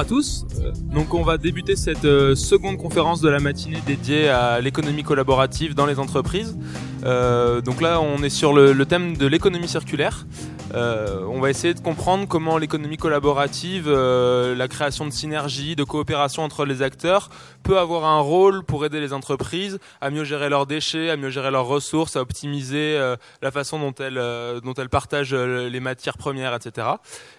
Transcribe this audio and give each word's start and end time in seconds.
bonjour 0.00 0.16
à 0.16 0.16
tous. 0.16 0.46
Euh, 0.64 1.04
on 1.12 1.22
va 1.22 1.36
débuter 1.36 1.76
cette 1.76 2.06
euh, 2.06 2.34
seconde 2.34 2.78
conférence 2.78 3.20
de 3.20 3.28
la 3.28 3.38
matinée 3.38 3.82
dédiée 3.86 4.30
à 4.30 4.60
l'économie 4.60 5.02
collaborative 5.02 5.74
dans 5.74 5.84
les 5.84 5.98
entreprises. 5.98 6.56
Euh, 7.04 7.60
donc 7.60 7.82
là 7.82 8.00
on 8.00 8.22
est 8.22 8.30
sur 8.30 8.54
le, 8.54 8.86
thème 8.86 9.16
de 9.16 9.26
l'économie 9.26 9.68
circulaire. 9.68 10.26
On 10.74 11.40
va 11.40 11.50
essayer 11.50 11.74
de 11.74 11.80
comprendre 11.80 12.26
comment 12.28 12.58
l'économie 12.58 12.96
collaborative, 12.96 13.90
la 13.90 14.68
création 14.68 15.06
de 15.06 15.12
synergies, 15.12 15.76
de 15.76 15.84
coopération 15.84 16.42
entre 16.42 16.64
les 16.64 16.82
acteurs 16.82 17.30
peut 17.62 17.78
avoir 17.78 18.04
un 18.04 18.20
rôle 18.20 18.64
pour 18.64 18.84
aider 18.84 19.00
les 19.00 19.12
entreprises 19.12 19.78
à 20.00 20.10
mieux 20.10 20.24
gérer 20.24 20.48
leurs 20.48 20.66
déchets, 20.66 21.10
à 21.10 21.16
mieux 21.16 21.30
gérer 21.30 21.50
leurs 21.50 21.66
ressources, 21.66 22.16
à 22.16 22.20
optimiser 22.20 22.98
la 23.42 23.50
façon 23.50 23.78
dont 23.78 23.94
elles, 23.98 24.20
dont 24.62 24.74
elles 24.74 24.88
partagent 24.88 25.34
les 25.34 25.80
matières 25.80 26.18
premières, 26.18 26.54
etc. 26.54 26.86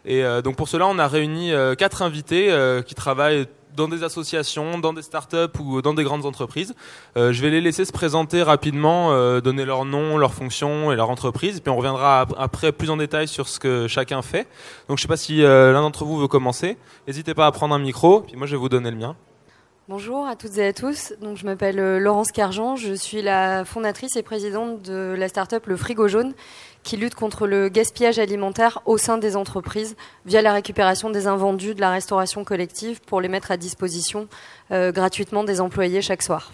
Et 0.06 0.23
donc 0.44 0.56
pour 0.56 0.68
cela 0.68 0.88
on 0.88 1.00
a 1.00 1.08
réuni 1.08 1.52
quatre 1.78 2.02
invités 2.02 2.52
euh, 2.52 2.82
qui 2.82 2.95
travaillent 2.95 3.48
dans 3.75 3.88
des 3.88 4.03
associations, 4.03 4.80
dans 4.80 4.94
des 4.94 5.02
startups 5.02 5.59
ou 5.59 5.81
dans 5.81 5.94
des 5.94 6.03
grandes 6.03 6.25
entreprises. 6.25 6.73
Euh, 7.17 7.33
je 7.33 7.41
vais 7.41 7.50
les 7.50 7.61
laisser 7.61 7.86
se 7.86 7.91
présenter 7.91 8.44
rapidement, 8.44 9.11
euh, 9.11 9.41
donner 9.41 9.66
leur 9.66 9.86
nom, 9.86 10.17
leur 10.17 10.33
fonction 10.33 10.91
et 10.91 10.95
leur 10.95 11.09
entreprise, 11.09 11.59
puis 11.59 11.72
on 11.72 11.77
reviendra 11.77 12.25
après 12.38 12.72
plus 12.72 12.89
en 12.89 12.97
détail 12.97 13.27
sur 13.27 13.47
ce 13.47 13.59
que 13.59 13.88
chacun 13.88 14.22
fait. 14.22 14.47
Donc 14.88 14.97
je 14.97 15.03
ne 15.03 15.08
sais 15.08 15.08
pas 15.08 15.17
si 15.17 15.42
l'un 15.42 15.81
d'entre 15.81 16.05
vous 16.05 16.17
veut 16.17 16.27
commencer. 16.27 16.77
N'hésitez 17.08 17.33
pas 17.33 17.47
à 17.47 17.52
prendre 17.52 17.75
un 17.75 17.80
micro, 17.80 18.22
puis 18.22 18.36
moi 18.36 18.47
je 18.47 18.52
vais 18.52 18.59
vous 18.59 18.69
donner 18.69 18.92
le 18.92 18.97
mien. 18.97 19.16
Bonjour 19.92 20.25
à 20.25 20.38
toutes 20.38 20.58
et 20.58 20.67
à 20.67 20.72
tous. 20.72 21.11
Je 21.36 21.45
m'appelle 21.45 21.75
Laurence 21.97 22.31
Cargent. 22.31 22.78
Je 22.78 22.94
suis 22.94 23.22
la 23.22 23.66
fondatrice 23.66 24.16
et 24.16 24.23
présidente 24.23 24.81
de 24.83 25.14
la 25.20 25.28
startup 25.28 25.66
Le 25.67 25.75
Frigo 25.75 26.08
Jaune, 26.08 26.33
qui 26.81 26.95
lutte 26.95 27.14
contre 27.14 27.45
le 27.45 27.67
gaspillage 27.67 28.17
alimentaire 28.17 28.81
au 28.86 28.98
sein 28.98 29.17
des 29.17 29.36
entreprises 29.36 29.98
via 30.25 30.42
la 30.42 30.53
récupération 30.53 31.09
des 31.09 31.28
invendus 31.28 31.75
de 31.75 31.81
la 31.81 31.89
restauration 31.89 32.45
collective 32.45 33.02
pour 33.02 33.20
les 33.20 33.28
mettre 33.28 33.52
à 33.52 33.58
disposition 33.58 34.30
euh, 34.72 34.94
gratuitement 34.94 35.44
des 35.44 35.59
employés 35.59 36.02
chaque 36.02 36.22
soir. 36.22 36.53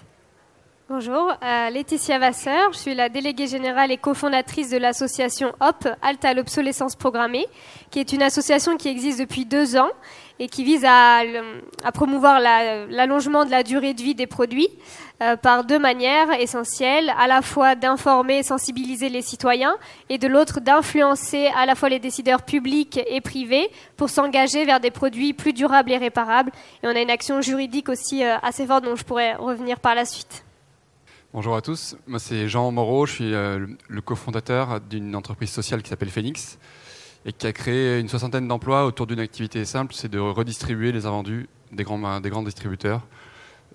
Bonjour, 0.89 1.33
euh, 1.43 1.69
Laetitia 1.69 2.17
Vasseur, 2.17 2.71
je 2.71 2.77
suis 2.77 2.95
la 2.95 3.09
déléguée 3.09 3.47
générale 3.47 3.91
et 3.91 3.97
cofondatrice 3.97 4.69
de 4.69 4.77
l'association 4.77 5.53
HOP, 5.59 5.89
Alta 6.01 6.33
l'obsolescence 6.33 6.95
programmée, 6.95 7.45
qui 7.91 7.99
est 7.99 8.13
une 8.13 8.23
association 8.23 8.77
qui 8.77 8.87
existe 8.87 9.19
depuis 9.19 9.45
deux 9.45 9.75
ans 9.75 9.91
et 10.39 10.47
qui 10.47 10.63
vise 10.63 10.85
à, 10.85 11.23
promouvoir 11.93 12.39
l'allongement 12.39 13.45
de 13.45 13.51
la 13.51 13.63
durée 13.63 13.93
de 13.93 14.01
vie 14.01 14.15
des 14.15 14.27
produits 14.27 14.69
euh, 15.21 15.35
par 15.35 15.63
deux 15.63 15.79
manières 15.79 16.31
essentielles, 16.39 17.11
à 17.17 17.27
la 17.27 17.41
fois 17.41 17.75
d'informer 17.75 18.39
et 18.39 18.43
sensibiliser 18.43 19.09
les 19.09 19.23
citoyens 19.23 19.75
et 20.09 20.17
de 20.17 20.27
l'autre 20.27 20.59
d'influencer 20.59 21.47
à 21.55 21.65
la 21.65 21.73
fois 21.73 21.89
les 21.89 21.99
décideurs 21.99 22.43
publics 22.43 22.99
et 23.07 23.19
privés 23.19 23.69
pour 23.95 24.09
s'engager 24.09 24.65
vers 24.65 24.79
des 24.79 24.91
produits 24.91 25.33
plus 25.33 25.53
durables 25.53 25.91
et 25.91 25.97
réparables. 25.97 26.51
Et 26.83 26.87
on 26.87 26.95
a 26.95 27.01
une 27.01 27.09
action 27.09 27.41
juridique 27.41 27.89
aussi 27.89 28.23
euh, 28.23 28.37
assez 28.43 28.67
forte 28.67 28.83
dont 28.83 28.95
je 28.95 29.03
pourrais 29.03 29.35
revenir 29.35 29.79
par 29.79 29.95
la 29.95 30.05
suite. 30.05 30.43
Bonjour 31.33 31.55
à 31.55 31.61
tous, 31.61 31.97
moi 32.07 32.19
c'est 32.19 32.47
Jean 32.47 32.71
Moreau, 32.71 33.05
je 33.05 33.13
suis 33.13 33.33
euh, 33.33 33.67
le 33.87 34.01
cofondateur 34.01 34.79
d'une 34.79 35.15
entreprise 35.15 35.51
sociale 35.51 35.83
qui 35.83 35.89
s'appelle 35.89 36.09
Phoenix 36.09 36.57
et 37.27 37.33
qui 37.33 37.45
a 37.45 37.51
créé 37.51 37.99
une 37.99 38.07
soixantaine 38.07 38.47
d'emplois 38.47 38.85
autour 38.85 39.05
d'une 39.05 39.19
activité 39.19 39.65
simple, 39.65 39.93
c'est 39.93 40.07
de 40.07 40.17
redistribuer 40.17 40.93
les 40.93 41.05
invendus 41.05 41.49
des 41.73 41.83
grands, 41.83 42.21
des 42.21 42.29
grands 42.29 42.41
distributeurs 42.41 43.05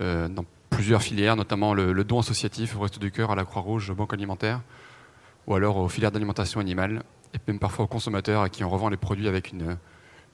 euh, 0.01 0.27
dans 0.27 0.47
plusieurs 0.71 1.03
filières, 1.03 1.37
notamment 1.37 1.75
le, 1.75 2.03
don 2.03 2.21
associatif 2.21 2.75
au 2.75 2.81
Reste 2.81 2.99
du 2.99 3.13
Cœur, 3.13 3.31
à 3.31 3.37
la 3.37 3.45
Croix-Rouge, 3.45 3.91
aux 3.91 3.95
banques 3.95 4.15
alimentaires, 4.15 4.63
ou 5.47 5.55
alors 5.55 5.77
aux 5.77 5.89
filières 5.91 6.11
d'alimentation 6.11 6.61
animale, 6.61 7.03
et 7.35 7.39
même 7.47 7.59
parfois 7.59 7.85
aux 7.85 7.89
consommateurs 7.89 8.41
à 8.41 8.49
qui 8.49 8.65
on 8.65 8.71
revend 8.71 8.89
les 8.89 8.97
produits 8.97 9.29
avec 9.29 9.53
une, 9.53 9.77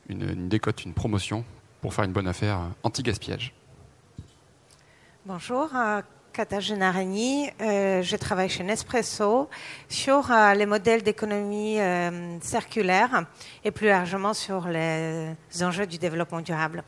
une 0.08 0.48
décote, 0.48 0.84
une 0.84 0.94
promotion, 0.94 1.44
pour 1.80 1.92
faire 1.94 2.04
une 2.04 2.12
bonne 2.12 2.28
affaire 2.28 2.60
anti-gaspillage. 2.84 3.52
Bonjour, 5.26 5.68
euh, 5.74 6.02
Euh, 6.40 8.02
je 8.02 8.16
travaille 8.16 8.48
chez 8.48 8.62
Nespresso 8.62 9.48
sur 9.88 10.30
euh, 10.30 10.54
les 10.54 10.66
modèles 10.66 11.02
d'économie 11.02 11.80
euh, 11.80 12.38
circulaire 12.40 13.24
et 13.64 13.72
plus 13.72 13.88
largement 13.88 14.34
sur 14.34 14.68
les 14.68 15.34
enjeux 15.62 15.86
du 15.86 15.98
développement 15.98 16.40
durable. 16.40 16.84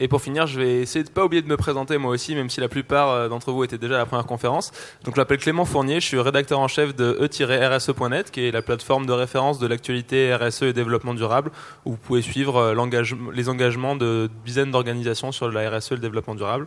Et 0.00 0.08
pour 0.08 0.20
finir, 0.22 0.46
je 0.46 0.60
vais 0.60 0.82
essayer 0.82 1.04
de 1.04 1.10
pas 1.10 1.24
oublier 1.24 1.42
de 1.42 1.48
me 1.48 1.56
présenter 1.56 1.96
moi 1.98 2.10
aussi, 2.10 2.34
même 2.34 2.50
si 2.50 2.60
la 2.60 2.68
plupart 2.68 3.30
d'entre 3.30 3.50
vous 3.50 3.64
étaient 3.64 3.78
déjà 3.78 3.94
à 3.94 3.98
la 3.98 4.06
première 4.06 4.26
conférence. 4.26 4.70
Donc 5.04 5.14
je 5.14 5.20
m'appelle 5.20 5.38
Clément 5.38 5.64
Fournier, 5.64 6.00
je 6.00 6.06
suis 6.06 6.20
rédacteur 6.20 6.58
en 6.58 6.68
chef 6.68 6.94
de 6.94 7.18
e-rse.net, 7.18 8.30
qui 8.30 8.46
est 8.46 8.50
la 8.50 8.60
plateforme 8.60 9.06
de 9.06 9.12
référence 9.12 9.58
de 9.58 9.66
l'actualité 9.66 10.34
RSE 10.34 10.62
et 10.62 10.72
développement 10.74 11.14
durable, 11.14 11.50
où 11.86 11.92
vous 11.92 11.96
pouvez 11.96 12.20
suivre 12.20 12.74
les 13.32 13.48
engagements 13.48 13.96
de 13.96 14.28
dizaines 14.44 14.70
d'organisations 14.70 15.32
sur 15.32 15.50
la 15.50 15.70
RSE 15.70 15.92
et 15.92 15.94
le 15.94 16.00
développement 16.00 16.34
durable. 16.34 16.66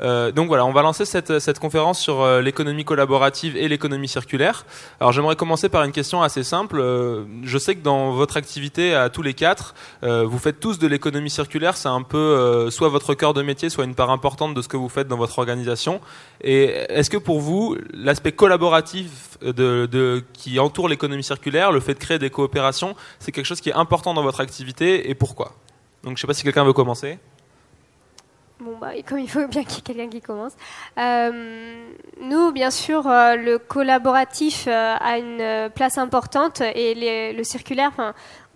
Euh, 0.00 0.30
donc 0.32 0.48
voilà, 0.48 0.64
on 0.64 0.72
va 0.72 0.82
lancer 0.82 1.04
cette, 1.04 1.38
cette 1.38 1.58
conférence 1.58 2.00
sur 2.00 2.20
euh, 2.20 2.40
l'économie 2.40 2.84
collaborative 2.84 3.56
et 3.56 3.68
l'économie 3.68 4.08
circulaire. 4.08 4.64
Alors 5.00 5.12
j'aimerais 5.12 5.36
commencer 5.36 5.68
par 5.68 5.82
une 5.84 5.92
question 5.92 6.22
assez 6.22 6.42
simple. 6.42 6.78
Euh, 6.80 7.24
je 7.42 7.58
sais 7.58 7.74
que 7.74 7.82
dans 7.82 8.12
votre 8.12 8.36
activité 8.36 8.94
à 8.94 9.08
tous 9.10 9.22
les 9.22 9.34
quatre, 9.34 9.74
vous 10.02 10.38
faites 10.38 10.60
tous 10.60 10.78
de 10.78 10.86
l'économie 10.86 11.30
circulaire. 11.30 11.76
C'est 11.76 11.88
un 11.88 12.02
peu 12.02 12.68
soit 12.70 12.88
votre 12.88 13.14
cœur 13.14 13.34
de 13.34 13.42
métier, 13.42 13.68
soit 13.70 13.84
une 13.84 13.94
part 13.94 14.10
importante 14.10 14.54
de 14.54 14.62
ce 14.62 14.68
que 14.68 14.76
vous 14.76 14.88
faites 14.88 15.08
dans 15.08 15.16
votre 15.16 15.38
organisation. 15.38 16.00
Et 16.40 16.64
est-ce 16.88 17.10
que 17.10 17.16
pour 17.16 17.40
vous, 17.40 17.76
l'aspect 17.92 18.32
collaboratif 18.32 19.38
qui 20.32 20.58
entoure 20.58 20.88
l'économie 20.88 21.24
circulaire, 21.24 21.72
le 21.72 21.80
fait 21.80 21.94
de 21.94 21.98
créer 21.98 22.18
des 22.18 22.30
coopérations, 22.30 22.94
c'est 23.18 23.32
quelque 23.32 23.46
chose 23.46 23.60
qui 23.60 23.70
est 23.70 23.74
important 23.74 24.14
dans 24.14 24.22
votre 24.22 24.40
activité 24.40 25.10
et 25.10 25.14
pourquoi? 25.14 25.52
Donc 26.02 26.10
je 26.10 26.10
ne 26.12 26.16
sais 26.18 26.26
pas 26.26 26.34
si 26.34 26.44
quelqu'un 26.44 26.64
veut 26.64 26.72
commencer. 26.72 27.18
Bon, 28.60 28.76
bah, 28.80 28.90
comme 29.06 29.18
il 29.18 29.30
faut 29.30 29.46
bien 29.46 29.64
qu'il 29.64 29.76
y 29.76 29.78
ait 29.78 29.82
quelqu'un 29.82 30.08
qui 30.08 30.20
commence. 30.20 30.52
Euh, 30.98 31.90
nous, 32.20 32.52
bien 32.52 32.70
sûr, 32.70 33.06
euh, 33.06 33.36
le 33.36 33.58
collaboratif 33.58 34.66
euh, 34.66 34.96
a 34.98 35.18
une 35.18 35.70
place 35.70 35.98
importante 35.98 36.60
et 36.60 37.32
le 37.34 37.44
circulaire, 37.44 37.92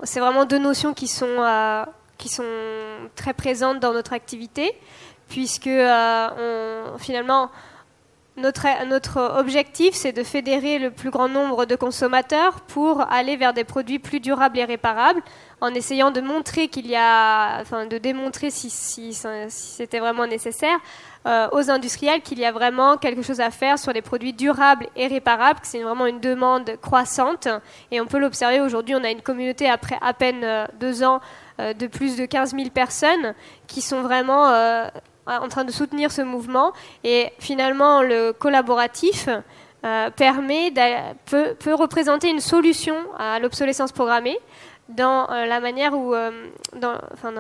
c'est 0.02 0.20
vraiment 0.20 0.44
deux 0.44 0.58
notions 0.58 0.92
qui 0.94 1.06
sont, 1.06 1.86
qui 2.18 2.28
sont 2.28 2.44
très 3.14 3.34
présentes 3.34 3.80
dans 3.80 3.92
notre 3.92 4.12
activité, 4.12 4.72
puisque 5.28 5.68
on, 5.68 6.98
finalement, 6.98 7.50
notre, 8.37 9.38
objectif, 9.38 9.94
c'est 9.94 10.12
de 10.12 10.22
fédérer 10.22 10.78
le 10.78 10.91
plus 10.91 11.10
grand 11.10 11.28
nombre 11.28 11.66
de 11.66 11.76
consommateurs 11.76 12.62
pour 12.62 13.03
aller 13.12 13.37
vers 13.37 13.53
des 13.53 13.65
produits 13.65 13.98
plus 13.98 14.20
durables 14.20 14.59
et 14.59 14.65
réparables, 14.65 15.20
en 15.60 15.69
essayant 15.75 16.10
de 16.10 16.22
montrer 16.22 16.69
qu'il 16.69 16.87
y 16.87 16.97
a, 16.97 17.60
enfin, 17.60 17.84
de 17.84 17.98
démontrer 17.98 18.50
si, 18.50 18.70
si, 18.70 19.15
c'était 19.48 19.98
vraiment 19.98 20.26
nécessaire 20.26 20.78
euh, 21.26 21.48
aux 21.53 21.70
industriels 21.70 22.22
qu'il 22.22 22.38
y 22.38 22.47
a 22.47 22.53
vraiment 22.53 22.97
quelque 22.97 23.22
chose 23.22 23.41
à 23.41 23.50
faire 23.50 23.78
sur 23.78 23.93
les 23.93 24.02
produits 24.02 24.32
durables 24.32 24.87
et 24.96 25.08
réparables, 25.08 25.61
que 25.61 25.67
c'est 25.67 25.82
vraiment 25.82 26.06
une 26.06 26.20
demande 26.20 26.78
croissante. 26.81 27.49
Et 27.90 28.00
on 28.00 28.06
peut 28.06 28.19
l'observer 28.19 28.61
aujourd'hui, 28.61 28.94
on 28.94 29.05
a 29.05 29.11
une 29.11 29.23
communauté 29.23 29.69
après 29.69 29.99
à 30.00 30.14
peine 30.14 30.43
euh, 30.43 30.67
deux 30.81 31.05
ans 31.05 31.20
euh, 31.61 31.75
de 31.75 31.87
plus 31.87 32.17
de 32.17 32.25
15 32.25 32.52
000 32.56 32.70
personnes 32.70 33.35
qui 33.67 33.82
sont 33.82 34.00
vraiment 34.00 34.50
en 35.26 35.48
train 35.48 35.64
de 35.64 35.72
soutenir 35.72 36.10
ce 36.10 36.22
mouvement. 36.22 36.72
Et 37.04 37.32
finalement, 37.38 38.02
le 38.02 38.32
collaboratif 38.32 39.28
euh, 39.84 40.10
permet 40.10 40.72
peut, 41.26 41.54
peut, 41.58 41.74
représenter 41.74 42.30
une 42.30 42.40
solution 42.40 42.94
à 43.19 43.40
l'obsolescence 43.40 43.90
programmée 43.90 44.38
dans 44.88 45.28
euh, 45.28 45.44
la 45.44 45.58
manière 45.58 45.92
où, 45.94 46.14
euh, 46.14 46.30
dans, 46.76 46.94
enfin, 47.12 47.32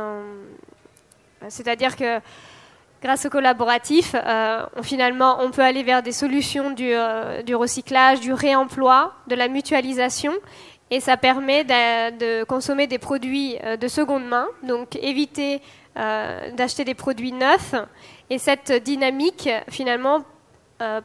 c'est-à-dire 1.48 1.94
que 1.94 2.18
grâce 3.00 3.26
au 3.26 3.30
collaboratif, 3.30 4.14
on, 4.14 4.82
finalement, 4.82 5.38
on 5.40 5.52
peut 5.52 5.62
aller 5.62 5.84
vers 5.84 6.02
des 6.02 6.12
solutions 6.12 6.70
du, 6.70 6.92
du, 7.44 7.54
recyclage, 7.54 8.20
du 8.20 8.32
réemploi, 8.32 9.12
de 9.28 9.34
la 9.34 9.48
mutualisation. 9.48 10.32
Et 10.90 11.00
ça 11.00 11.16
permet 11.16 11.64
de, 11.64 12.44
consommer 12.44 12.86
des 12.86 12.98
produits 12.98 13.56
de 13.80 13.88
seconde 13.88 14.26
main, 14.26 14.46
donc 14.62 14.96
éviter 14.96 15.56
euh, 15.56 15.58
d'acheter 15.94 16.84
des 16.84 16.94
produits 16.94 17.32
neufs. 17.32 17.74
Et 18.30 18.38
cette 18.38 18.72
dynamique, 18.72 19.48
finalement, 19.68 20.24
euh, 20.82 21.00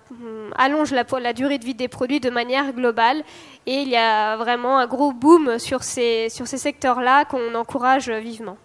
allonge 0.55 0.91
la, 0.91 1.33
durée 1.33 1.59
de 1.59 1.65
vie 1.65 1.75
des 1.75 1.87
produits 1.87 2.19
de 2.19 2.31
manière 2.31 2.73
globale. 2.73 3.23
Et 3.67 3.75
il 3.75 3.89
y 3.89 3.95
a 3.95 4.35
vraiment 4.35 4.79
un 4.79 4.87
gros 4.87 5.11
boom 5.11 5.59
sur 5.59 5.83
ces, 5.83 6.29
sur 6.29 6.47
ces 6.47 6.57
secteurs-là 6.57 7.25
qu'on 7.25 7.53
encourage 7.53 8.09
vivement. 8.09 8.57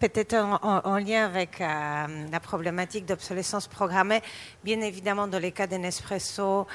Peut-être 0.00 0.34
en, 0.34 0.98
lien 0.98 1.24
avec 1.24 1.60
euh, 1.60 2.26
la 2.30 2.40
problématique 2.40 3.06
d'obsolescence 3.06 3.66
programmée, 3.66 4.20
bien 4.62 4.80
évidemment, 4.82 5.26
dans 5.26 5.38
les 5.38 5.52
cas 5.52 5.66
de 5.66 5.76
Nespresso, 5.76 6.66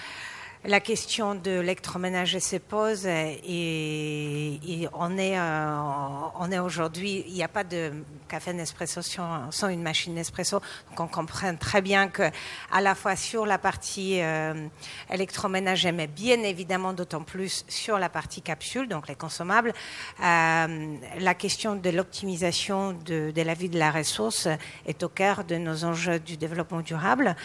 la 0.65 0.81
question 0.81 1.35
de 1.35 1.61
l'électroménager 1.61 2.41
se 2.41 2.57
pose 2.57 3.06
et, 3.06 4.59
on 4.94 5.17
est, 5.17 5.39
euh, 5.39 6.51
est 6.51 6.59
aujourd'hui, 6.59 7.23
il 7.27 7.33
n'y 7.33 7.44
a 7.44 7.47
pas 7.47 7.63
de 7.63 7.91
café 8.27 8.51
Nespresso 8.51 9.01
sans, 9.01 9.69
une 9.69 9.81
machine 9.81 10.13
Nespresso. 10.13 10.59
Donc 10.89 11.00
on 11.00 11.07
comprend 11.07 11.56
très 11.56 11.81
bien 11.81 12.09
que 12.09 12.23
à 12.71 12.81
la 12.81 12.94
fois 12.94 13.15
sur 13.15 13.45
la 13.45 13.57
partie 13.57 14.21
euh, 14.21 14.67
électroménager, 15.09 15.94
mais 15.94 16.07
bien 16.07 16.44
évidemment 16.44 16.91
d'autant 16.91 17.23
plus 17.23 17.63
sur 17.69 17.97
la 17.97 18.09
partie 18.09 18.41
capsule, 18.41 18.89
donc 18.89 19.07
les 19.07 19.15
consommables, 19.15 19.73
euh, 20.21 20.95
la 21.19 21.33
question 21.35 21.75
de 21.75 21.89
l'optimisation 21.89 22.94
de 22.94 23.41
la 23.41 23.53
vie 23.53 23.69
de 23.69 23.79
la 23.79 23.91
ressource 23.91 24.50
est 24.85 25.03
au 25.03 25.09
cœur 25.09 25.45
de 25.45 25.56
nos 25.56 25.85
enjeux 25.85 26.19
du 26.19 26.35
développement 26.35 26.81
durable. 26.81 27.35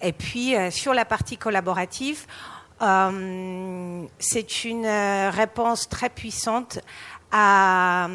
Et 0.00 0.12
puis, 0.12 0.56
euh, 0.56 0.70
sur 0.70 0.94
la 0.94 1.04
partie 1.04 1.36
collaborative, 1.36 2.26
euh, 2.82 4.04
c'est 4.18 4.64
une 4.64 4.86
euh, 4.86 5.30
réponse 5.30 5.88
très 5.88 6.08
puissante 6.08 6.78
à, 7.30 8.08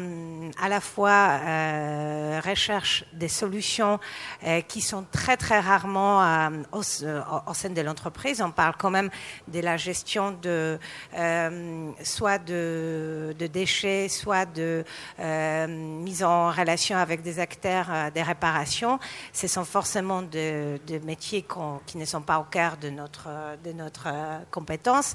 à 0.60 0.68
la 0.68 0.80
fois 0.80 1.38
euh, 1.40 2.40
recherche 2.44 3.04
des 3.12 3.28
solutions 3.28 4.00
euh, 4.44 4.60
qui 4.62 4.80
sont 4.80 5.04
très 5.12 5.36
très 5.36 5.60
rarement 5.60 6.22
euh, 6.22 6.50
au, 6.72 6.82
sein 6.82 7.70
de 7.70 7.80
l'entreprise. 7.80 8.42
On 8.42 8.50
parle 8.50 8.74
quand 8.76 8.90
même 8.90 9.10
de 9.48 9.60
la 9.60 9.76
gestion 9.76 10.32
de 10.42 10.78
euh, 11.16 11.90
soit 12.02 12.38
de, 12.38 13.34
de, 13.38 13.46
déchets, 13.46 14.08
soit 14.08 14.46
de 14.46 14.84
euh, 15.20 15.66
mise 15.68 16.24
en 16.24 16.50
relation 16.50 16.96
avec 16.96 17.22
des 17.22 17.38
acteurs 17.38 17.86
euh, 17.90 18.10
des 18.10 18.22
réparations. 18.22 18.98
Ce 19.32 19.46
sont 19.46 19.64
forcément 19.64 20.22
de, 20.22 20.80
de 20.86 20.98
métiers 21.04 21.46
qui 21.86 21.98
ne 21.98 22.04
sont 22.04 22.22
pas 22.22 22.38
au 22.38 22.44
cœur 22.44 22.76
de 22.78 22.90
notre 22.90 23.28
de 23.64 23.72
notre 23.72 24.08
compétence 24.50 25.14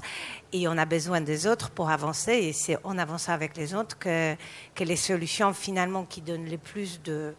et 0.52 0.66
on 0.68 0.76
a 0.78 0.84
besoin 0.84 1.20
des 1.20 1.46
autres 1.46 1.70
pour 1.70 1.90
avancer 1.90 2.32
et 2.32 2.52
c'est 2.52 2.78
en 2.84 2.96
avançant 2.98 3.32
avec 3.32 3.56
les 3.56 3.74
autres 3.74 3.89
que, 3.98 4.36
les 4.78 4.96
solutions 4.96 5.52
finalement 5.52 6.04
qui 6.04 6.20
donnent 6.20 6.48
le 6.48 6.58
plus 6.58 7.00
euh, 7.08 7.32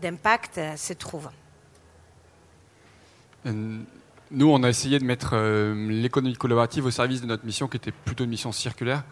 d'impact 0.00 0.58
euh, 0.58 0.76
se 0.76 0.92
trouvent. 0.92 1.30
Euh, 3.46 3.80
nous, 4.30 4.50
on 4.50 4.62
a 4.62 4.68
essayé 4.68 4.98
de 4.98 5.04
mettre 5.04 5.36
l'économie 5.74 6.34
collaborative 6.34 6.86
au 6.86 6.90
service 6.90 7.20
de 7.20 7.26
notre 7.26 7.44
mission 7.44 7.68
qui 7.68 7.76
était 7.76 7.92
plutôt 7.92 8.24
une 8.24 8.30
mission 8.30 8.52
circulaire. 8.52 9.04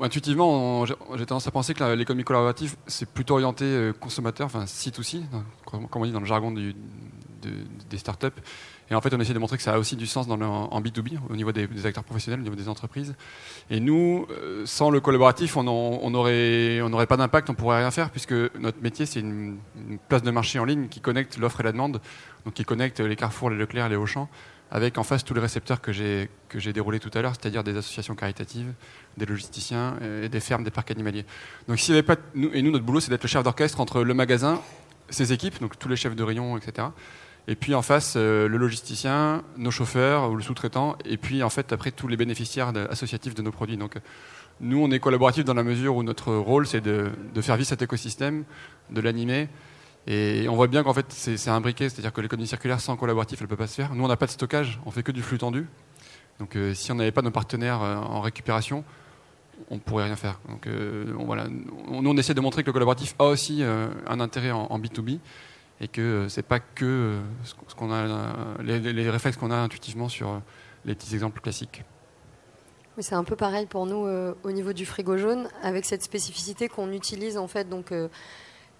Intuitivement, 0.00 0.84
j'ai 0.84 1.26
tendance 1.26 1.46
à 1.46 1.50
penser 1.50 1.74
que 1.74 1.82
l'économie 1.94 2.24
collaborative, 2.24 2.76
c'est 2.86 3.08
plutôt 3.08 3.34
orienté 3.34 3.92
consommateur, 3.98 4.46
enfin 4.46 4.64
C2C, 4.64 5.22
comme 5.64 5.88
on 5.92 6.04
dit 6.04 6.12
dans 6.12 6.20
le 6.20 6.26
jargon 6.26 6.50
du, 6.52 6.74
de, 7.42 7.50
des 7.88 7.98
startups. 7.98 8.28
Et 8.90 8.94
en 8.94 9.00
fait, 9.00 9.14
on 9.14 9.20
essaie 9.20 9.34
de 9.34 9.38
montrer 9.38 9.56
que 9.56 9.62
ça 9.62 9.74
a 9.74 9.78
aussi 9.78 9.94
du 9.94 10.06
sens 10.06 10.26
dans 10.26 10.36
le, 10.36 10.44
en 10.44 10.80
B2B, 10.80 11.18
au 11.28 11.36
niveau 11.36 11.52
des, 11.52 11.86
acteurs 11.86 12.02
professionnels, 12.02 12.40
au 12.40 12.42
niveau 12.42 12.56
des 12.56 12.68
entreprises. 12.68 13.14
Et 13.70 13.78
nous, 13.78 14.26
euh, 14.30 14.66
sans 14.66 14.90
le 14.90 15.00
collaboratif, 15.00 15.56
on 15.56 15.62
n'aurait 15.62 17.06
pas 17.06 17.16
d'impact, 17.16 17.50
on 17.50 17.54
pourrait 17.54 17.78
rien 17.78 17.90
faire, 17.92 18.10
puisque 18.10 18.34
notre 18.58 18.82
métier, 18.82 19.06
c'est 19.06 19.20
une, 19.20 19.58
place 20.08 20.22
de 20.22 20.30
marché 20.30 20.58
en 20.58 20.64
ligne 20.64 20.88
qui 20.88 21.00
connecte 21.00 21.38
l'offre 21.38 21.60
et 21.60 21.62
la 21.62 21.72
demande, 21.72 22.00
donc 22.44 22.54
qui 22.54 22.64
connecte 22.64 22.98
les 22.98 23.14
Carrefour, 23.14 23.50
les 23.50 23.56
Leclerc, 23.56 23.88
les 23.88 23.96
Auchan, 23.96 24.28
avec 24.72 24.98
en 24.98 25.04
face 25.04 25.24
tous 25.24 25.34
les 25.34 25.40
récepteurs 25.40 25.80
que 25.80 25.92
j'ai 25.92 26.72
déroulés 26.72 26.98
tout 26.98 27.10
à 27.14 27.22
l'heure, 27.22 27.34
c'est-à-dire 27.38 27.62
des 27.62 27.76
associations 27.76 28.16
caritatives, 28.16 28.72
des 29.16 29.26
logisticiens 29.26 29.96
et 30.22 30.28
des 30.28 30.40
fermes, 30.40 30.64
des 30.64 30.70
parcs 30.70 30.90
animaliers. 30.90 31.26
Donc 31.68 31.78
s'il 31.78 32.00
pas... 32.02 32.16
Et 32.52 32.62
nous, 32.62 32.70
notre 32.70 32.84
boulot, 32.84 33.00
c'est 33.00 33.10
d'être 33.10 33.22
le 33.22 33.28
chef 33.28 33.42
d'orchestre 33.42 33.80
entre 33.80 34.02
le 34.02 34.14
magasin, 34.14 34.60
ses 35.10 35.32
équipes, 35.32 35.60
donc 35.60 35.78
tous 35.78 35.88
les 35.88 35.96
chefs 35.96 36.14
de 36.14 36.22
rayon, 36.22 36.56
etc., 36.56 36.88
et 37.50 37.56
puis 37.56 37.74
en 37.74 37.82
face 37.82 38.14
euh, 38.16 38.48
le 38.48 38.56
logisticien, 38.58 39.42
nos 39.56 39.72
chauffeurs 39.72 40.30
ou 40.30 40.36
le 40.36 40.42
sous-traitant, 40.42 40.96
et 41.04 41.16
puis 41.16 41.42
en 41.42 41.50
fait 41.50 41.72
après 41.72 41.90
tous 41.90 42.06
les 42.06 42.16
bénéficiaires 42.16 42.72
associatifs 42.88 43.34
de 43.34 43.42
nos 43.42 43.50
produits. 43.50 43.76
Donc 43.76 43.96
nous 44.60 44.80
on 44.80 44.88
est 44.92 45.00
collaboratifs 45.00 45.44
dans 45.44 45.54
la 45.54 45.64
mesure 45.64 45.96
où 45.96 46.04
notre 46.04 46.32
rôle 46.32 46.64
c'est 46.68 46.80
de, 46.80 47.10
faire 47.40 47.56
vivre 47.56 47.68
cet 47.68 47.82
écosystème, 47.82 48.44
de 48.90 49.00
l'animer. 49.00 49.48
Et 50.06 50.46
on 50.48 50.54
voit 50.54 50.68
bien 50.68 50.84
qu'en 50.84 50.94
fait 50.94 51.06
c'est 51.10 51.50
un 51.50 51.60
briquet, 51.60 51.88
c'est-à-dire 51.88 52.12
que 52.12 52.20
l'économie 52.20 52.46
circulaire 52.46 52.80
sans 52.80 52.96
collaboratif 52.96 53.40
elle 53.40 53.46
ne 53.46 53.50
peut 53.50 53.56
pas 53.56 53.66
se 53.66 53.74
faire. 53.74 53.96
Nous 53.96 54.04
on 54.04 54.08
n'a 54.08 54.16
pas 54.16 54.26
de 54.26 54.30
stockage, 54.30 54.78
on 54.86 54.92
fait 54.92 55.02
que 55.02 55.12
du 55.12 55.20
flux 55.20 55.38
tendu. 55.38 55.66
Donc 56.38 56.54
euh, 56.54 56.72
si 56.72 56.92
on 56.92 56.94
n'avait 56.94 57.10
pas 57.10 57.22
nos 57.22 57.32
partenaires 57.32 57.82
euh, 57.82 57.96
en 57.96 58.20
récupération, 58.20 58.84
on 59.70 59.74
ne 59.74 59.80
pourrait 59.80 60.04
rien 60.04 60.16
faire. 60.16 60.38
Donc 60.48 60.68
voilà, 61.26 61.48
nous 61.48 62.10
on 62.10 62.16
essaie 62.16 62.32
de 62.32 62.40
montrer 62.40 62.62
que 62.62 62.68
le 62.68 62.72
collaboratif 62.72 63.16
a 63.18 63.24
aussi 63.24 63.62
un 63.62 64.20
intérêt 64.20 64.52
en, 64.52 64.62
en 64.70 64.78
B2B 64.78 65.18
et 65.80 65.88
que 65.88 66.00
euh, 66.00 66.28
c'est 66.28 66.42
pas 66.42 66.60
que 66.60 66.84
euh, 66.84 67.20
ce 67.44 67.74
qu'on 67.74 67.90
a, 67.90 67.96
euh, 67.96 68.32
les, 68.62 69.10
réflexes 69.10 69.36
qu'on 69.36 69.50
a 69.50 69.56
intuitivement 69.56 70.08
sur 70.08 70.40
les 70.84 70.94
petits 70.94 71.14
exemples 71.14 71.40
classiques. 71.40 71.84
C'est 72.98 73.14
un 73.14 73.24
peu 73.24 73.36
pareil 73.36 73.64
pour 73.64 73.86
nous 73.86 74.06
au 74.42 74.52
niveau 74.52 74.74
du 74.74 74.84
frigo 74.84 75.16
jaune, 75.16 75.48
avec 75.62 75.86
cette 75.86 76.02
spécificité 76.02 76.68
qu'on 76.68 76.92
utilise 76.92 77.38
en 77.38 77.48
fait 77.48 77.66
donc 77.66 77.94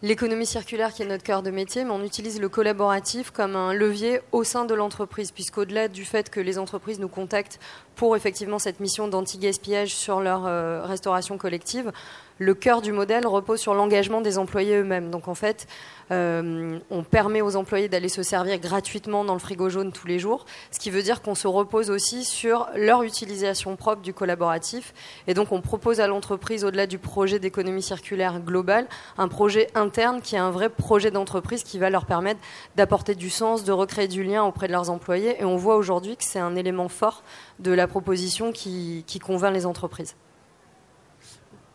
l'économie 0.03 0.45
circulaire 0.45 0.93
qui 0.93 1.03
est 1.03 1.07
notre 1.07 1.23
cœur 1.23 1.43
de 1.43 1.51
métier, 1.51 1.85
mais 1.85 1.93
on 1.93 2.05
utilise 2.05 2.39
le 2.39 2.51
collaboratif 2.51 3.31
comme 3.31 3.57
un 3.57 3.73
levier 3.73 4.21
au 4.33 4.45
sein 4.45 4.67
de 4.67 4.75
l'entreprise, 4.75 5.31
puisqu'au-delà 5.31 5.89
du 5.89 6.05
fait 6.05 6.29
que 6.29 6.41
les 6.41 6.59
entreprises 6.59 6.99
nous 6.99 7.09
contactent 7.09 7.61
pour 7.95 8.15
effectivement 8.15 8.59
cette 8.59 8.81
mission 8.81 9.09
d'anti-gaspillage 9.09 9.95
sur 9.95 10.21
leur 10.21 10.43
restauration 10.87 11.39
collective, 11.39 11.91
le 12.41 12.55
cœur 12.55 12.81
du 12.81 12.91
modèle 12.91 13.27
repose 13.27 13.61
sur 13.61 13.75
l'engagement 13.75 14.23
des 14.23 14.39
employés 14.39 14.77
eux-mêmes. 14.77 15.11
Donc 15.11 15.29
en 15.29 15.35
fait, 15.35 15.67
euh, 16.11 16.79
on 16.91 17.03
permet 17.05 17.43
aux 17.43 17.55
employés 17.55 17.89
d'aller 17.89 18.09
se 18.09 18.23
servir 18.23 18.59
gratuitement 18.59 19.25
dans 19.25 19.35
le 19.35 19.39
frigo 19.39 19.69
jaune 19.69 19.93
tous 19.93 20.07
les 20.07 20.19
jours, 20.19 20.47
ce 20.71 20.79
qui 20.79 20.91
veut 20.91 21.03
dire 21.03 21.21
qu'on 21.21 21.35
se 21.35 21.47
repose 21.47 21.91
aussi 21.91 22.25
sur 22.25 22.67
leur 22.75 23.03
utilisation 23.03 23.77
propre 23.77 24.01
du 24.01 24.15
collaboratif. 24.15 24.95
Et 25.27 25.35
donc 25.35 25.53
on 25.53 25.61
propose 25.61 26.01
à 26.01 26.07
l'entreprise, 26.07 26.65
au-delà 26.65 26.87
du 26.87 26.99
projet 26.99 27.39
d'économie 27.39 27.83
circulaire 27.83 28.41
globale, 28.41 28.89
un 29.19 29.29
projet 29.29 29.69
interne 29.75 30.23
qui 30.23 30.35
est 30.35 30.39
un 30.39 30.51
vrai 30.51 30.71
projet 30.71 31.11
d'entreprise 31.11 31.63
qui 31.63 31.79
va 31.79 31.91
leur 31.91 32.07
permettre 32.07 32.41
d'apporter 32.75 33.15
du 33.15 33.29
sens, 33.29 33.65
de 33.65 33.73
recréer 33.73 34.09
du 34.09 34.25
lien 34.25 34.45
auprès 34.45 34.67
de 34.67 34.73
leurs 34.73 34.89
employés. 34.89 35.37
Et 35.41 35.45
on 35.45 35.57
voit 35.57 35.77
aujourd'hui 35.77 36.17
que 36.17 36.25
c'est 36.25 36.39
un 36.39 36.57
élément 36.57 36.89
fort 36.89 37.23
de 37.59 37.71
la 37.71 37.87
proposition 37.87 38.51
qui, 38.51 39.05
qui 39.07 39.19
convainc 39.19 39.53
les 39.53 39.67
entreprises. 39.67 40.17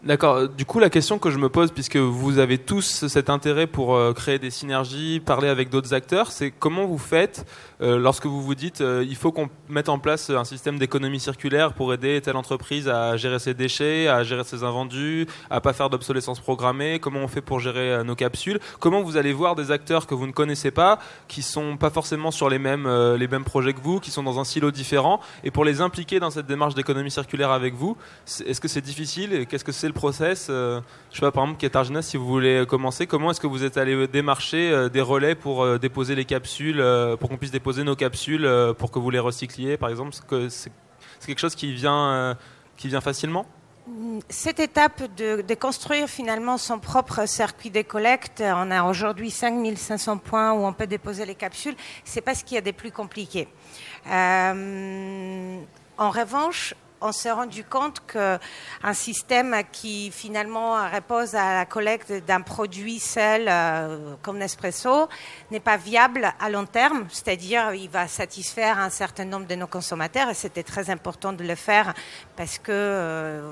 D'accord. 0.05 0.47
Du 0.47 0.65
coup, 0.65 0.77
la 0.77 0.91
question 0.91 1.17
que 1.17 1.31
je 1.31 1.39
me 1.39 1.49
pose, 1.49 1.71
puisque 1.71 1.97
vous 1.97 2.37
avez 2.37 2.59
tous 2.59 3.07
cet 3.07 3.27
intérêt 3.31 3.65
pour 3.65 3.95
euh, 3.95 4.13
créer 4.13 4.37
des 4.37 4.51
synergies, 4.51 5.19
parler 5.19 5.47
avec 5.47 5.69
d'autres 5.69 5.95
acteurs, 5.95 6.31
c'est 6.31 6.51
comment 6.51 6.85
vous 6.85 6.99
faites 6.99 7.43
euh, 7.74 7.74
lorsque 7.81 8.25
vous 8.25 8.41
vous 8.41 8.55
dites 8.55 8.81
euh, 8.81 9.03
il 9.07 9.15
faut 9.15 9.31
qu'on 9.31 9.49
mette 9.69 9.89
en 9.89 9.97
place 9.97 10.29
un 10.29 10.43
système 10.43 10.77
d'économie 10.77 11.19
circulaire 11.19 11.73
pour 11.73 11.93
aider 11.93 12.21
telle 12.21 12.35
entreprise 12.35 12.87
à 12.87 13.17
gérer 13.17 13.39
ses 13.39 13.53
déchets, 13.53 14.07
à 14.07 14.23
gérer 14.23 14.43
ses 14.43 14.63
invendus, 14.63 15.25
à 15.49 15.61
pas 15.61 15.73
faire 15.73 15.89
d'obsolescence 15.89 16.39
programmée. 16.39 16.99
Comment 16.99 17.21
on 17.21 17.27
fait 17.27 17.41
pour 17.41 17.59
gérer 17.59 18.03
nos 18.03 18.15
capsules 18.15 18.59
Comment 18.79 19.01
vous 19.01 19.17
allez 19.17 19.33
voir 19.33 19.55
des 19.55 19.71
acteurs 19.71 20.05
que 20.05 20.13
vous 20.13 20.27
ne 20.27 20.31
connaissez 20.31 20.71
pas, 20.71 20.99
qui 21.27 21.41
sont 21.41 21.77
pas 21.77 21.89
forcément 21.89 22.31
sur 22.31 22.49
les 22.49 22.59
mêmes 22.59 22.87
les 23.15 23.27
mêmes 23.27 23.43
projets 23.43 23.73
que 23.73 23.81
vous, 23.81 23.99
qui 23.99 24.11
sont 24.11 24.23
dans 24.23 24.39
un 24.39 24.43
silo 24.43 24.71
différent, 24.71 25.19
et 25.43 25.51
pour 25.51 25.65
les 25.65 25.81
impliquer 25.81 26.19
dans 26.19 26.29
cette 26.29 26.45
démarche 26.45 26.75
d'économie 26.75 27.11
circulaire 27.11 27.51
avec 27.51 27.73
vous 27.73 27.97
Est-ce 28.45 28.61
que 28.61 28.67
c'est 28.67 28.81
difficile 28.81 29.45
Qu'est-ce 29.47 29.63
que 29.63 29.71
c'est 29.71 29.87
process 29.95 30.47
euh, 30.51 30.81
Je 31.11 31.15
sais 31.15 31.21
pas, 31.21 31.31
par 31.31 31.43
exemple, 31.45 31.59
Katarzyna, 31.59 32.03
si 32.03 32.17
vous 32.17 32.27
voulez 32.27 32.65
commencer, 32.67 33.07
comment 33.07 33.31
est-ce 33.31 33.39
que 33.39 33.47
vous 33.47 33.63
êtes 33.63 33.77
allé 33.77 34.07
démarcher 34.07 34.69
euh, 34.69 34.89
des 34.89 35.01
relais 35.01 35.33
pour 35.33 35.63
euh, 35.63 35.79
déposer 35.79 36.13
les 36.13 36.25
capsules, 36.25 36.83
pour 37.19 37.29
qu'on 37.29 37.37
puisse 37.37 37.51
déposer 37.51 37.64
nos 37.73 37.95
capsules, 37.95 38.49
pour 38.77 38.91
que 38.91 38.99
vous 38.99 39.09
les 39.09 39.19
recycliez, 39.19 39.77
par 39.77 39.89
exemple 39.89 40.13
C'est 40.49 40.71
quelque 41.25 41.39
chose 41.39 41.55
qui 41.55 41.73
vient, 41.73 42.37
qui 42.77 42.87
vient 42.87 43.01
facilement 43.01 43.45
cette 44.29 44.59
étape 44.59 45.03
de, 45.15 45.41
de, 45.41 45.53
construire 45.53 46.07
finalement 46.07 46.57
son 46.57 46.79
propre 46.79 47.27
circuit 47.27 47.69
de 47.69 47.83
collecte, 47.83 48.41
on 48.43 48.71
a 48.71 48.83
aujourd'hui 48.83 49.29
5500 49.29 50.17
points 50.17 50.53
où 50.53 50.65
on 50.65 50.73
peut 50.73 50.87
déposer 50.87 51.25
les 51.25 51.35
capsules, 51.35 51.75
c'est 52.03 52.21
pas 52.21 52.33
ce 52.33 52.43
qu'il 52.43 52.55
y 52.55 52.57
a 52.57 52.61
des 52.61 52.73
plus 52.73 52.91
compliqués. 52.91 53.47
Euh, 54.09 55.59
en 55.97 56.09
revanche, 56.09 56.73
on 57.05 57.11
s'est 57.11 57.31
rendu 57.31 57.63
compte 57.63 58.01
qu'un 58.07 58.93
système 58.93 59.55
qui 59.71 60.11
finalement 60.11 60.73
repose 60.89 61.35
à 61.35 61.53
la 61.53 61.65
collecte 61.65 62.11
d'un 62.25 62.41
produit 62.41 62.99
seul 62.99 63.45
euh, 63.47 64.15
comme 64.23 64.39
Nespresso 64.39 65.07
n'est 65.51 65.59
pas 65.59 65.77
viable 65.77 66.33
à 66.39 66.49
long 66.49 66.65
terme, 66.65 67.05
c'est-à-dire 67.09 67.73
il 67.75 67.89
va 67.89 68.07
satisfaire 68.07 68.79
un 68.79 68.89
certain 68.89 69.25
nombre 69.25 69.45
de 69.45 69.55
nos 69.55 69.67
consommateurs 69.67 70.29
et 70.29 70.33
c'était 70.33 70.63
très 70.63 70.89
important 70.89 71.31
de 71.31 71.43
le 71.43 71.55
faire 71.55 71.93
parce 72.35 72.57
que 72.57 72.71
euh, 72.71 73.51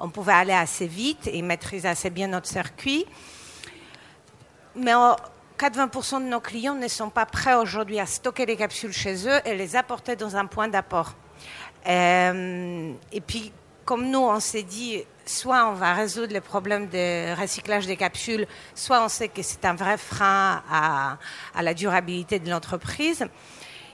on 0.00 0.10
pouvait 0.10 0.32
aller 0.32 0.52
assez 0.52 0.86
vite 0.86 1.28
et 1.32 1.40
maîtriser 1.42 1.88
assez 1.88 2.10
bien 2.10 2.26
notre 2.26 2.48
circuit. 2.48 3.06
Mais 4.74 4.92
80% 5.58 6.24
de 6.24 6.28
nos 6.28 6.40
clients 6.40 6.74
ne 6.74 6.88
sont 6.88 7.10
pas 7.10 7.26
prêts 7.26 7.54
aujourd'hui 7.54 8.00
à 8.00 8.06
stocker 8.06 8.46
les 8.46 8.56
capsules 8.56 8.92
chez 8.92 9.28
eux 9.28 9.40
et 9.44 9.56
les 9.56 9.76
apporter 9.76 10.16
dans 10.16 10.36
un 10.36 10.46
point 10.46 10.68
d'apport. 10.68 11.14
Euh, 11.88 12.92
et 13.12 13.20
puis, 13.20 13.52
comme 13.84 14.10
nous, 14.10 14.18
on 14.18 14.40
s'est 14.40 14.62
dit, 14.62 15.02
soit 15.24 15.68
on 15.68 15.74
va 15.74 15.94
résoudre 15.94 16.34
le 16.34 16.40
problème 16.40 16.88
de 16.88 17.34
recyclage 17.40 17.86
des 17.86 17.96
capsules, 17.96 18.46
soit 18.74 19.02
on 19.02 19.08
sait 19.08 19.28
que 19.28 19.42
c'est 19.42 19.64
un 19.64 19.74
vrai 19.74 19.96
frein 19.96 20.62
à, 20.70 21.18
à 21.54 21.62
la 21.62 21.74
durabilité 21.74 22.38
de 22.38 22.50
l'entreprise. 22.50 23.26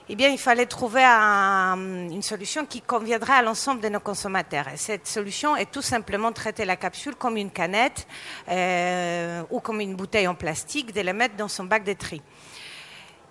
eh 0.07 0.15
bien, 0.15 0.29
il 0.29 0.37
fallait 0.37 0.65
trouver 0.67 1.03
une 1.03 2.21
solution 2.21 2.65
qui 2.65 2.81
conviendrait 2.81 3.33
à 3.33 3.41
l'ensemble 3.41 3.81
de 3.81 3.89
nos 3.89 3.99
consommateurs. 3.99 4.67
Et 4.67 4.77
cette 4.77 5.07
solution 5.07 5.55
est 5.55 5.71
tout 5.71 5.81
simplement 5.81 6.31
traiter 6.31 6.63
la 6.65 6.75
capsule 6.75 7.15
comme 7.15 7.37
une 7.37 7.49
canette 7.49 8.05
euh, 8.49 9.41
ou 9.49 9.59
comme 9.59 9.81
une 9.81 9.95
bouteille 9.95 10.27
en 10.27 10.35
plastique, 10.35 10.93
de 10.93 11.01
la 11.01 11.13
mettre 11.13 11.35
dans 11.35 11.47
son 11.47 11.63
bac 11.63 11.83
de 11.83 11.93
tri. 11.93 12.21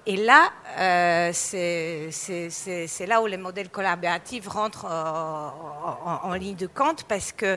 Et 0.06 0.16
là, 0.16 0.50
euh, 0.78 1.30
c'est 1.32 3.06
là 3.06 3.22
où 3.22 3.26
les 3.26 3.38
modèles 3.38 3.70
collaboratifs 3.70 4.46
rentrent 4.48 4.86
en, 4.86 6.34
ligne 6.34 6.56
de 6.56 6.66
compte 6.66 7.04
parce 7.04 7.32
que 7.32 7.56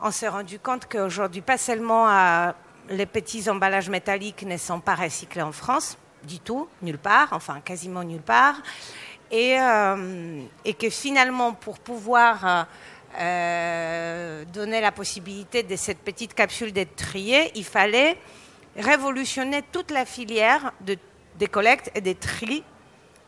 on 0.00 0.10
s'est 0.10 0.28
rendu 0.28 0.58
compte 0.60 0.86
qu'aujourd'hui, 0.86 1.40
pas 1.40 1.58
seulement 1.58 2.08
euh, 2.08 2.52
les 2.90 3.06
petits 3.06 3.50
emballages 3.50 3.90
métalliques 3.90 4.44
ne 4.44 4.56
sont 4.56 4.80
pas 4.80 4.94
recyclés 4.94 5.42
en 5.42 5.52
France, 5.52 5.98
du 6.22 6.38
tout, 6.38 6.68
nulle 6.82 6.98
part, 6.98 7.28
enfin 7.32 7.60
quasiment 7.60 8.04
nulle 8.04 8.22
part, 8.22 8.56
et, 9.30 9.58
euh, 9.58 10.42
et 10.64 10.74
que 10.74 10.88
finalement, 10.88 11.52
pour 11.52 11.78
pouvoir 11.80 12.66
euh, 13.18 14.44
donner 14.52 14.80
la 14.80 14.92
possibilité 14.92 15.62
de 15.62 15.76
cette 15.76 15.98
petite 15.98 16.34
capsule 16.34 16.72
d'être 16.72 16.94
triée, 16.96 17.50
il 17.54 17.64
fallait 17.64 18.16
révolutionner 18.76 19.62
toute 19.72 19.90
la 19.90 20.04
filière 20.04 20.72
de, 20.82 20.96
des 21.38 21.46
collectes 21.46 21.90
et 21.94 22.00
des 22.00 22.14
tris 22.14 22.64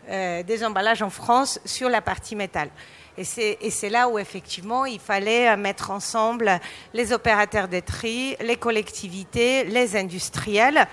euh, 0.09 0.43
des 0.43 0.65
emballages 0.65 1.03
en 1.03 1.11
France 1.11 1.61
sur 1.65 1.89
la 1.89 2.01
partie 2.01 2.35
métal. 2.35 2.71
Et 3.19 3.25
c'est 3.25 3.91
là 3.91 4.09
où 4.09 4.19
effectivement 4.19 4.87
il 4.87 4.99
fallait 4.99 5.55
mettre 5.57 5.91
ensemble 5.91 6.59
les 6.95 7.13
opérateurs 7.13 7.69
des 7.69 7.83
tri, 7.83 8.35
les 8.41 8.57
collectivités, 8.57 9.65
les 9.65 9.95
industriels 9.97 10.87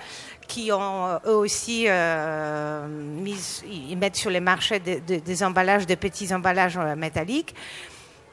qui 0.48 0.72
ont 0.72 1.06
euh, 1.06 1.18
eux 1.26 1.36
aussi 1.36 1.84
euh, 1.86 2.88
mis, 2.88 3.62
ils 3.66 3.96
mettent 3.96 4.16
sur 4.16 4.30
les 4.30 4.40
marchés 4.40 4.80
des 4.80 5.42
emballages, 5.44 5.86
des 5.86 5.96
petits 5.96 6.34
emballages 6.34 6.78
euh, 6.78 6.96
métalliques. 6.96 7.54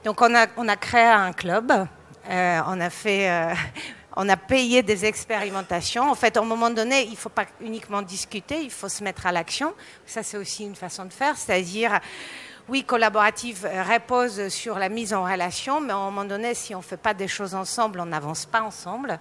Donc 0.04 0.22
on 0.22 0.34
a, 0.34 0.48
on 0.58 0.68
a 0.68 0.77
créé 0.77 1.04
un 1.04 1.34
club, 1.34 1.72
on 2.30 2.82
a 2.82 2.89
fait, 2.89 3.30
on 4.15 4.27
a 4.29 4.38
payé 4.38 4.84
des 4.84 5.05
expérimentations. 5.05 6.10
En 6.10 6.15
fait, 6.15 6.38
à 6.38 6.41
un 6.41 6.45
moment 6.45 6.69
donné, 6.69 7.03
il 7.03 7.12
ne 7.12 7.15
faut 7.15 7.29
pas 7.29 7.45
uniquement 7.62 8.01
discuter, 8.01 8.62
il 8.62 8.72
faut 8.72 8.89
se 8.89 9.03
mettre 9.03 9.25
à 9.25 9.31
l'action. 9.31 9.74
Ça, 10.05 10.24
c'est 10.24 10.38
aussi 10.38 10.63
une 10.63 10.75
façon 10.75 11.05
de 11.05 11.13
faire, 11.13 11.38
c'est-à-dire 11.38 12.00
oui, 12.67 12.84
collaborative 12.84 13.69
repose 13.88 14.48
sur 14.48 14.79
la 14.79 14.89
mise 14.89 15.13
en 15.13 15.24
relation, 15.24 15.79
mais 15.81 15.93
à 15.93 15.98
un 15.98 16.05
moment 16.05 16.25
donné, 16.25 16.55
si 16.55 16.74
on 16.74 16.79
ne 16.79 16.84
fait 16.84 16.98
pas 16.98 17.13
des 17.13 17.27
choses 17.27 17.53
ensemble, 17.53 18.00
on 18.00 18.07
n'avance 18.07 18.48
pas 18.48 18.63
ensemble. 18.63 19.19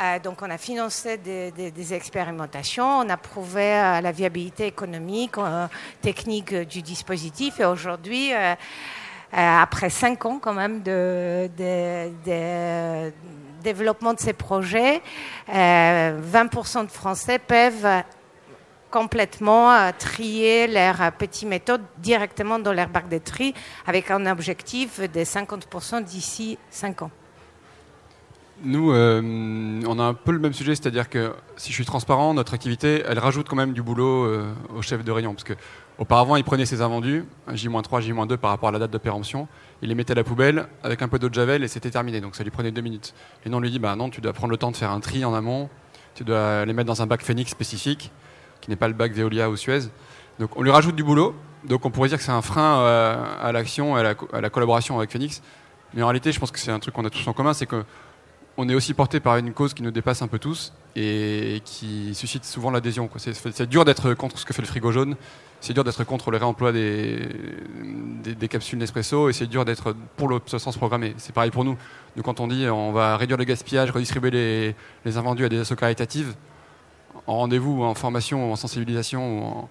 Euh, 0.00 0.18
donc 0.20 0.42
on 0.42 0.50
a 0.50 0.58
financé 0.58 1.16
des, 1.16 1.94
expérimentations, 1.94 3.00
on 3.00 3.08
a 3.08 3.16
prouvé 3.16 3.74
euh, 3.74 4.00
la 4.00 4.12
viabilité 4.12 4.66
économique, 4.66 5.36
euh, 5.38 5.66
technique 6.00 6.54
du 6.54 6.82
dispositif 6.82 7.58
et 7.58 7.64
aujourd'hui, 7.64 8.32
après 9.32 9.90
cinq 9.90 10.24
ans 10.24 10.38
quand 10.38 10.54
même 10.54 10.82
de, 10.82 11.50
développement 13.62 14.14
de 14.14 14.20
ces 14.20 14.32
projets, 14.32 15.02
20% 15.48 16.86
de 16.86 16.90
Français 16.90 17.38
peuvent 17.38 18.02
complètement 18.90 19.92
trier 19.98 20.66
leurs 20.66 21.12
petites 21.12 21.48
méthodes 21.48 21.82
directement 21.98 22.58
dans 22.58 22.72
leur 22.72 22.88
bac 22.88 23.08
de 23.08 23.18
tri 23.18 23.54
avec 23.86 24.10
un 24.10 24.26
objectif 24.26 25.00
de 25.00 25.20
50% 25.20 26.04
d'ici 26.04 26.58
5 26.70 27.02
ans. 27.02 27.10
Nous, 28.64 28.90
euh, 28.90 29.20
on 29.86 29.98
a 29.98 30.02
un 30.02 30.14
peu 30.14 30.32
le 30.32 30.38
même 30.38 30.54
sujet, 30.54 30.74
c'est-à-dire 30.74 31.10
que 31.10 31.34
si 31.56 31.70
je 31.70 31.74
suis 31.74 31.84
transparent, 31.84 32.32
notre 32.32 32.54
activité, 32.54 33.02
elle 33.06 33.18
rajoute 33.18 33.48
quand 33.48 33.56
même 33.56 33.74
du 33.74 33.82
boulot 33.82 34.24
euh, 34.24 34.50
au 34.74 34.80
chef 34.80 35.04
de 35.04 35.12
rayon. 35.12 35.34
Parce 35.34 35.44
que 35.44 35.52
auparavant, 35.98 36.36
il 36.36 36.44
prenait 36.44 36.64
ses 36.64 36.80
invendus, 36.80 37.26
J-3, 37.52 38.00
J-2 38.00 38.36
par 38.38 38.50
rapport 38.50 38.70
à 38.70 38.72
la 38.72 38.78
date 38.78 38.90
de 38.90 38.98
péremption, 38.98 39.46
il 39.82 39.90
les 39.90 39.94
mettait 39.94 40.12
à 40.12 40.14
la 40.14 40.24
poubelle 40.24 40.68
avec 40.82 41.02
un 41.02 41.08
peu 41.08 41.18
d'eau 41.18 41.28
de 41.28 41.34
javel 41.34 41.64
et 41.64 41.68
c'était 41.68 41.90
terminé. 41.90 42.22
Donc 42.22 42.34
ça 42.34 42.44
lui 42.44 42.50
prenait 42.50 42.72
deux 42.72 42.80
minutes. 42.80 43.14
Et 43.44 43.50
nous, 43.50 43.58
on 43.58 43.60
lui 43.60 43.70
dit, 43.70 43.78
bah 43.78 43.94
non, 43.94 44.08
tu 44.08 44.22
dois 44.22 44.32
prendre 44.32 44.50
le 44.50 44.56
temps 44.56 44.70
de 44.70 44.76
faire 44.76 44.90
un 44.90 45.00
tri 45.00 45.22
en 45.26 45.34
amont, 45.34 45.68
tu 46.14 46.24
dois 46.24 46.64
les 46.64 46.72
mettre 46.72 46.88
dans 46.88 47.02
un 47.02 47.06
bac 47.06 47.20
Phoenix 47.20 47.50
spécifique, 47.50 48.10
qui 48.62 48.70
n'est 48.70 48.76
pas 48.76 48.88
le 48.88 48.94
bac 48.94 49.12
Veolia 49.12 49.50
ou 49.50 49.56
Suez. 49.56 49.80
Donc 50.38 50.56
on 50.56 50.62
lui 50.62 50.70
rajoute 50.70 50.96
du 50.96 51.04
boulot. 51.04 51.34
Donc 51.64 51.84
on 51.84 51.90
pourrait 51.90 52.08
dire 52.08 52.16
que 52.16 52.24
c'est 52.24 52.32
un 52.32 52.42
frein 52.42 52.80
euh, 52.80 53.16
à, 53.42 53.52
l'action, 53.52 53.96
à 53.96 54.14
à 54.32 54.40
la 54.40 54.50
collaboration 54.50 54.96
avec 54.96 55.10
Phoenix. 55.10 55.42
Mais 55.92 56.02
en 56.02 56.06
réalité, 56.06 56.32
je 56.32 56.40
pense 56.40 56.50
que 56.50 56.58
c'est 56.58 56.70
un 56.70 56.78
truc 56.78 56.94
qu'on 56.94 57.04
a 57.04 57.10
tous 57.10 57.26
en 57.26 57.32
commun, 57.32 57.52
c'est 57.52 57.66
que 57.66 57.84
on 58.56 58.68
est 58.68 58.74
aussi 58.74 58.94
porté 58.94 59.20
par 59.20 59.36
une 59.36 59.52
cause 59.52 59.74
qui 59.74 59.82
nous 59.82 59.90
dépasse 59.90 60.22
un 60.22 60.28
peu 60.28 60.38
tous 60.38 60.72
et 60.94 61.60
qui 61.64 62.14
suscite 62.14 62.44
souvent 62.44 62.70
l'adhésion. 62.70 63.10
C'est 63.16 63.68
dur 63.68 63.84
d'être 63.84 64.14
contre 64.14 64.38
ce 64.38 64.46
que 64.46 64.54
fait 64.54 64.62
le 64.62 64.68
frigo 64.68 64.92
jaune, 64.92 65.16
c'est 65.60 65.74
dur 65.74 65.84
d'être 65.84 66.04
contre 66.04 66.30
le 66.30 66.38
réemploi 66.38 66.72
des, 66.72 68.48
capsules 68.48 68.78
Nespresso 68.78 69.28
et 69.28 69.32
c'est 69.32 69.46
dur 69.46 69.64
d'être 69.64 69.94
pour 70.16 70.28
l'obsolescence 70.28 70.76
programmée. 70.76 71.14
C'est 71.18 71.34
pareil 71.34 71.50
pour 71.50 71.64
nous. 71.64 71.76
nous. 72.16 72.22
Quand 72.22 72.40
on 72.40 72.46
dit 72.46 72.66
on 72.68 72.92
va 72.92 73.16
réduire 73.16 73.36
le 73.36 73.44
gaspillage, 73.44 73.90
redistribuer 73.90 74.74
les, 75.04 75.16
invendus 75.18 75.44
à 75.44 75.48
des 75.48 75.56
associations 75.56 75.76
caritatives, 75.76 76.34
en 77.26 77.38
rendez-vous, 77.38 77.82
en 77.82 77.94
formation, 77.94 78.52
en 78.52 78.56
sensibilisation, 78.56 79.60
en, 79.64 79.68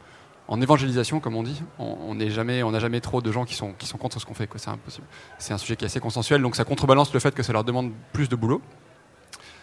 en 0.47 0.61
évangélisation, 0.61 1.19
comme 1.19 1.35
on 1.35 1.43
dit, 1.43 1.61
on 1.79 2.15
n'a 2.15 2.29
jamais, 2.29 2.61
on 2.61 2.77
jamais 2.79 3.01
trop 3.01 3.21
de 3.21 3.31
gens 3.31 3.45
qui 3.45 3.55
sont, 3.55 3.73
qui 3.73 3.87
sont 3.87 3.97
contre 3.97 4.19
ce 4.19 4.25
qu'on 4.25 4.35
fait. 4.35 4.47
C'est 4.55 4.69
impossible. 4.69 5.07
C'est 5.39 5.53
un 5.53 5.57
sujet 5.57 5.75
qui 5.75 5.85
est 5.85 5.87
assez 5.87 5.99
consensuel, 5.99 6.41
donc 6.41 6.55
ça 6.55 6.65
contrebalance 6.65 7.13
le 7.13 7.19
fait 7.19 7.33
que 7.33 7.41
ça 7.41 7.51
leur 7.51 7.63
demande 7.63 7.91
plus 8.13 8.29
de 8.29 8.35
boulot. 8.35 8.61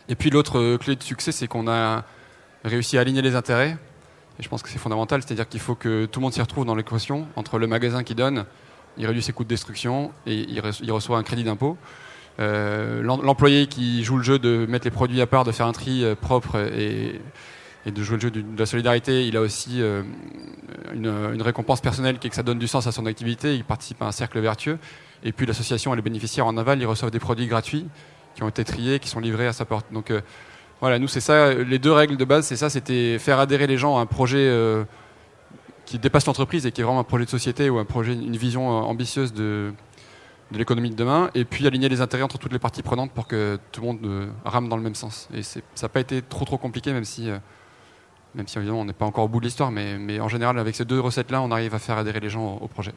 Et 0.09 0.17
puis 0.17 0.31
l'autre 0.31 0.59
euh, 0.59 0.79
clé 0.79 0.97
de 0.97 1.03
succès, 1.03 1.31
c'est 1.31 1.47
qu'on 1.47 1.69
a 1.69 2.05
réussi 2.65 2.99
à 2.99 3.03
aligner 3.03 3.23
les 3.23 3.37
intérêts. 3.37 3.77
Et 4.39 4.43
je 4.43 4.49
pense 4.49 4.63
que 4.63 4.69
c'est 4.69 4.79
fondamental, 4.79 5.23
c'est-à-dire 5.23 5.49
qu'il 5.49 5.61
faut 5.61 5.75
que 5.75 6.07
tout 6.07 6.19
le 6.19 6.23
monde 6.23 6.33
s'y 6.33 6.41
retrouve 6.41 6.65
dans 6.65 6.75
l'équation 6.75 7.27
entre 7.37 7.59
le 7.59 7.67
magasin 7.67 8.03
qui 8.03 8.15
donne, 8.15 8.45
il 8.99 9.07
réduit 9.07 9.23
ses 9.23 9.33
coûts 9.33 9.45
de 9.45 9.49
destruction 9.49 10.11
et 10.27 10.35
il, 10.35 10.61
reçoit 10.93 11.19
un 11.19 11.23
crédit 11.23 11.45
d'impôt. 11.45 11.77
Euh, 12.41 13.03
l'employé 13.03 13.67
qui 13.67 14.03
joue 14.05 14.17
le 14.17 14.23
jeu 14.23 14.39
de 14.39 14.67
mettre 14.67 14.87
les 14.87 14.91
produits 14.91 15.21
à 15.21 15.27
part, 15.27 15.45
de 15.45 15.53
faire 15.53 15.67
un 15.67 15.73
tri 15.73 16.03
euh, 16.03 16.15
propre 16.15 16.57
et, 16.57 17.21
et 17.85 17.91
de 17.91 18.03
jouer 18.03 18.17
le 18.17 18.23
jeu 18.23 18.31
de 18.31 18.45
la 18.59 18.67
solidarité, 18.67 19.27
il 19.27 19.37
a 19.37 19.41
aussi 19.41 19.83
euh, 19.83 20.03
une, 20.95 21.43
récompense 21.43 21.81
personnelle 21.81 22.19
qui 22.19 22.29
est 22.29 22.31
que 22.31 22.37
ça 22.37 22.43
donne 22.43 22.59
du 22.59 22.69
sens 22.69 22.87
à 22.87 22.93
son 22.93 23.07
activité, 23.07 23.57
il 23.57 23.65
participe 23.65 24.01
à 24.03 24.07
un 24.07 24.13
cercle 24.13 24.39
vertueux. 24.39 24.79
Et 25.25 25.33
puis 25.33 25.47
l'association 25.47 25.93
et 25.93 25.97
les 25.97 26.03
bénéficiaires 26.03 26.47
en 26.47 26.57
aval, 26.57 26.81
ils 26.81 26.87
reçoivent 26.87 27.11
des 27.11 27.19
produits 27.19 27.47
gratuits 27.47 27.87
qui 28.35 28.43
ont 28.43 28.49
été 28.49 28.65
triés, 28.65 28.99
qui 28.99 29.09
sont 29.09 29.21
livrés 29.21 29.47
à 29.47 29.53
sa 29.53 29.65
porte. 29.65 29.87
Donc 29.93 30.11
euh, 30.11 30.21
voilà, 30.81 30.99
nous 30.99 31.09
c'est 31.09 31.21
ça, 31.21 31.55
les 31.55 31.79
deux 31.79 31.93
règles 31.93 32.17
de 32.17 32.25
base, 32.25 32.47
c'est 32.47 32.57
ça, 32.57 32.71
c'était 32.71 33.19
faire 33.19 33.41
adhérer 33.41 33.67
les 33.67 33.79
gens 33.79 33.99
à 33.99 34.01
un 34.01 34.07
projet 34.07 34.39
euh, 34.39 34.85
qui 35.85 35.99
dépasse 35.99 36.27
l'entreprise 36.27 36.67
et 36.67 36.73
qui 36.73 36.81
est 36.81 36.85
vraiment 36.85 37.01
un 37.01 37.05
projet 37.05 37.25
de 37.25 37.31
société 37.31 37.69
ou 37.69 37.79
un 37.79 37.85
projet, 37.85 38.13
une 38.13 38.37
vision 38.37 38.69
ambitieuse 38.69 39.33
de, 39.33 39.73
de 40.53 40.59
l'économie 40.59 40.91
de 40.91 40.97
demain, 40.97 41.31
et 41.35 41.45
puis 41.45 41.67
aligner 41.67 41.89
les 41.89 42.01
intérêts 42.01 42.23
entre 42.23 42.39
toutes 42.39 42.53
les 42.53 42.61
parties 42.61 42.83
prenantes 42.83 43.11
pour 43.11 43.27
que 43.27 43.59
tout 43.73 43.81
le 43.81 43.87
monde 43.89 44.29
rame 44.45 44.69
dans 44.69 44.77
le 44.77 44.83
même 44.83 44.95
sens. 44.95 45.29
Et 45.35 45.43
ça 45.43 45.61
n'a 45.83 45.89
pas 45.89 46.01
été 46.01 46.23
trop 46.23 46.45
trop 46.45 46.59
compliqué, 46.59 46.93
même 46.93 47.05
si 47.05 47.31
même 48.35 48.49
si 48.49 48.59
évidemment 48.59 48.81
on 48.81 48.85
n'est 48.85 48.93
pas 48.93 49.07
encore 49.07 49.25
au 49.25 49.29
bout 49.29 49.41
de 49.41 49.45
l'histoire, 49.45 49.71
mais, 49.71 50.21
en 50.21 50.29
général 50.29 50.59
avec 50.59 50.75
ces 50.75 50.85
deux 50.85 51.01
recettes-là, 51.01 51.43
on 51.43 51.51
arrive 51.51 51.75
à 51.75 51.79
faire 51.79 51.99
adhérer 51.99 52.21
les 52.21 52.31
gens 52.31 52.59
au 52.61 52.69
projet 52.69 52.93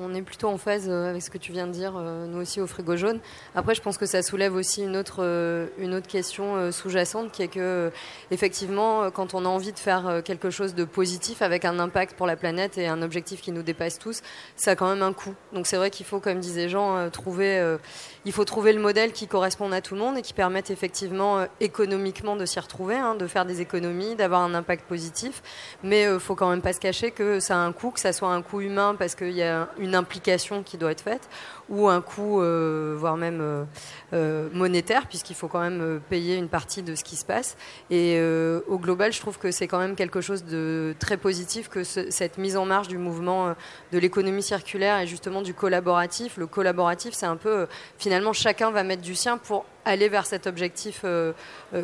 on 0.00 0.14
est 0.14 0.22
plutôt 0.22 0.48
en 0.48 0.58
phase 0.58 0.86
euh, 0.88 1.10
avec 1.10 1.22
ce 1.22 1.30
que 1.30 1.38
tu 1.38 1.52
viens 1.52 1.66
de 1.66 1.72
dire, 1.72 1.94
euh, 1.96 2.26
nous 2.26 2.38
aussi 2.38 2.60
au 2.60 2.66
frigo 2.66 2.96
jaune. 2.96 3.20
Après, 3.54 3.74
je 3.74 3.82
pense 3.82 3.98
que 3.98 4.06
ça 4.06 4.22
soulève 4.22 4.54
aussi 4.54 4.82
une 4.82 4.96
autre, 4.96 5.18
euh, 5.20 5.66
une 5.78 5.94
autre 5.94 6.06
question 6.06 6.72
sous-jacente 6.72 7.32
qui 7.32 7.42
est 7.42 7.48
que, 7.48 7.92
effectivement, 8.30 9.10
quand 9.10 9.34
on 9.34 9.44
a 9.44 9.48
envie 9.48 9.72
de 9.72 9.78
faire 9.78 10.22
quelque 10.24 10.50
chose 10.50 10.74
de 10.74 10.84
positif 10.84 11.42
avec 11.42 11.64
un 11.64 11.78
impact 11.78 12.16
pour 12.16 12.26
la 12.26 12.36
planète 12.36 12.78
et 12.78 12.86
un 12.86 13.02
objectif 13.02 13.40
qui 13.40 13.52
nous 13.52 13.62
dépasse 13.62 13.98
tous, 13.98 14.22
ça 14.56 14.72
a 14.72 14.76
quand 14.76 14.88
même 14.88 15.02
un 15.02 15.12
coût. 15.12 15.34
Donc 15.52 15.66
c'est 15.66 15.76
vrai 15.76 15.90
qu'il 15.90 16.06
faut, 16.06 16.20
comme 16.20 16.40
disait 16.40 16.68
Jean, 16.68 17.10
trouver, 17.10 17.76
il 18.24 18.32
faut 18.32 18.44
trouver 18.44 18.72
le 18.72 18.80
modèle 18.80 19.12
qui 19.12 19.26
corresponde 19.26 19.72
à 19.72 19.80
tout 19.80 19.94
le 19.94 20.00
monde 20.00 20.18
et 20.18 20.22
qui 20.22 20.32
permette 20.32 20.70
effectivement 20.70 21.46
économiquement 21.60 22.36
de 22.36 22.44
s'y 22.44 22.60
retrouver, 22.60 22.96
hein, 22.96 23.14
de 23.14 23.26
faire 23.26 23.44
des 23.44 23.60
économies, 23.60 24.14
d'avoir 24.14 24.42
un 24.42 24.54
impact 24.54 24.84
positif. 24.86 25.42
Mais 25.82 26.04
il 26.04 26.20
faut 26.20 26.34
quand 26.34 26.50
même 26.50 26.62
pas 26.62 26.72
se 26.72 26.80
cacher 26.80 27.10
que 27.10 27.40
ça 27.40 27.56
a 27.56 27.58
un 27.58 27.72
coût, 27.72 27.90
que 27.90 28.00
ça 28.00 28.12
soit 28.12 28.28
un 28.28 28.42
coût 28.42 28.60
humain 28.60 28.94
parce 28.98 29.14
qu'il 29.14 29.32
y 29.32 29.42
a 29.42 29.68
une 29.78 29.94
implication 29.94 30.62
qui 30.62 30.76
doit 30.76 30.92
être 30.92 31.00
faite, 31.02 31.28
ou 31.70 31.88
un 31.88 32.00
coût, 32.02 32.42
euh, 32.42 32.96
voire 32.98 33.16
même 33.16 33.40
euh, 33.40 33.64
euh, 34.12 34.48
monétaire, 34.52 35.06
puisqu'il 35.06 35.36
faut 35.36 35.46
quand 35.46 35.60
même 35.60 36.00
payer 36.10 36.36
une 36.36 36.48
partie 36.48 36.82
de 36.82 36.96
ce 36.96 37.04
qui 37.04 37.16
se 37.16 37.24
passe. 37.24 37.56
Et 37.90 38.20
au 38.68 38.78
global, 38.78 39.12
je 39.12 39.20
trouve 39.20 39.38
que 39.38 39.50
c'est 39.50 39.68
quand 39.68 39.78
même 39.78 39.94
quelque 39.94 40.20
chose 40.20 40.44
de 40.44 40.94
très 40.98 41.16
positif 41.16 41.68
que 41.68 41.84
cette 41.84 42.38
mise 42.38 42.56
en 42.56 42.66
marche 42.66 42.88
du 42.88 42.98
mouvement 42.98 43.54
de 43.92 43.98
l'économie 43.98 44.42
circulaire 44.42 44.98
et 44.98 45.06
justement 45.06 45.42
du 45.42 45.54
collaboratif. 45.54 46.36
Le 46.36 46.46
collaboratif, 46.46 47.14
c'est 47.14 47.26
un 47.26 47.36
peu, 47.36 47.66
finalement, 47.98 48.32
chacun 48.32 48.70
va 48.70 48.82
mettre 48.82 49.02
du 49.02 49.14
sien 49.14 49.38
pour 49.38 49.64
aller 49.84 50.08
vers 50.08 50.26
cet 50.26 50.46
objectif 50.46 51.04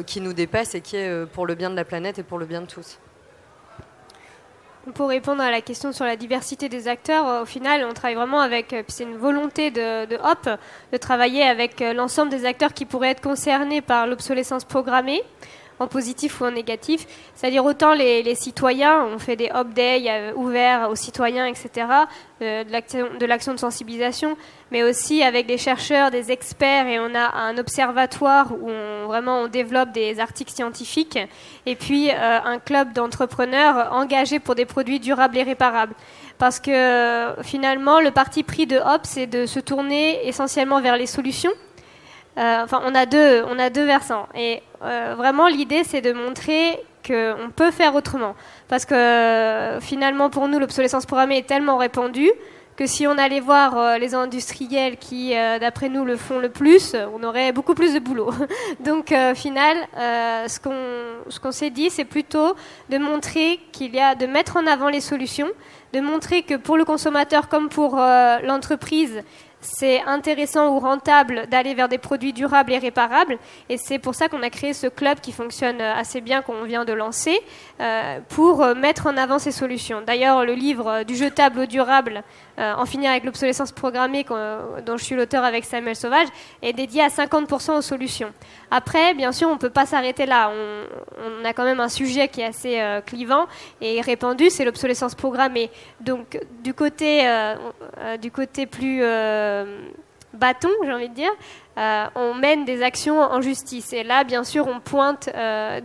qui 0.06 0.20
nous 0.20 0.32
dépasse 0.32 0.74
et 0.74 0.80
qui 0.80 0.96
est 0.96 1.26
pour 1.26 1.46
le 1.46 1.54
bien 1.54 1.70
de 1.70 1.76
la 1.76 1.84
planète 1.84 2.18
et 2.18 2.22
pour 2.22 2.38
le 2.38 2.46
bien 2.46 2.62
de 2.62 2.66
tous. 2.66 2.98
Pour 4.94 5.08
répondre 5.08 5.42
à 5.42 5.50
la 5.50 5.60
question 5.62 5.92
sur 5.92 6.04
la 6.04 6.14
diversité 6.14 6.68
des 6.68 6.86
acteurs, 6.86 7.26
euh, 7.26 7.42
au 7.42 7.44
final, 7.44 7.84
on 7.90 7.92
travaille 7.92 8.14
vraiment 8.14 8.40
avec, 8.40 8.72
euh, 8.72 8.84
c'est 8.86 9.02
une 9.02 9.16
volonté 9.16 9.72
de, 9.72 10.06
de, 10.06 10.14
HOP 10.14 10.48
de 10.92 10.96
travailler 10.96 11.42
avec 11.42 11.82
euh, 11.82 11.92
l'ensemble 11.92 12.30
des 12.30 12.44
acteurs 12.44 12.72
qui 12.72 12.84
pourraient 12.84 13.10
être 13.10 13.20
concernés 13.20 13.80
par 13.80 14.06
l'obsolescence 14.06 14.64
programmée. 14.64 15.22
En 15.78 15.86
positif 15.86 16.40
ou 16.40 16.44
en 16.44 16.50
négatif. 16.50 17.06
C'est-à-dire 17.34 17.64
autant 17.64 17.92
les, 17.94 18.34
citoyens, 18.34 19.04
on 19.04 19.18
fait 19.18 19.36
des 19.36 19.50
hop 19.54 19.68
days 19.72 20.06
euh, 20.08 20.32
ouverts 20.34 20.88
aux 20.90 20.96
citoyens, 20.96 21.46
etc., 21.46 21.86
euh, 22.42 22.64
de 22.64 23.26
l'action 23.26 23.52
de 23.54 23.58
sensibilisation, 23.58 24.36
mais 24.70 24.82
aussi 24.82 25.22
avec 25.22 25.46
des 25.46 25.58
chercheurs, 25.58 26.10
des 26.10 26.32
experts, 26.32 26.86
et 26.86 26.98
on 26.98 27.14
a 27.14 27.34
un 27.34 27.56
observatoire 27.58 28.52
où 28.52 28.70
on, 28.70 29.06
vraiment 29.06 29.40
on 29.42 29.48
développe 29.48 29.92
des 29.92 30.20
articles 30.20 30.52
scientifiques, 30.52 31.18
et 31.66 31.76
puis 31.76 32.10
euh, 32.10 32.38
un 32.44 32.58
club 32.58 32.92
d'entrepreneurs 32.92 33.92
engagés 33.92 34.38
pour 34.38 34.54
des 34.54 34.66
produits 34.66 35.00
durables 35.00 35.36
et 35.38 35.42
réparables. 35.42 35.94
Parce 36.38 36.60
que 36.60 37.34
finalement, 37.42 38.00
le 38.00 38.10
parti 38.10 38.42
pris 38.42 38.66
de 38.66 38.76
Hop, 38.76 39.02
c'est 39.04 39.26
de 39.26 39.46
se 39.46 39.58
tourner 39.58 40.28
essentiellement 40.28 40.82
vers 40.82 40.98
les 40.98 41.06
solutions 41.06 41.52
euh, 42.38 42.64
enfin, 42.64 42.82
on 42.84 42.94
a 42.94 43.06
deux, 43.06 43.42
on 43.48 43.58
a 43.58 43.70
deux 43.70 43.84
versants. 43.84 44.28
Et 44.34 44.62
euh, 44.82 45.14
vraiment, 45.16 45.48
l'idée, 45.48 45.82
c'est 45.84 46.02
de 46.02 46.12
montrer 46.12 46.78
qu'on 47.06 47.50
peut 47.54 47.70
faire 47.70 47.94
autrement. 47.94 48.34
Parce 48.68 48.84
que 48.84 48.94
euh, 48.94 49.80
finalement, 49.80 50.28
pour 50.28 50.48
nous, 50.48 50.58
l'obsolescence 50.58 51.06
programmée 51.06 51.38
est 51.38 51.46
tellement 51.46 51.78
répandue 51.78 52.30
que 52.76 52.86
si 52.86 53.06
on 53.06 53.16
allait 53.16 53.40
voir 53.40 53.98
les 53.98 54.14
industriels 54.14 54.98
qui, 54.98 55.30
d'après 55.30 55.88
nous, 55.88 56.04
le 56.04 56.18
font 56.18 56.38
le 56.38 56.50
plus, 56.50 56.94
on 57.14 57.22
aurait 57.22 57.50
beaucoup 57.52 57.74
plus 57.74 57.94
de 57.94 58.00
boulot. 58.00 58.30
Donc, 58.80 59.14
au 59.14 59.34
final, 59.34 59.78
ce 59.94 60.60
qu'on 60.60 60.76
ce 61.30 61.40
qu'on 61.40 61.52
s'est 61.52 61.70
dit, 61.70 61.88
c'est 61.88 62.04
plutôt 62.04 62.54
de 62.90 62.98
montrer 62.98 63.60
qu'il 63.72 63.94
y 63.94 63.98
a, 63.98 64.14
de 64.14 64.26
mettre 64.26 64.58
en 64.58 64.66
avant 64.66 64.90
les 64.90 65.00
solutions, 65.00 65.48
de 65.94 66.00
montrer 66.00 66.42
que 66.42 66.52
pour 66.52 66.76
le 66.76 66.84
consommateur 66.84 67.48
comme 67.48 67.70
pour 67.70 67.96
l'entreprise, 67.96 69.22
c'est 69.66 70.00
intéressant 70.02 70.74
ou 70.74 70.78
rentable 70.78 71.46
d'aller 71.48 71.74
vers 71.74 71.88
des 71.88 71.98
produits 71.98 72.32
durables 72.32 72.72
et 72.72 72.78
réparables. 72.78 73.38
Et 73.68 73.76
c'est 73.76 73.98
pour 73.98 74.14
ça 74.14 74.28
qu'on 74.28 74.42
a 74.42 74.50
créé 74.50 74.72
ce 74.72 74.86
club 74.86 75.20
qui 75.20 75.32
fonctionne 75.32 75.80
assez 75.80 76.20
bien, 76.20 76.42
qu'on 76.42 76.62
vient 76.62 76.84
de 76.84 76.92
lancer, 76.92 77.38
euh, 77.80 78.20
pour 78.28 78.64
mettre 78.76 79.06
en 79.06 79.16
avant 79.16 79.38
ces 79.38 79.52
solutions. 79.52 80.02
D'ailleurs, 80.06 80.44
le 80.44 80.54
livre 80.54 81.02
du 81.02 81.16
jetable 81.16 81.60
au 81.60 81.66
durable, 81.66 82.22
euh, 82.58 82.74
En 82.74 82.86
finir 82.86 83.10
avec 83.10 83.24
l'obsolescence 83.24 83.72
programmée, 83.72 84.24
dont 84.24 84.96
je 84.96 85.04
suis 85.04 85.14
l'auteur 85.14 85.44
avec 85.44 85.64
Samuel 85.64 85.96
Sauvage, 85.96 86.28
est 86.62 86.72
dédié 86.72 87.02
à 87.02 87.08
50% 87.08 87.78
aux 87.78 87.82
solutions. 87.82 88.32
Après, 88.70 89.14
bien 89.14 89.32
sûr, 89.32 89.48
on 89.48 89.54
ne 89.54 89.58
peut 89.58 89.70
pas 89.70 89.86
s'arrêter 89.86 90.26
là. 90.26 90.50
On, 90.50 91.44
a 91.44 91.52
quand 91.52 91.64
même 91.64 91.80
un 91.80 91.88
sujet 91.88 92.28
qui 92.28 92.40
est 92.40 92.46
assez 92.46 92.80
euh, 92.80 93.00
clivant 93.00 93.46
et 93.80 94.00
répandu, 94.00 94.50
c'est 94.50 94.64
l'obsolescence 94.64 95.14
programmée. 95.14 95.70
Donc, 96.00 96.40
du 96.62 96.74
côté, 96.74 97.24
du 98.20 98.30
côté 98.30 98.66
plus 98.66 99.00
bâton, 100.32 100.70
j'ai 100.84 100.92
envie 100.92 101.08
de 101.08 101.14
dire, 101.14 101.30
on 102.16 102.34
mène 102.34 102.64
des 102.64 102.82
actions 102.82 103.20
en 103.20 103.40
justice. 103.40 103.92
Et 103.92 104.02
là, 104.02 104.24
bien 104.24 104.44
sûr, 104.44 104.66
on 104.66 104.80
pointe 104.80 105.28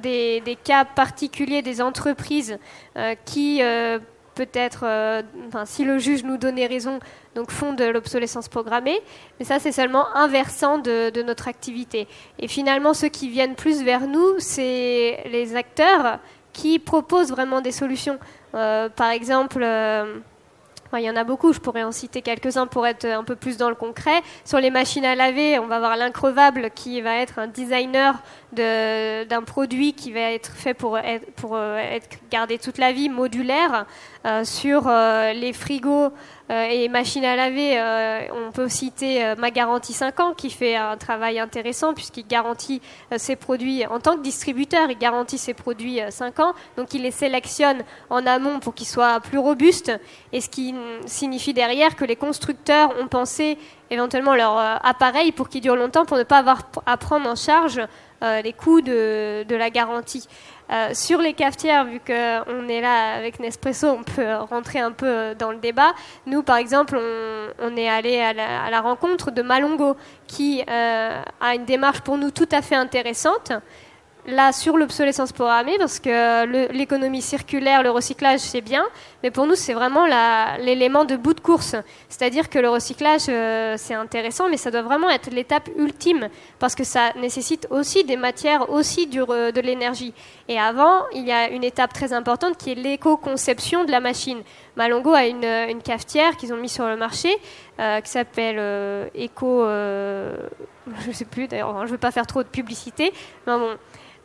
des, 0.01 0.57
cas 0.63 0.85
particuliers 0.85 1.61
des 1.61 1.81
entreprises 1.81 2.57
qui 3.25 3.61
peut-être, 4.35 4.83
euh, 4.85 5.21
si 5.65 5.83
le 5.83 5.97
juge 5.97 6.23
nous 6.23 6.37
donnait 6.37 6.67
raison, 6.67 6.99
donc 7.35 7.51
font 7.51 7.73
de 7.73 7.85
l'obsolescence 7.85 8.47
programmée. 8.47 8.99
Mais 9.39 9.45
ça, 9.45 9.59
c'est 9.59 9.71
seulement 9.71 10.07
un 10.15 10.27
versant 10.27 10.77
de, 10.77 11.21
notre 11.21 11.47
activité. 11.47 12.07
Et 12.39 12.47
finalement, 12.47 12.93
ceux 12.93 13.09
qui 13.09 13.29
viennent 13.29 13.55
plus 13.55 13.83
vers 13.83 14.07
nous, 14.07 14.39
c'est 14.39 15.23
les 15.31 15.55
acteurs 15.55 16.19
qui 16.53 16.79
proposent 16.79 17.31
vraiment 17.31 17.61
des 17.61 17.71
solutions. 17.71 18.19
Euh, 18.55 18.89
par 18.89 19.11
exemple, 19.11 19.63
euh, 20.93 20.99
il 20.99 21.05
y 21.05 21.09
en 21.09 21.15
a 21.15 21.23
beaucoup, 21.23 21.53
je 21.53 21.59
pourrais 21.59 21.83
en 21.83 21.91
citer 21.91 22.21
quelques-uns 22.21 22.67
pour 22.67 22.85
être 22.87 23.05
un 23.05 23.23
peu 23.23 23.35
plus 23.35 23.57
dans 23.57 23.69
le 23.69 23.75
concret. 23.75 24.21
Sur 24.45 24.59
les 24.59 24.69
machines 24.69 25.05
à 25.05 25.15
laver, 25.15 25.59
on 25.59 25.67
va 25.67 25.77
avoir 25.77 25.97
l'increvable 25.97 26.69
qui 26.73 27.01
va 27.01 27.17
être 27.17 27.39
un 27.39 27.47
designer 27.47 28.21
d'un 28.53 29.43
produit 29.45 29.93
qui 29.93 30.11
va 30.11 30.31
être 30.31 30.51
fait 30.51 30.73
pour 30.73 30.97
être, 30.97 31.31
pour 31.33 31.57
être 31.57 32.17
gardé 32.29 32.57
toute 32.57 32.77
la 32.77 32.91
vie, 32.91 33.07
modulaire. 33.07 33.85
Euh, 34.23 34.43
sur 34.43 34.83
euh, 34.85 35.33
les 35.33 35.51
frigos 35.51 36.05
euh, 36.05 36.11
et 36.51 36.89
machines 36.89 37.23
à 37.23 37.35
laver, 37.37 37.81
on 38.33 38.51
peut 38.51 38.67
citer 38.67 39.33
Ma 39.37 39.51
Garantie 39.51 39.93
5 39.93 40.19
ans 40.19 40.33
qui 40.33 40.49
fait 40.49 40.75
un 40.75 40.97
travail 40.97 41.39
intéressant 41.39 41.93
puisqu'il 41.93 42.27
garantit 42.27 42.81
ses 43.15 43.37
produits 43.37 43.85
en 43.85 43.99
tant 43.99 44.17
que 44.17 44.21
distributeur, 44.21 44.89
il 44.89 44.97
garantit 44.97 45.37
ses 45.37 45.53
produits 45.53 45.99
5 46.09 46.39
ans, 46.41 46.53
donc 46.75 46.93
il 46.93 47.03
les 47.03 47.11
sélectionne 47.11 47.83
en 48.09 48.25
amont 48.27 48.59
pour 48.59 48.73
qu'ils 48.73 48.87
soient 48.87 49.21
plus 49.21 49.37
robustes, 49.37 49.91
et 50.33 50.41
ce 50.41 50.49
qui 50.49 50.75
signifie 51.05 51.53
derrière 51.53 51.95
que 51.95 52.03
les 52.03 52.17
constructeurs 52.17 52.93
ont 52.99 53.07
pensé 53.07 53.57
éventuellement 53.89 54.35
leur 54.35 54.57
appareil 54.85 55.31
pour 55.31 55.47
qu'ils 55.47 55.61
durent 55.61 55.75
longtemps 55.77 56.05
pour 56.05 56.17
ne 56.17 56.23
pas 56.23 56.39
avoir 56.39 56.63
à 56.85 56.97
prendre 56.97 57.29
en 57.29 57.35
charge 57.35 57.81
les 58.21 58.53
coûts 58.53 58.81
de 58.81 59.55
la 59.55 59.69
garantie. 59.69 60.27
Euh, 60.71 60.91
sur 60.93 61.19
les 61.19 61.33
cafetières, 61.33 61.85
vu 61.85 61.99
qu'on 61.99 62.69
est 62.69 62.79
là 62.79 63.15
avec 63.15 63.39
Nespresso, 63.39 63.87
on 63.87 64.03
peut 64.03 64.35
rentrer 64.49 64.79
un 64.79 64.91
peu 64.91 65.35
dans 65.37 65.51
le 65.51 65.57
débat. 65.57 65.93
Nous, 66.25 66.43
par 66.43 66.55
exemple, 66.55 66.97
on, 67.59 67.75
est 67.75 67.89
allé 67.89 68.19
à 68.19 68.33
la, 68.33 68.81
rencontre 68.81 69.31
de 69.31 69.41
Malongo, 69.41 69.97
qui 70.27 70.63
euh, 70.69 71.21
a 71.41 71.55
une 71.55 71.65
démarche 71.65 72.01
pour 72.01 72.17
nous 72.17 72.31
tout 72.31 72.47
à 72.51 72.61
fait 72.61 72.75
intéressante 72.75 73.51
là 74.27 74.51
sur 74.51 74.77
l'obsolescence 74.77 75.31
programmée 75.31 75.77
parce 75.79 75.99
que 75.99 76.45
l'économie 76.71 77.21
circulaire, 77.21 77.83
le 77.83 77.89
recyclage, 77.89 78.39
c'est 78.39 78.61
bien, 78.61 78.85
mais 79.23 79.31
pour 79.31 79.45
nous, 79.45 79.55
c'est 79.55 79.73
vraiment 79.73 80.05
l'élément 80.59 81.05
de 81.05 81.15
bout 81.15 81.33
de 81.33 81.39
course. 81.39 81.75
C'est-à-dire 82.09 82.49
que 82.49 82.59
le 82.59 82.69
recyclage, 82.69 83.25
euh, 83.29 83.75
c'est 83.77 83.93
intéressant, 83.93 84.49
mais 84.49 84.57
ça 84.57 84.71
doit 84.71 84.81
vraiment 84.81 85.09
être 85.09 85.29
l'étape 85.31 85.69
ultime 85.77 86.29
parce 86.59 86.75
que 86.75 86.83
ça 86.83 87.13
nécessite 87.17 87.67
aussi 87.69 88.03
des 88.03 88.17
matières, 88.17 88.69
aussi 88.69 89.07
de 89.07 89.61
l'énergie. 89.61 90.13
Et 90.47 90.59
avant, 90.59 91.03
il 91.13 91.25
y 91.25 91.31
a 91.31 91.49
une 91.49 91.63
étape 91.63 91.93
très 91.93 92.13
importante 92.13 92.57
qui 92.57 92.71
est 92.71 92.75
l'éco-conception 92.75 93.85
de 93.85 93.91
la 93.91 93.99
machine. 93.99 94.41
Malongo 94.75 95.13
a 95.13 95.25
une, 95.25 95.45
une 95.45 95.81
cafetière 95.81 96.35
qu'ils 96.37 96.53
ont 96.53 96.57
mis 96.57 96.69
sur 96.69 96.87
le 96.87 96.97
marché 96.97 97.29
euh, 97.79 98.01
qui 98.01 98.09
s'appelle 98.09 98.57
euh, 98.59 99.07
Eco. 99.15 99.65
je 101.03 101.07
ne 101.07 101.13
sais 101.13 101.25
plus 101.25 101.47
d'ailleurs, 101.47 101.77
je 101.81 101.85
ne 101.85 101.91
veux 101.91 101.97
pas 101.97 102.11
faire 102.11 102.25
trop 102.27 102.43
de 102.43 102.47
publicité. 102.47 103.13
Mais 103.45 103.57
bon, 103.57 103.77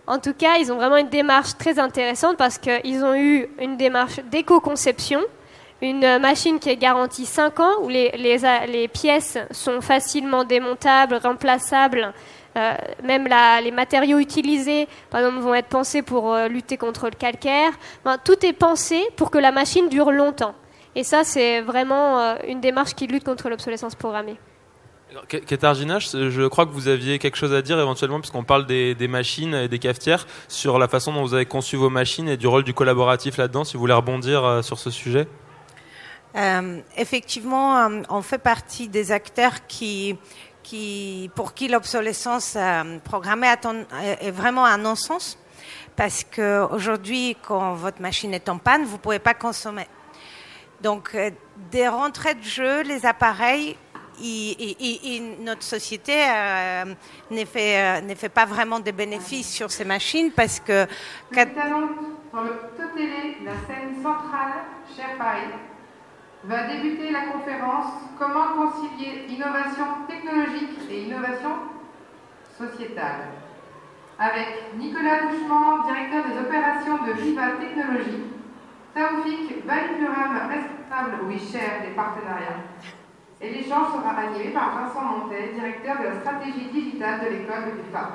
en 0.07 0.19
tout 0.19 0.35
cas, 0.35 0.57
ils 0.59 0.73
ont 0.73 0.77
vraiment 0.77 0.97
une 0.97 1.09
démarche 1.09 1.57
très 1.59 1.79
intéressante 1.79 2.37
parce 2.37 2.59
qu'ils 2.59 3.05
ont 3.05 3.15
eu 3.15 3.49
une 3.59 3.77
démarche 3.77 4.21
d'éco-conception, 4.31 5.21
une 5.83 6.19
machine 6.19 6.59
qui 6.59 6.71
est 6.71 6.77
garantie 6.77 7.27
5 7.27 7.61
ans, 7.61 7.83
où 7.83 7.89
les, 7.89 8.11
les, 8.13 8.89
pièces 8.89 9.39
sont 9.51 9.81
facilement 9.81 10.45
démontables, 10.45 11.17
remplaçables. 11.17 12.13
Euh, 12.57 12.75
même 13.03 13.29
les 13.63 13.71
matériaux 13.71 14.19
utilisés, 14.19 14.89
par 15.11 15.21
exemple, 15.21 15.43
vont 15.43 15.55
être 15.55 15.69
pensés 15.69 16.01
pour 16.01 16.33
euh, 16.33 16.49
lutter 16.49 16.79
contre 16.79 17.07
le 17.07 17.11
calcaire. 17.11 17.73
tout 18.25 18.47
est 18.47 18.55
pensé 18.55 19.03
pour 19.17 19.31
que 19.31 19.39
la 19.39 19.53
machine 19.53 19.89
dure 19.89 20.11
longtemps. 20.11 20.55
Et 20.95 21.05
ça, 21.05 21.25
c'est 21.25 21.61
vraiment 21.61 22.19
euh, 22.19 22.37
une 22.49 22.61
démarche 22.61 22.95
qui 22.95 23.07
lutte 23.07 23.25
contre 23.25 23.51
l'obsolescence 23.51 23.95
programmée. 23.95 24.39
Katarzyna, 25.29 25.99
je 25.99 26.47
crois 26.47 26.67
que 26.67 26.73
vous 26.73 26.89
aviez 26.89 27.19
quelque 27.19 27.37
chose 27.37 27.53
à 27.53 27.63
dire 27.63 27.79
éventuellement, 27.79 28.21
puisqu'on 28.21 28.45
parle 28.45 28.67
des, 28.67 29.09
machines 29.09 29.55
et 29.55 29.69
des 29.69 29.79
cafetières, 29.79 30.27
sur 30.49 30.79
la 30.79 30.89
façon 30.89 31.13
dont 31.13 31.23
vous 31.23 31.35
avez 31.35 31.47
conçu 31.47 31.77
vos 31.77 31.91
machines 31.91 32.29
et 32.29 32.37
du 32.37 32.47
rôle 32.47 32.65
du 32.65 32.75
collaboratif 32.75 33.37
là-dedans, 33.37 33.65
si 33.65 33.75
vous 33.75 33.81
voulez 33.81 33.95
rebondir 33.95 34.45
euh, 34.45 34.63
sur 34.63 34.79
ce 34.79 34.91
sujet. 34.91 35.29
Euh, 36.37 36.81
effectivement, 36.97 37.79
euh, 37.79 38.03
on 38.11 38.21
fait 38.21 38.39
partie 38.39 38.89
des 38.89 39.13
acteurs 39.13 39.67
qui, 39.67 40.17
qui 40.63 41.31
pour 41.35 41.55
qui 41.55 41.69
l'obsolescence 41.69 42.59
programmée 43.05 43.49
est 44.21 44.31
vraiment 44.31 44.67
un 44.67 44.79
non-sens, 44.79 45.39
parce 45.95 46.25
qu'aujourd'hui, 46.25 47.37
quand 47.47 47.75
votre 47.75 48.03
machine 48.03 48.35
est 48.35 48.49
en 48.49 48.59
panne, 48.59 48.85
vous 48.85 48.97
ne 48.97 49.01
pouvez 49.01 49.19
pas 49.19 49.35
consommer. 49.35 49.87
Donc, 50.83 51.17
des 51.71 51.89
rentrées 51.89 52.35
de 52.35 52.43
jeu, 52.43 52.83
les 52.83 53.07
appareils 53.07 53.79
et, 54.23 55.23
notre 55.41 55.63
société 55.63 56.15
euh, 56.15 56.85
ne, 57.31 57.45
fait, 57.45 58.01
euh, 58.03 58.15
fait 58.15 58.29
pas 58.29 58.45
vraiment 58.45 58.81
de 58.81 58.91
bénéfices 58.91 59.53
sur 59.53 59.71
ces 59.71 59.85
machines 59.85 60.31
parce 60.31 60.61
que... 60.61 60.87
Nous 61.33 61.39
allons 61.39 61.89
dans 62.33 62.43
le 62.43 62.53
télé, 62.95 63.39
la 63.45 63.53
scène 63.53 64.03
centrale, 64.03 64.65
cher 64.95 65.17
Paris, 65.17 65.53
va 66.45 66.67
débuter 66.67 67.11
la 67.11 67.33
conférence 67.33 67.93
Comment 68.19 68.55
concilier 68.57 69.27
innovation 69.29 69.85
technologique 70.09 70.79
et 70.91 71.03
innovation 71.03 71.51
sociétale. 72.57 73.29
Avec 74.19 74.75
Nicolas 74.79 75.25
Bouchement, 75.25 75.85
directeur 75.87 76.25
des 76.25 76.39
opérations 76.39 77.05
de 77.05 77.13
Viva 77.13 77.51
Technologies, 77.61 78.25
Taoufik 78.95 79.67
Balipuram, 79.67 80.49
responsable, 80.49 81.25
oui, 81.27 81.39
cher 81.39 81.83
des 81.83 81.95
partenariats, 81.95 82.65
et 83.41 83.51
l'échange 83.51 83.89
sera 83.93 84.11
animé 84.11 84.51
par 84.51 84.75
Vincent 84.77 85.05
Montet, 85.05 85.53
directeur 85.55 85.99
de 85.99 86.05
la 86.05 86.21
stratégie 86.21 86.69
digitale 86.73 87.21
de 87.21 87.37
l'école 87.37 87.65
de 87.67 87.71
l'UFA. 87.83 88.11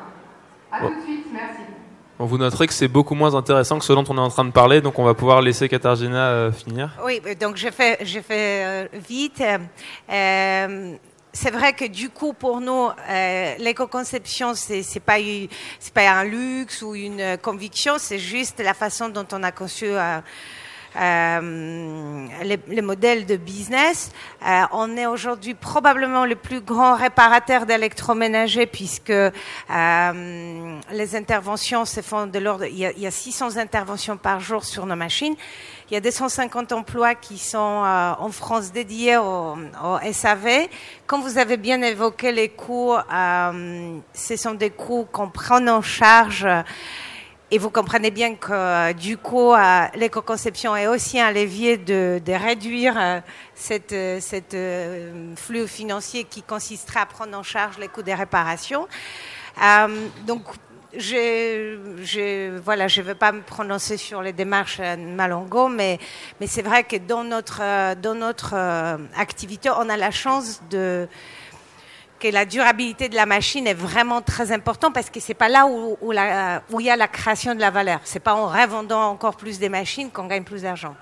A 0.71 0.79
tout 0.79 0.95
de 0.95 1.01
suite, 1.01 1.27
merci. 1.31 1.61
vous 2.17 2.37
noterez 2.37 2.67
que 2.67 2.73
c'est 2.73 2.87
beaucoup 2.87 3.13
moins 3.13 3.35
intéressant 3.35 3.77
que 3.77 3.85
ce 3.85 3.93
dont 3.93 4.05
on 4.09 4.17
est 4.17 4.21
en 4.21 4.29
train 4.29 4.45
de 4.45 4.51
parler, 4.51 4.81
donc 4.81 4.97
on 4.99 5.03
va 5.03 5.13
pouvoir 5.13 5.41
laisser 5.41 5.67
Katarzyna 5.67 6.29
euh, 6.29 6.51
finir. 6.51 6.91
Oui, 7.05 7.21
donc 7.39 7.57
je 7.57 7.69
fais, 7.69 7.97
je 8.03 8.19
fais 8.19 8.65
euh, 8.65 8.87
vite. 8.93 9.43
Euh, 10.09 10.95
c'est 11.33 11.51
vrai 11.51 11.73
que 11.73 11.85
du 11.85 12.09
coup, 12.09 12.33
pour 12.33 12.59
nous, 12.59 12.89
euh, 13.09 13.55
l'éco-conception, 13.57 14.53
c'est 14.53 14.83
c'est 14.83 14.99
pas 14.99 15.17
c'est 15.79 15.93
pas 15.93 16.09
un 16.09 16.23
luxe 16.23 16.81
ou 16.81 16.95
une 16.95 17.37
conviction, 17.41 17.93
c'est 17.97 18.19
juste 18.19 18.59
la 18.59 18.73
façon 18.73 19.09
dont 19.09 19.27
on 19.31 19.43
a 19.43 19.51
conçu 19.51 19.85
euh, 19.85 20.19
euh, 20.99 22.27
les, 22.43 22.59
les, 22.67 22.81
modèles 22.81 23.25
de 23.25 23.37
business. 23.37 24.11
Euh, 24.45 24.63
on 24.71 24.97
est 24.97 25.05
aujourd'hui 25.05 25.53
probablement 25.53 26.25
le 26.25 26.35
plus 26.35 26.61
grand 26.61 26.95
réparateur 26.95 27.65
d'électroménager 27.65 28.65
puisque 28.65 29.09
euh, 29.11 29.31
les 30.91 31.15
interventions 31.15 31.85
se 31.85 32.01
font 32.01 32.27
de 32.27 32.39
l'ordre. 32.39 32.65
Il, 32.65 32.91
il, 32.97 33.03
y 33.03 33.07
a 33.07 33.11
600 33.11 33.57
interventions 33.57 34.17
par 34.17 34.39
jour 34.39 34.63
sur 34.65 34.85
nos 34.85 34.95
machines. 34.95 35.35
Il 35.91 35.95
y 35.95 35.97
a 35.97 35.99
250 35.99 36.71
emplois 36.71 37.15
qui 37.15 37.37
sont 37.37 37.83
euh, 37.83 38.13
en 38.17 38.29
France 38.29 38.71
dédiés 38.71 39.17
au, 39.17 39.57
au, 39.57 40.13
SAV. 40.13 40.69
Comme 41.05 41.19
vous 41.19 41.37
avez 41.37 41.57
bien 41.57 41.81
évoqué 41.81 42.31
les 42.31 42.47
coûts, 42.47 42.93
euh, 42.93 43.97
ce 44.13 44.35
sont 44.37 44.53
des 44.53 44.69
coûts 44.69 45.05
qu'on 45.11 45.27
prend 45.27 45.67
en 45.67 45.81
charge 45.81 46.47
et 47.53 47.57
vous 47.57 47.69
comprenez 47.69 48.11
bien 48.11 48.35
que 48.35 48.93
du 48.93 49.17
coup, 49.17 49.53
euh, 49.53 49.85
l'éco-conception 49.95 50.73
est 50.73 50.87
aussi 50.87 51.19
un 51.19 51.31
levier 51.31 51.77
de, 51.77 52.21
réduire 52.27 52.95
euh, 52.97 53.19
cette, 53.53 53.93
cette 54.21 54.53
euh, 54.53 55.35
flux 55.35 55.67
financier 55.67 56.23
qui 56.23 56.43
consisterait 56.43 57.01
à 57.01 57.05
prendre 57.05 57.37
en 57.37 57.43
charge 57.43 57.77
les 57.77 57.89
coûts 57.89 58.03
des 58.03 58.13
réparations. 58.13 58.87
donc, 60.25 60.43
je, 60.93 61.77
je, 62.03 62.57
voilà, 62.59 62.87
je 62.87 63.01
ne 63.01 63.07
veux 63.07 63.15
pas 63.15 63.31
me 63.33 63.41
prononcer 63.41 63.95
sur 63.97 64.21
les 64.21 64.33
démarches 64.33 64.79
Malongo, 64.79 65.69
mais, 65.69 65.99
mais 66.39 66.47
c'est 66.47 66.61
vrai 66.61 66.83
que 66.83 66.97
dans 66.97 67.23
notre, 67.23 67.95
dans 67.95 68.15
notre 68.15 68.55
activité, 69.15 69.69
on 69.69 69.87
a 69.89 69.95
la 69.95 70.11
chance 70.11 70.61
de, 70.69 71.07
que 72.21 72.27
la 72.27 72.45
durabilité 72.45 73.09
de 73.09 73.15
la 73.15 73.25
machine 73.25 73.65
est 73.65 73.73
vraiment 73.73 74.21
très 74.21 74.51
importante 74.51 74.93
parce 74.93 75.09
que 75.09 75.19
c'est 75.19 75.33
pas 75.33 75.49
là 75.49 75.65
où, 75.65 75.97
où, 76.01 76.11
il 76.13 76.85
y 76.85 76.89
a 76.89 76.95
la 76.95 77.07
création 77.07 77.55
de 77.55 77.59
la 77.59 77.71
valeur. 77.71 77.99
C'est 78.03 78.19
pas 78.19 78.35
en 78.35 78.47
revendant 78.47 79.09
encore 79.09 79.35
plus 79.35 79.57
des 79.57 79.69
machines 79.69 80.11
qu'on 80.11 80.27
gagne 80.27 80.43
plus 80.43 80.61
d'argent. 80.61 80.95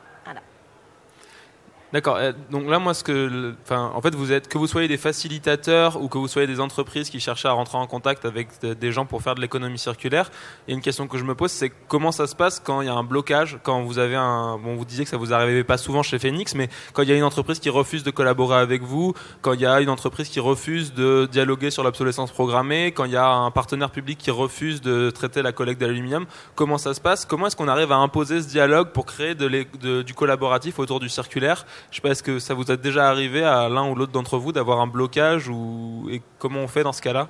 D'accord. 1.91 2.17
Euh, 2.17 2.33
donc 2.51 2.69
là, 2.69 2.77
moi, 2.77 2.93
ce 2.93 3.03
que, 3.03 3.55
enfin, 3.63 3.91
en 3.95 4.01
fait, 4.01 4.13
vous 4.13 4.31
êtes 4.31 4.47
que 4.47 4.59
vous 4.59 4.67
soyez 4.67 4.87
des 4.87 4.97
facilitateurs 4.97 5.99
ou 5.99 6.07
que 6.07 6.19
vous 6.19 6.27
soyez 6.27 6.45
des 6.45 6.59
entreprises 6.59 7.09
qui 7.09 7.19
cherchent 7.19 7.45
à 7.45 7.51
rentrer 7.51 7.79
en 7.79 7.87
contact 7.87 8.25
avec 8.25 8.49
des 8.61 8.91
gens 8.91 9.07
pour 9.07 9.23
faire 9.23 9.33
de 9.33 9.41
l'économie 9.41 9.79
circulaire. 9.79 10.29
Et 10.67 10.73
une 10.73 10.81
question 10.81 11.07
que 11.07 11.17
je 11.17 11.23
me 11.23 11.33
pose, 11.33 11.49
c'est 11.49 11.71
comment 11.87 12.11
ça 12.11 12.27
se 12.27 12.35
passe 12.35 12.59
quand 12.59 12.81
il 12.81 12.85
y 12.85 12.89
a 12.89 12.93
un 12.93 13.03
blocage, 13.03 13.57
quand 13.63 13.81
vous 13.81 13.97
avez 13.97 14.15
un, 14.15 14.59
bon, 14.59 14.75
vous 14.75 14.85
disiez 14.85 15.03
que 15.03 15.09
ça 15.09 15.17
vous 15.17 15.33
arrivait 15.33 15.63
pas 15.63 15.77
souvent 15.77 16.03
chez 16.03 16.19
Phoenix, 16.19 16.53
mais 16.53 16.69
quand 16.93 17.01
il 17.01 17.09
y 17.09 17.11
a 17.11 17.15
une 17.15 17.23
entreprise 17.23 17.59
qui 17.59 17.71
refuse 17.71 18.03
de 18.03 18.11
collaborer 18.11 18.57
avec 18.57 18.83
vous, 18.83 19.15
quand 19.41 19.53
il 19.53 19.61
y 19.61 19.65
a 19.65 19.81
une 19.81 19.89
entreprise 19.89 20.29
qui 20.29 20.39
refuse 20.39 20.93
de 20.93 21.27
dialoguer 21.31 21.71
sur 21.71 21.83
l'obsolescence 21.83 22.31
programmée, 22.31 22.91
quand 22.91 23.05
il 23.05 23.13
y 23.13 23.17
a 23.17 23.27
un 23.27 23.49
partenaire 23.49 23.89
public 23.89 24.19
qui 24.19 24.29
refuse 24.29 24.81
de 24.81 25.09
traiter 25.09 25.41
la 25.41 25.53
collecte 25.53 25.81
d'aluminium, 25.81 26.27
comment 26.53 26.77
ça 26.77 26.93
se 26.93 27.01
passe? 27.01 27.25
Comment 27.25 27.47
est-ce 27.47 27.55
qu'on 27.55 27.67
arrive 27.67 27.91
à 27.91 27.97
imposer 27.97 28.43
ce 28.43 28.47
dialogue 28.47 28.89
pour 28.91 29.07
créer 29.07 29.33
du 29.33 30.13
collaboratif 30.13 30.77
autour 30.77 30.99
du 30.99 31.09
circulaire? 31.09 31.65
Je 31.91 31.95
sais 31.95 32.01
pas, 32.01 32.09
est-ce 32.09 32.23
que 32.23 32.39
ça 32.39 32.53
vous 32.53 32.69
est 32.71 32.77
déjà 32.77 33.09
arrivé 33.09 33.43
à 33.43 33.69
l'un 33.69 33.89
ou 33.89 33.95
l'autre 33.95 34.11
d'entre 34.11 34.37
vous 34.37 34.51
d'avoir 34.51 34.79
un 34.79 34.87
blocage 34.87 35.49
ou 35.49 36.07
et 36.11 36.21
comment 36.37 36.59
on 36.59 36.67
fait 36.67 36.83
dans 36.83 36.93
ce 36.93 37.01
cas-là? 37.01 37.29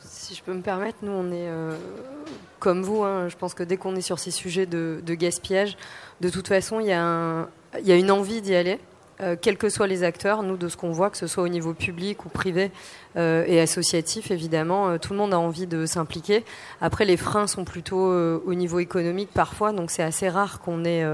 Si 0.00 0.34
je 0.34 0.42
peux 0.42 0.54
me 0.54 0.62
permettre, 0.62 0.98
nous 1.02 1.12
on 1.12 1.26
est 1.32 1.48
euh, 1.48 1.76
comme 2.60 2.82
vous. 2.82 3.02
Hein, 3.02 3.28
je 3.28 3.36
pense 3.36 3.54
que 3.54 3.64
dès 3.64 3.76
qu'on 3.76 3.96
est 3.96 4.02
sur 4.02 4.20
ces 4.20 4.30
sujets 4.30 4.66
de, 4.66 5.02
gaspillage, 5.08 5.76
de 6.20 6.28
toute 6.28 6.46
façon, 6.46 6.78
il 6.78 6.86
y, 6.86 6.92
a 6.92 7.46
une 7.74 8.10
envie 8.10 8.40
d'y 8.40 8.54
aller. 8.54 8.78
Euh, 9.20 9.36
quels 9.38 9.58
que 9.58 9.68
soient 9.68 9.86
les 9.86 10.02
acteurs, 10.02 10.42
nous, 10.42 10.56
de 10.56 10.68
ce 10.68 10.78
qu'on 10.78 10.92
voit, 10.92 11.10
que 11.10 11.18
ce 11.18 11.26
soit 11.26 11.42
au 11.42 11.48
niveau 11.48 11.74
public 11.74 12.24
ou 12.24 12.30
privé 12.30 12.70
euh, 13.16 13.44
et 13.46 13.60
associatif, 13.60 14.30
évidemment, 14.30 14.88
euh, 14.88 14.98
tout 14.98 15.12
le 15.12 15.18
monde 15.18 15.34
a 15.34 15.38
envie 15.38 15.66
de 15.66 15.84
s'impliquer. 15.84 16.42
Après, 16.80 17.04
les 17.04 17.18
freins 17.18 17.46
sont 17.46 17.64
plutôt 17.64 18.00
au 18.00 18.54
niveau 18.54 18.78
économique 18.78 19.28
parfois, 19.34 19.72
donc 19.72 19.90
c'est 19.90 20.02
assez 20.02 20.28
rare 20.28 20.60
qu'on 20.60 20.84
ait 20.84 21.04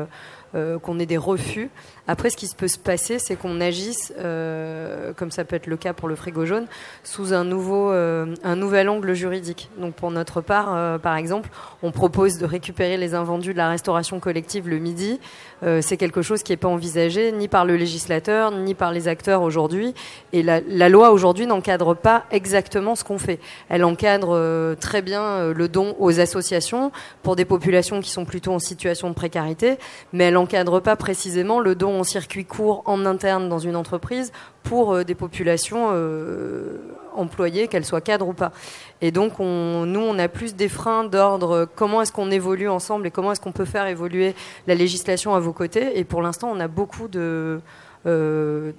qu'on 0.52 0.98
ait 0.98 1.06
des 1.06 1.16
refus. 1.16 1.70
Après, 2.08 2.30
ce 2.30 2.36
qui 2.36 2.48
peut 2.56 2.68
se 2.68 2.78
passer, 2.78 3.18
c'est 3.18 3.34
qu'on 3.34 3.60
agisse, 3.60 4.12
euh, 4.18 5.12
comme 5.14 5.32
ça 5.32 5.44
peut 5.44 5.56
être 5.56 5.66
le 5.66 5.76
cas 5.76 5.92
pour 5.92 6.08
le 6.08 6.14
frigo 6.14 6.46
jaune, 6.46 6.66
sous 7.02 7.32
un, 7.32 7.42
nouveau, 7.42 7.90
euh, 7.90 8.26
un 8.44 8.54
nouvel 8.54 8.88
angle 8.88 9.12
juridique. 9.14 9.70
Donc, 9.78 9.94
pour 9.94 10.12
notre 10.12 10.40
part, 10.40 10.74
euh, 10.74 10.98
par 10.98 11.16
exemple, 11.16 11.48
on 11.82 11.90
propose 11.90 12.38
de 12.38 12.46
récupérer 12.46 12.96
les 12.96 13.14
invendus 13.14 13.52
de 13.52 13.58
la 13.58 13.68
restauration 13.68 14.20
collective 14.20 14.68
le 14.68 14.78
midi. 14.78 15.18
Euh, 15.64 15.80
c'est 15.82 15.96
quelque 15.96 16.22
chose 16.22 16.44
qui 16.44 16.52
n'est 16.52 16.56
pas 16.56 16.68
envisagé 16.68 17.32
ni 17.32 17.48
par 17.48 17.64
le 17.64 17.76
législateur, 17.76 18.52
ni 18.52 18.74
par 18.74 18.92
les 18.92 19.08
acteurs 19.08 19.42
aujourd'hui. 19.42 19.92
Et 20.32 20.44
la, 20.44 20.60
la 20.60 20.88
loi 20.88 21.10
aujourd'hui 21.10 21.46
n'encadre 21.46 21.96
pas 21.96 22.24
exactement 22.30 22.94
ce 22.94 23.02
qu'on 23.02 23.18
fait. 23.18 23.40
Elle 23.68 23.84
encadre 23.84 24.30
euh, 24.32 24.76
très 24.76 25.02
bien 25.02 25.52
le 25.52 25.68
don 25.68 25.96
aux 25.98 26.20
associations 26.20 26.92
pour 27.22 27.34
des 27.34 27.44
populations 27.44 28.00
qui 28.00 28.10
sont 28.10 28.24
plutôt 28.24 28.52
en 28.52 28.58
situation 28.58 29.08
de 29.08 29.14
précarité, 29.14 29.78
mais 30.12 30.24
elle 30.24 30.34
n'encadre 30.34 30.80
pas 30.80 30.94
précisément 30.94 31.58
le 31.58 31.74
don 31.74 31.95
circuit 32.04 32.44
court 32.44 32.82
en 32.86 33.06
interne 33.06 33.48
dans 33.48 33.58
une 33.58 33.76
entreprise 33.76 34.32
pour 34.66 34.92
euh, 34.92 35.04
des 35.04 35.14
populations 35.14 35.88
euh, 35.92 36.78
employées, 37.14 37.68
qu'elles 37.68 37.84
soient 37.84 38.00
cadres 38.00 38.28
ou 38.28 38.32
pas. 38.32 38.52
Et 39.00 39.10
donc, 39.10 39.40
on, 39.40 39.86
nous, 39.86 40.00
on 40.00 40.18
a 40.18 40.28
plus 40.28 40.54
des 40.54 40.68
freins 40.68 41.04
d'ordre 41.04 41.68
comment 41.76 42.02
est-ce 42.02 42.12
qu'on 42.12 42.30
évolue 42.30 42.68
ensemble 42.68 43.06
et 43.06 43.10
comment 43.10 43.32
est-ce 43.32 43.40
qu'on 43.40 43.52
peut 43.52 43.64
faire 43.64 43.86
évoluer 43.86 44.34
la 44.66 44.74
législation 44.74 45.34
à 45.34 45.40
vos 45.40 45.52
côtés? 45.52 45.98
Et 45.98 46.04
pour 46.04 46.20
l'instant, 46.20 46.50
on 46.52 46.60
a 46.60 46.68
beaucoup 46.68 47.08
de, 47.08 47.60
euh, 48.06 48.72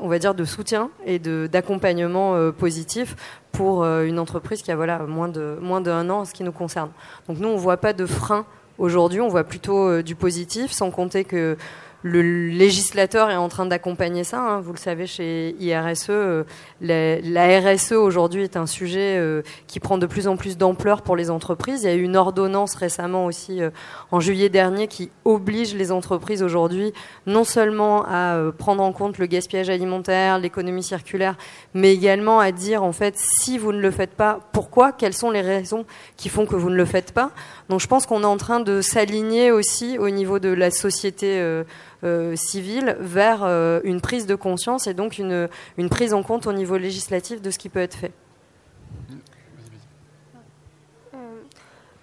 on 0.00 0.08
va 0.08 0.18
dire, 0.18 0.34
de 0.34 0.44
soutien 0.44 0.90
et 1.04 1.18
d'accompagnement 1.18 2.52
positif 2.52 3.16
pour 3.50 3.84
une 3.84 4.18
entreprise 4.18 4.62
qui 4.62 4.70
a 4.70 4.76
voilà, 4.76 5.00
moins 5.00 5.28
d'un 5.28 5.56
moins 5.56 5.80
de 5.80 5.90
an 5.90 6.10
en 6.10 6.24
ce 6.24 6.32
qui 6.32 6.44
nous 6.44 6.52
concerne. 6.52 6.90
Donc, 7.28 7.38
nous, 7.38 7.48
on 7.48 7.54
ne 7.54 7.58
voit 7.58 7.78
pas 7.78 7.92
de 7.92 8.06
frein 8.06 8.44
aujourd'hui, 8.78 9.20
on 9.20 9.28
voit 9.28 9.44
plutôt 9.44 10.00
du 10.02 10.14
positif, 10.14 10.70
sans 10.70 10.90
compter 10.90 11.24
que 11.24 11.56
le 12.02 12.22
législateur 12.22 13.30
est 13.30 13.36
en 13.36 13.48
train 13.48 13.66
d'accompagner 13.66 14.24
ça. 14.24 14.40
Hein. 14.40 14.60
Vous 14.60 14.72
le 14.72 14.78
savez, 14.78 15.06
chez 15.06 15.54
IRSE, 15.60 16.06
euh, 16.08 16.44
la, 16.80 17.60
RSE 17.60 17.92
aujourd'hui 17.92 18.42
est 18.44 18.56
un 18.56 18.66
sujet 18.66 19.16
euh, 19.18 19.42
qui 19.66 19.80
prend 19.80 19.98
de 19.98 20.06
plus 20.06 20.26
en 20.26 20.36
plus 20.36 20.56
d'ampleur 20.56 21.02
pour 21.02 21.16
les 21.16 21.30
entreprises. 21.30 21.82
Il 21.82 21.86
y 21.86 21.92
a 21.92 21.94
eu 21.94 22.02
une 22.02 22.16
ordonnance 22.16 22.74
récemment 22.74 23.26
aussi 23.26 23.62
euh, 23.62 23.70
en 24.10 24.20
juillet 24.20 24.48
dernier 24.48 24.88
qui 24.88 25.10
oblige 25.24 25.74
les 25.74 25.92
entreprises 25.92 26.42
aujourd'hui 26.42 26.92
non 27.26 27.44
seulement 27.44 28.04
à 28.06 28.38
prendre 28.56 28.82
en 28.82 28.92
compte 28.92 29.18
le 29.18 29.26
gaspillage 29.26 29.68
alimentaire, 29.68 30.38
l'économie 30.38 30.82
circulaire, 30.82 31.36
mais 31.74 31.92
également 31.92 32.40
à 32.40 32.52
dire 32.52 32.82
en 32.82 32.92
fait 32.92 33.14
si 33.16 33.58
vous 33.58 33.72
ne 33.72 33.80
le 33.80 33.90
faites 33.90 34.14
pas, 34.14 34.40
pourquoi, 34.52 34.92
quelles 34.92 35.14
sont 35.14 35.30
les 35.30 35.42
raisons 35.42 35.84
qui 36.16 36.28
font 36.28 36.46
que 36.46 36.56
vous 36.56 36.70
ne 36.70 36.76
le 36.76 36.84
faites 36.84 37.12
pas? 37.12 37.30
Donc 37.70 37.78
je 37.78 37.86
pense 37.86 38.04
qu'on 38.04 38.22
est 38.22 38.26
en 38.26 38.36
train 38.36 38.58
de 38.58 38.80
s'aligner 38.80 39.52
aussi 39.52 39.96
au 39.96 40.10
niveau 40.10 40.40
de 40.40 40.48
la 40.48 40.72
société 40.72 41.38
euh, 41.38 41.62
euh, 42.02 42.34
civile 42.34 42.96
vers 42.98 43.44
euh, 43.44 43.78
une 43.84 44.00
prise 44.00 44.26
de 44.26 44.34
conscience 44.34 44.88
et 44.88 44.92
donc 44.92 45.18
une, 45.18 45.48
une, 45.78 45.88
prise 45.88 46.12
en 46.12 46.24
compte 46.24 46.48
au 46.48 46.52
niveau 46.52 46.76
législatif 46.76 47.40
de 47.40 47.48
ce 47.52 47.58
qui 47.58 47.68
peut 47.68 47.78
être 47.78 47.94
fait. 47.94 48.10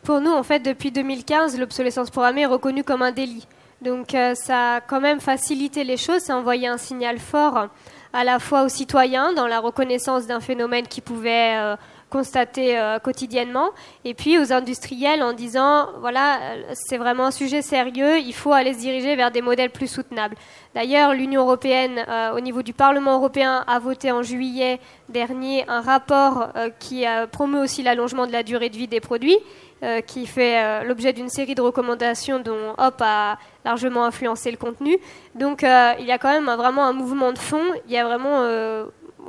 Pour 0.03 0.21
nous, 0.21 0.32
en 0.32 0.43
fait, 0.43 0.62
depuis 0.62 0.91
2015, 0.91 1.60
l'obsolescence 1.60 2.12
programmée 2.12 2.43
est 2.43 2.45
reconnue 2.45 2.86
comme 2.86 3.01
un 3.01 3.12
délit. 3.12 3.45
Donc 3.82 4.15
ça 4.36 4.75
a 4.75 4.82
quand 4.82 5.01
même 5.01 5.19
facilité 5.19 5.84
les 5.84 5.97
choses, 5.97 6.21
ça 6.21 6.34
a 6.34 6.38
envoyé 6.38 6.69
un 6.69 6.77
signal 6.77 7.19
fort 7.19 7.67
à 8.13 8.23
la 8.23 8.39
fois 8.39 8.63
aux 8.63 8.69
citoyens 8.69 9.34
dans 9.34 9.47
la 9.47 9.60
reconnaissance 9.60 10.27
d'un 10.27 10.39
phénomène 10.39 10.88
qui 10.88 11.01
pouvait 11.01 11.75
constater 12.10 12.78
euh, 12.78 13.00
quotidiennement, 13.00 13.70
et 14.06 14.13
puis 14.13 14.39
aux 14.39 14.54
industriels 14.54 15.22
en 15.24 15.34
disant 15.34 15.89
voilà, 16.00 16.39
c'est 16.74 16.98
vraiment 16.98 17.26
un 17.26 17.32
sujet 17.32 17.62
sérieux, 17.62 18.20
il 18.20 18.34
faut 18.34 18.54
aller 18.54 18.74
se 18.74 18.80
diriger 18.80 19.15
vers 19.15 19.32
des 19.32 19.41
modèles 19.41 19.72
plus 19.72 19.88
soutenables. 19.88 20.36
D'ailleurs, 20.74 21.13
l'Union 21.13 21.41
européenne, 21.41 22.06
euh, 22.08 22.36
au 22.36 22.39
niveau 22.39 22.62
du 22.62 22.74
Parlement 22.74 23.15
européen, 23.15 23.63
a 23.67 23.80
voté 23.80 24.12
en 24.12 24.24
juillet 24.24 24.80
dernier 25.10 25.65
un 25.67 25.82
rapport 25.82 26.50
euh, 26.56 26.70
qui 26.80 27.06
promeut 27.32 27.62
aussi 27.62 27.84
l'allongement 27.84 28.28
de 28.28 28.32
la 28.32 28.43
durée 28.43 28.70
de 28.70 28.78
vie 28.78 28.88
des 28.88 29.02
produits. 29.02 29.39
Euh, 29.84 30.02
qui 30.02 30.26
fait 30.26 30.58
euh, 30.58 30.84
l'objet 30.86 31.13
d'une 31.13 31.30
série 31.30 31.54
de 31.54 31.62
recommandations 31.62 32.39
dont 32.39 32.74
Hop 32.80 32.96
a 33.00 33.38
largement 33.63 34.06
influencé 34.06 34.50
le 34.50 34.58
contenu. 34.58 34.98
Donc 35.36 35.63
euh, 35.63 35.93
il 36.00 36.06
y 36.08 36.12
a 36.12 36.17
quand 36.17 36.32
même 36.32 36.50
vraiment 36.58 36.84
un 36.84 36.93
mouvement 36.93 37.32
de 37.32 37.38
fond. 37.38 37.62
Il 37.86 37.91
y 37.91 37.98
a 37.98 38.04
vraiment 38.04 38.41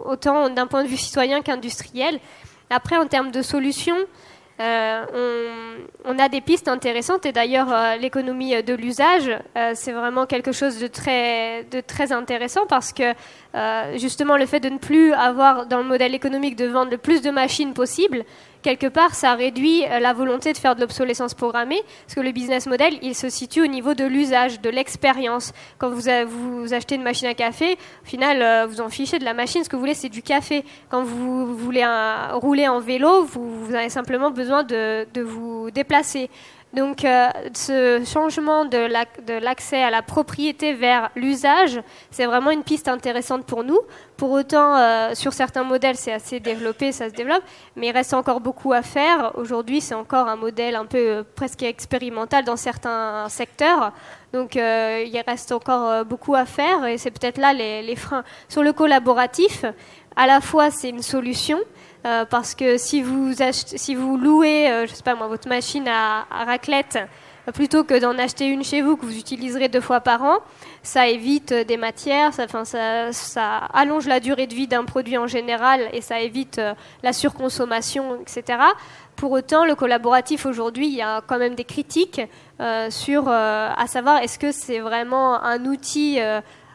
autant 0.07 0.49
d'un 0.49 0.67
point 0.67 0.85
de 0.85 0.88
vue 0.88 0.97
citoyen 0.97 1.43
qu'industriel. 1.43 2.19
Après, 2.70 2.96
en 2.96 3.07
termes 3.07 3.31
de 3.31 3.42
solutions, 3.42 3.96
euh, 4.61 5.04
on, 6.04 6.18
a 6.18 6.28
des 6.28 6.40
pistes 6.40 6.66
intéressantes 6.66 7.24
et 7.26 7.31
d'ailleurs 7.31 7.72
euh, 7.72 7.94
l'économie 7.94 8.61
de 8.61 8.74
l'usage, 8.74 9.31
euh, 9.57 9.70
c'est 9.74 9.92
vraiment 9.92 10.26
quelque 10.26 10.50
chose 10.50 10.81
de 10.81 10.88
très, 10.88 11.62
de 11.70 11.81
très 11.81 12.11
intéressant 12.11 12.66
parce 12.66 12.92
que 12.92 13.14
justement 13.96 14.37
le 14.37 14.46
fait 14.46 14.59
de 14.59 14.68
ne 14.68 14.78
plus 14.78 15.12
avoir 15.12 15.66
dans 15.66 15.78
le 15.78 15.85
modèle 15.85 16.14
économique 16.14 16.57
de 16.57 16.66
vendre 16.66 16.90
le 16.90 16.98
plus 16.98 17.22
de 17.22 17.31
machines 17.31 17.72
possible, 17.72 18.24
quelque 18.62 18.87
part, 18.87 19.14
ça 19.14 19.35
réduit 19.35 19.85
euh, 19.85 19.99
la 19.99 20.12
volonté 20.12 20.53
de 20.53 20.59
faire 20.59 20.75
de 20.75 20.81
l'obsolescence 20.81 21.35
programmée, 21.35 21.81
parce 22.07 22.14
que 22.14 22.21
le 22.21 22.33
business 22.33 22.66
model, 22.66 22.99
il 23.03 23.14
se 23.14 23.29
situe 23.29 23.62
au 23.62 23.66
niveau 23.66 23.94
de 23.94 24.05
l'usage, 24.05 24.61
de 24.61 24.71
l'expérience. 24.71 25.53
Quand 25.79 25.90
vous, 25.90 26.03
vous, 26.27 26.75
achetez 26.75 26.94
une 26.94 27.03
machine 27.03 27.29
à 27.29 27.35
café, 27.35 27.79
au 28.03 28.07
final, 28.07 28.42
euh, 28.42 28.66
vous 28.66 28.81
en 28.81 28.88
fichez 28.88 29.18
de 29.18 29.25
la 29.25 29.35
machine, 29.35 29.64
ce 29.64 29.68
que 29.68 29.77
vous 29.77 29.81
voulez, 29.81 29.94
c'est 29.94 30.09
du 30.09 30.23
café. 30.23 30.64
Quand 30.88 31.03
vous 31.03 31.57
voulez 31.57 31.85
rouler 32.33 32.68
en 32.68 32.81
vélo, 32.81 33.25
vous, 33.25 33.75
avez 33.75 33.88
simplement 33.88 34.31
besoin 34.31 34.64
de 34.64 35.21
vous 35.21 35.71
déplacer. 35.71 36.31
Donc 36.74 37.04
euh, 37.04 37.28
ce 37.54 38.04
changement 38.04 38.66
de 38.66 39.40
l'accès 39.40 39.83
à 39.83 39.90
la 39.90 40.02
propriété 40.02 40.74
vers 40.74 41.11
l'usage, 41.16 41.81
c'est 42.11 42.26
vraiment 42.26 42.50
une 42.50 42.62
piste 42.62 42.88
intéressante 42.88 43.46
pour 43.46 43.64
nous. 43.64 43.81
Pour 44.18 44.33
autant, 44.33 44.76
euh, 44.76 45.14
sur 45.14 45.33
certains 45.33 45.62
modèles, 45.62 45.96
c'est 45.96 46.12
assez 46.12 46.40
développé, 46.40 46.92
ça 46.92 47.09
se 47.09 47.14
développe, 47.14 47.42
mais 47.74 47.87
il 47.87 47.92
reste 47.92 48.12
encore 48.12 48.40
beaucoup 48.40 48.74
à 48.74 48.83
faire. 48.83 49.33
Aujourd'hui, 49.37 49.81
c'est 49.81 49.94
encore 49.94 50.28
un 50.28 50.37
modèle 50.37 50.76
un 50.76 50.85
peu 50.85 50.98
euh, 50.98 51.22
presque 51.35 51.62
expérimental 51.62 52.44
dans 52.44 52.57
certains 52.57 53.28
secteurs. 53.31 53.92
Donc 54.35 54.57
il 54.57 55.22
reste 55.26 55.52
encore 55.52 56.04
beaucoup 56.04 56.35
à 56.35 56.44
faire 56.44 56.85
et 56.85 56.98
c'est 56.98 57.11
peut-être 57.11 57.38
là 57.38 57.54
les, 57.54 57.81
les 57.81 57.96
freins. 57.96 58.24
Sur 58.50 58.62
le 58.62 58.74
collaboratif, 58.74 59.64
à 60.16 60.26
la 60.26 60.42
fois 60.42 60.70
c'est 60.70 60.90
une 60.90 61.00
solution, 61.00 61.59
euh, 62.09 62.25
parce 62.25 62.55
que 62.55 62.79
si 62.79 63.03
vous, 63.03 64.16
louez, 64.16 64.71
euh, 64.71 64.87
je 64.87 64.94
sais 64.94 65.03
pas 65.03 65.14
moi, 65.14 65.27
votre 65.27 65.47
machine 65.47 65.87
à, 65.88 66.25
raclette, 66.31 66.99
euh, 67.47 67.53
plutôt 67.53 67.85
que 67.85 68.01
d'en 68.01 68.16
acheter 68.18 68.47
une 68.47 68.64
chez 68.64 68.81
vous 68.81 68.97
que 68.97 69.05
vous 69.05 69.18
utiliserez 69.18 69.68
deux 69.68 69.83
fois 69.83 70.01
par 70.01 70.23
an, 70.23 70.38
ça 70.83 71.07
évite 71.07 71.53
des 71.53 71.77
matières, 71.77 72.33
ça, 72.33 72.47
ça, 72.64 73.12
ça 73.12 73.57
allonge 73.75 74.07
la 74.07 74.21
durée 74.21 74.47
de 74.47 74.55
vie 74.55 74.66
d'un 74.66 74.85
produit 74.85 75.18
en 75.18 75.27
général 75.27 75.83
et 75.92 76.01
ça 76.01 76.21
évite 76.21 76.59
la 77.03 77.12
surconsommation, 77.12 78.18
etc. 78.23 78.59
Pour 79.16 79.33
autant, 79.33 79.66
le 79.66 79.75
collaboratif 79.75 80.47
aujourd'hui, 80.47 80.87
il 80.87 80.94
y 80.94 81.03
a 81.03 81.21
quand 81.21 81.38
même 81.38 81.57
des 81.57 81.64
critiques 81.64 82.23
sur, 82.90 83.29
à 83.29 83.87
savoir, 83.87 84.23
est-ce 84.23 84.38
que 84.38 84.53
c'est 84.53 84.79
vraiment 84.79 85.42
un 85.42 85.64
outil 85.66 86.21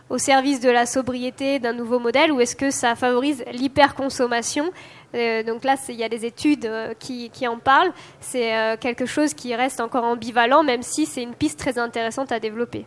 au 0.10 0.18
service 0.18 0.60
de 0.60 0.70
la 0.70 0.86
sobriété 0.86 1.60
d'un 1.60 1.74
nouveau 1.74 1.98
modèle 1.98 2.32
ou 2.32 2.40
est-ce 2.40 2.56
que 2.56 2.70
ça 2.70 2.96
favorise 2.96 3.44
l'hyperconsommation 3.52 4.72
euh, 5.16 5.44
donc 5.44 5.64
là, 5.64 5.76
il 5.90 5.96
y 5.96 6.04
a 6.04 6.10
des 6.10 6.26
études 6.26 6.66
euh, 6.66 6.94
qui, 7.00 7.30
en 7.48 7.60
parlent. 7.60 7.94
C'est 8.20 8.56
euh, 8.56 8.78
quelque 8.78 9.06
chose 9.06 9.34
qui 9.34 9.54
reste 9.56 9.80
encore 9.80 10.04
ambivalent, 10.04 10.64
même 10.64 10.82
si 10.82 11.06
c'est 11.06 11.24
une 11.24 11.36
piste 11.36 11.60
très 11.60 11.78
intéressante 11.78 12.32
à 12.32 12.40
développer. 12.40 12.86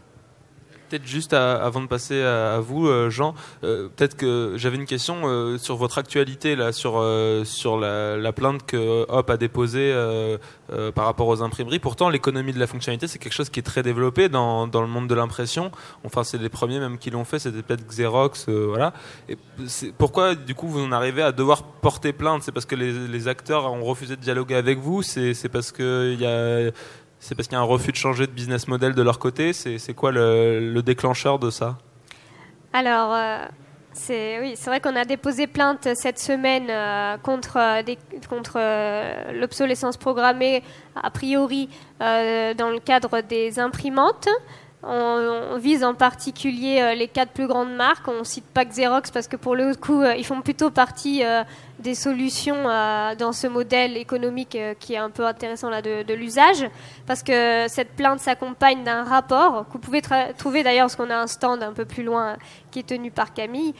Peut-être 0.88 1.06
juste 1.06 1.32
avant 1.32 1.80
de 1.80 1.86
passer 1.86 2.22
à, 2.22 2.60
vous, 2.60 2.86
euh, 2.86 3.10
Jean, 3.10 3.34
euh, 3.64 3.88
peut-être 3.88 4.16
que 4.16 4.54
j'avais 4.56 4.76
une 4.76 4.86
question 4.86 5.22
euh, 5.24 5.58
sur 5.58 5.76
votre 5.76 5.98
actualité 5.98 6.54
là, 6.54 6.72
sur 6.72 7.04
sur 7.44 7.78
la, 7.78 8.32
plainte 8.32 8.66
que 8.66 9.06
Hop 9.08 9.30
a 9.30 9.36
déposée 9.36 9.94
par 10.94 11.04
rapport 11.06 11.28
aux 11.28 11.42
imprimeries. 11.42 11.78
Pourtant, 11.78 12.08
l'économie 12.08 12.52
de 12.52 12.58
la 12.58 12.66
fonctionnalité, 12.66 13.06
c'est 13.06 13.18
quelque 13.18 13.32
chose 13.32 13.50
qui 13.50 13.60
est 13.60 13.64
très 13.64 13.82
développé 13.82 14.28
dans, 14.28 14.66
dans 14.66 14.82
le 14.82 14.88
monde 14.88 15.08
de 15.08 15.14
l'impression. 15.14 15.70
Enfin, 16.04 16.22
c'est 16.24 16.38
les 16.38 16.48
premiers 16.48 16.78
même 16.78 16.98
qui 16.98 17.10
l'ont 17.10 17.24
fait, 17.24 17.38
c'était 17.38 17.62
peut-être 17.62 17.86
Xerox, 17.86 18.48
voilà. 18.48 18.92
Et 19.28 19.36
pourquoi, 19.98 20.34
du 20.34 20.54
coup, 20.54 20.68
vous 20.68 20.82
en 20.84 20.92
arrivez 20.92 21.22
à 21.22 21.32
devoir 21.32 21.62
porter 21.62 22.12
plainte? 22.12 22.42
C'est 22.42 22.52
parce 22.52 22.66
que 22.66 22.74
les, 22.74 22.92
les, 23.08 23.28
acteurs 23.28 23.72
ont 23.72 23.84
refusé 23.84 24.16
de 24.16 24.20
dialoguer 24.20 24.54
avec 24.54 24.78
vous? 24.78 25.02
C'est 25.02 25.48
parce 25.48 25.72
qu'il 25.72 26.20
y 26.20 26.26
a 26.26 26.70
c'est 27.26 27.34
parce 27.34 27.48
qu'il 27.48 27.56
y 27.56 27.58
a 27.58 27.60
un 27.60 27.64
refus 27.64 27.90
de 27.90 27.96
changer 27.96 28.28
de 28.28 28.32
business 28.32 28.68
model 28.68 28.94
de 28.94 29.02
leur 29.02 29.18
côté 29.18 29.52
C'est 29.52 29.94
quoi 29.94 30.12
le, 30.12 30.80
déclencheur 30.80 31.40
de 31.40 31.50
ça? 31.50 31.76
Alors, 32.72 33.12
euh, 33.12 33.44
c'est 33.92 34.38
oui, 34.40 34.54
vrai 34.64 34.78
qu'on 34.80 34.94
a 34.94 35.04
déposé 35.04 35.48
plainte 35.48 35.88
cette 35.94 36.20
semaine 36.20 36.68
euh, 36.70 37.16
contre, 37.18 37.56
euh, 37.58 37.82
contre 38.28 38.60
l'obsolescence 39.32 39.96
programmée, 39.96 40.62
a 40.94 41.10
priori, 41.10 41.68
dans 41.98 42.70
le 42.70 42.78
cadre 42.78 43.22
des 43.22 43.58
imprimantes. 43.58 44.28
On, 44.88 45.58
vise 45.58 45.82
en 45.82 45.94
particulier 45.94 46.80
euh, 46.80 46.94
les 46.94 47.08
quatre 47.08 47.32
plus 47.32 47.46
grandes 47.46 47.74
marques. 47.74 48.06
On 48.06 48.20
ne 48.20 48.24
cite 48.24 48.44
pas 48.44 48.64
Xerox 48.64 49.10
parce 49.10 49.26
que 49.26 49.36
pour 49.36 49.56
le 49.56 49.74
coup, 49.74 50.02
euh, 50.02 50.14
ils 50.14 50.24
font 50.24 50.42
plutôt 50.42 50.70
partie 50.70 51.24
euh, 51.24 51.42
des 51.80 51.94
solutions 51.94 52.64
dans 53.18 53.32
ce 53.32 53.46
modèle 53.46 53.96
économique 53.96 54.56
qui 54.80 54.94
est 54.94 54.98
un 54.98 55.10
peu 55.10 55.26
intéressant 55.26 55.70
là 55.70 55.82
de, 55.82 56.14
l'usage. 56.14 56.68
Parce 57.06 57.22
que 57.22 57.66
cette 57.68 57.90
plainte 57.96 58.20
s'accompagne 58.20 58.82
d'un 58.84 59.04
rapport 59.04 59.66
que 59.66 59.72
vous 59.72 59.78
pouvez 59.78 60.02
trouver 60.38 60.62
d'ailleurs 60.62 60.84
parce 60.84 60.96
qu'on 60.96 61.10
a 61.10 61.16
un 61.16 61.26
stand 61.26 61.62
un 61.62 61.72
peu 61.72 61.84
plus 61.84 62.02
loin 62.02 62.36
qui 62.70 62.78
est 62.78 62.88
tenu 62.88 63.10
par 63.10 63.34
Camille. 63.34 63.74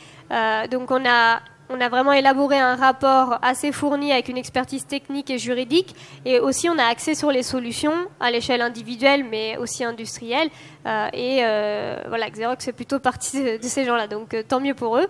donc 0.71 0.91
on 0.91 1.05
a 1.07 1.41
on 1.69 1.81
a 1.81 1.89
vraiment 1.89 2.13
élaboré 2.13 2.59
un 2.59 2.77
rapport 2.77 3.39
assez 3.43 3.73
fourni 3.73 4.13
avec 4.13 4.29
une 4.29 4.37
expertise 4.37 4.87
technique 4.87 5.31
et 5.31 5.39
juridique. 5.39 5.95
Et 6.25 6.39
aussi, 6.39 6.69
on 6.69 6.79
a 6.79 6.85
axé 6.85 7.15
sur 7.15 7.31
les 7.31 7.43
solutions 7.43 7.95
à 8.21 8.31
l'échelle 8.31 8.61
individuelle, 8.63 9.25
mais 9.25 9.57
aussi 9.57 9.85
industrielle. 9.85 10.49
Euh, 10.87 11.09
et 11.13 11.41
euh, 11.43 11.97
voilà, 12.09 12.31
Xerox 12.31 12.65
fait 12.65 12.73
plutôt 12.73 13.01
partie 13.01 13.59
de, 13.59 13.59
ces 13.63 13.85
gens-là. 13.85 14.07
Donc, 14.07 14.35
euh, 14.35 14.43
tant 14.47 14.61
mieux 14.61 14.75
pour 14.75 14.99
eux. 14.99 15.07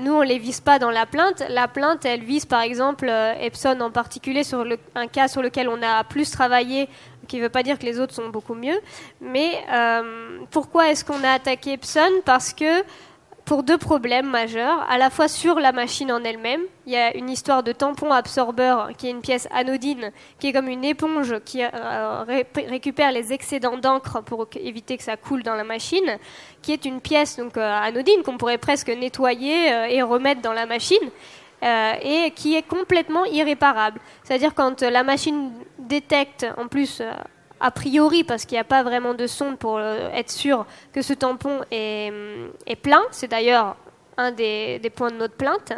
nous, 0.00 0.12
on 0.12 0.22
ne 0.22 0.26
les 0.26 0.38
vise 0.38 0.60
pas 0.60 0.78
dans 0.78 0.90
la 0.90 1.06
plainte. 1.06 1.44
La 1.48 1.68
plainte, 1.68 2.04
elle 2.04 2.24
vise 2.24 2.44
par 2.44 2.62
exemple 2.62 3.08
Epson 3.40 3.78
en 3.80 3.90
particulier 3.90 4.42
sur 4.42 4.64
un 4.94 5.06
cas 5.06 5.28
sur 5.28 5.42
lequel 5.42 5.68
on 5.68 5.80
a 5.82 6.02
plus 6.04 6.30
travaillé 6.30 6.88
qui 7.28 7.38
ne 7.38 7.42
veut 7.42 7.48
pas 7.48 7.62
dire 7.62 7.78
que 7.78 7.86
les 7.86 8.00
autres 8.00 8.14
sont 8.14 8.28
beaucoup 8.28 8.54
mieux. 8.54 8.78
Mais 9.20 9.64
pourquoi 10.50 10.90
est-ce 10.90 11.04
qu'on 11.04 11.22
a 11.22 11.30
attaqué 11.30 11.74
Epson? 11.74 12.10
Parce 12.24 12.52
que 12.52 12.82
pour 13.44 13.62
deux 13.62 13.76
problèmes 13.76 14.28
majeurs, 14.30 14.86
à 14.88 14.96
la 14.96 15.10
fois 15.10 15.28
sur 15.28 15.60
la 15.60 15.72
machine 15.72 16.10
en 16.10 16.24
elle-même. 16.24 16.62
Il 16.86 16.92
y 16.92 16.96
a 16.96 17.14
une 17.14 17.28
histoire 17.28 17.62
de 17.62 17.72
tampon 17.72 18.10
absorbeur 18.10 18.90
qui 18.96 19.08
est 19.08 19.10
une 19.10 19.20
pièce 19.20 19.48
anodine, 19.52 20.12
qui 20.38 20.48
est 20.48 20.52
comme 20.52 20.68
une 20.68 20.84
éponge 20.84 21.34
qui 21.44 21.62
euh, 21.62 22.24
récupère 22.56 23.12
les 23.12 23.32
excédents 23.32 23.76
d'encre 23.76 24.22
pour 24.22 24.46
éviter 24.56 24.96
que 24.96 25.02
ça 25.02 25.16
coule 25.16 25.42
dans 25.42 25.54
la 25.54 25.64
machine, 25.64 26.18
qui 26.62 26.72
est 26.72 26.84
une 26.86 27.00
pièce 27.00 27.36
donc 27.36 27.56
euh, 27.56 27.80
anodine 27.82 28.22
qu'on 28.24 28.38
pourrait 28.38 28.58
presque 28.58 28.88
nettoyer 28.88 29.72
euh, 29.72 29.86
et 29.86 30.02
remettre 30.02 30.40
dans 30.40 30.52
la 30.52 30.66
machine. 30.66 31.10
et 31.62 32.30
qui 32.36 32.56
est 32.56 32.66
complètement 32.66 33.24
irréparable. 33.24 33.98
C'est-à-dire 34.22 34.52
quand 34.54 34.82
la 34.82 35.02
machine 35.02 35.50
détecte 35.78 36.46
en 36.58 36.68
plus 36.68 37.00
a 37.60 37.70
priori, 37.70 38.24
parce 38.24 38.44
qu'il 38.44 38.56
n'y 38.56 38.60
a 38.60 38.64
pas 38.64 38.82
vraiment 38.82 39.14
de 39.14 39.26
sonde 39.26 39.58
pour 39.58 39.78
euh, 39.78 40.10
être 40.10 40.30
sûr 40.30 40.66
que 40.92 41.02
ce 41.02 41.12
tampon 41.12 41.60
est, 41.70 42.10
mm, 42.10 42.76
plein, 42.82 43.02
c'est 43.10 43.28
d'ailleurs 43.28 43.76
un 44.16 44.30
des, 44.30 44.80
points 44.94 45.10
de 45.10 45.16
notre 45.16 45.34
plainte, 45.34 45.72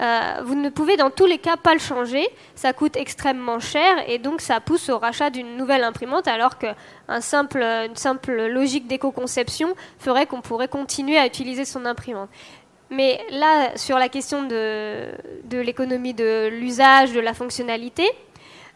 euh, 0.00 0.20
vous 0.44 0.54
ne 0.54 0.70
pouvez 0.70 0.96
dans 0.96 1.10
tous 1.10 1.26
les 1.26 1.36
cas 1.36 1.58
pas 1.58 1.74
le 1.74 1.78
changer, 1.78 2.26
ça 2.54 2.72
coûte 2.72 2.96
extrêmement 2.96 3.60
cher 3.60 3.96
et 4.08 4.18
donc 4.18 4.40
ça 4.40 4.60
pousse 4.60 4.88
au 4.88 4.98
rachat 4.98 5.28
d'une 5.28 5.58
nouvelle 5.58 5.84
imprimante 5.84 6.26
alors 6.26 6.56
qu'une 6.56 6.74
simple, 7.20 8.46
logique 8.48 8.86
d'éco-conception 8.86 9.74
ferait 9.98 10.24
qu'on 10.24 10.40
pourrait 10.40 10.68
continuer 10.68 11.18
à 11.18 11.26
utiliser 11.26 11.66
son 11.66 11.84
imprimante. 11.84 12.30
Mais 12.88 13.20
là, 13.30 13.76
sur 13.76 13.98
la 13.98 14.08
question 14.08 14.42
de 14.42 15.14
l'économie 15.50 16.14
de 16.14 16.48
l'usage, 16.50 17.12
de 17.12 17.20
la 17.20 17.34
fonctionnalité, 17.34 18.08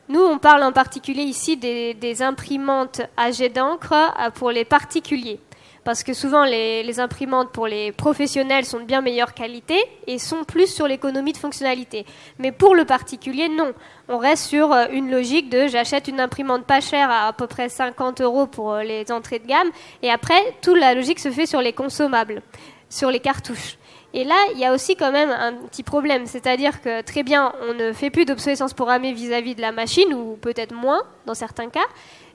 nous, 0.08 0.20
on 0.20 0.38
parle 0.38 0.62
en 0.62 0.72
particulier 0.72 1.22
ici 1.22 1.56
des, 1.56 2.22
imprimantes 2.22 3.00
à 3.16 3.32
jet 3.32 3.48
d'encre 3.48 3.92
euh, 3.92 4.30
pour 4.30 4.52
les 4.52 4.64
particuliers. 4.64 5.40
Parce 5.82 6.02
que 6.02 6.14
souvent, 6.14 6.44
les, 6.44 7.00
imprimantes 7.00 7.50
pour 7.50 7.66
les 7.66 7.92
professionnels 7.92 8.64
sont 8.64 8.78
de 8.80 8.84
bien 8.84 9.00
meilleure 9.00 9.34
qualité 9.34 9.76
et 10.06 10.18
sont 10.18 10.44
plus 10.44 10.66
sur 10.66 10.86
l'économie 10.86 11.32
de 11.32 11.38
fonctionnalité. 11.38 12.06
Mais 12.38 12.52
pour 12.52 12.74
le 12.74 12.84
particulier, 12.84 13.48
non. 13.48 13.72
On 14.08 14.18
reste 14.18 14.44
sur 14.44 14.72
euh, 14.72 14.86
une 14.92 15.10
logique 15.10 15.48
de 15.50 15.66
j'achète 15.66 16.06
une 16.06 16.20
imprimante 16.20 16.64
pas 16.64 16.80
chère 16.80 17.10
à 17.10 17.26
à 17.26 17.32
peu 17.32 17.48
près 17.48 17.68
50 17.68 18.20
euros 18.20 18.46
pour 18.46 18.74
euh, 18.74 18.82
les 18.84 19.10
entrées 19.10 19.40
de 19.40 19.46
gamme. 19.46 19.70
Et 20.02 20.10
après, 20.10 20.54
toute 20.62 20.78
la 20.78 20.94
logique 20.94 21.18
se 21.18 21.30
fait 21.30 21.46
sur 21.46 21.60
les 21.60 21.72
consommables, 21.72 22.42
sur 22.88 23.10
les 23.10 23.20
cartouches. 23.20 23.76
Et 24.16 24.24
là, 24.24 24.46
il 24.54 24.58
y 24.58 24.64
a 24.64 24.72
aussi 24.72 24.96
quand 24.96 25.12
même 25.12 25.28
un 25.28 25.52
petit 25.52 25.82
problème, 25.82 26.24
c'est-à-dire 26.24 26.80
que 26.80 27.02
très 27.02 27.22
bien, 27.22 27.52
on 27.68 27.74
ne 27.74 27.92
fait 27.92 28.08
plus 28.08 28.24
d'obsolescence 28.24 28.72
programmée 28.72 29.12
vis-à-vis 29.12 29.54
de 29.54 29.60
la 29.60 29.72
machine, 29.72 30.14
ou 30.14 30.38
peut-être 30.40 30.72
moins 30.72 31.02
dans 31.26 31.34
certains 31.34 31.68
cas, 31.68 31.84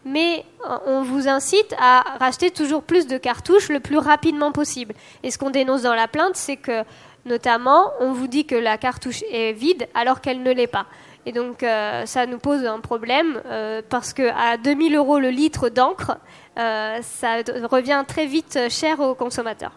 mais 0.06 0.46
euh, 0.70 0.78
on 0.86 1.02
vous 1.02 1.28
incite 1.28 1.74
à 1.80 2.04
racheter 2.20 2.52
toujours 2.52 2.84
plus 2.84 3.08
de 3.08 3.18
cartouches 3.18 3.70
le 3.70 3.80
plus 3.80 3.98
rapidement 3.98 4.52
possible. 4.52 4.94
Et 5.24 5.32
ce 5.32 5.40
qu'on 5.40 5.50
dénonce 5.50 5.82
dans 5.82 5.96
la 5.96 6.08
plainte, 6.08 6.36
c'est 6.36 6.58
que 6.58 6.84
notamment, 7.26 7.90
on 8.00 8.12
vous 8.12 8.28
dit 8.28 8.46
que 8.46 8.56
la 8.56 8.78
cartouche 8.78 9.24
est 9.32 9.54
vide 9.54 9.88
alors 9.96 10.22
qu'elle 10.22 10.44
ne 10.44 10.52
l'est 10.52 10.68
pas. 10.68 10.86
Et 11.26 11.32
donc, 11.32 11.64
euh, 11.64 12.06
ça 12.06 12.28
nous 12.28 12.38
pose 12.38 12.64
un 12.64 12.80
problème 12.80 13.42
euh, 13.48 13.82
parce 13.90 14.14
qu'à 14.14 14.58
2000 14.64 14.96
euros 14.96 15.18
le 15.18 15.32
litre 15.32 15.70
d'encre, 15.70 16.20
ça 16.56 17.38
revient 17.72 18.04
très 18.08 18.28
vite 18.28 18.70
cher 18.70 19.00
aux 19.00 19.16
consommateurs. 19.16 19.72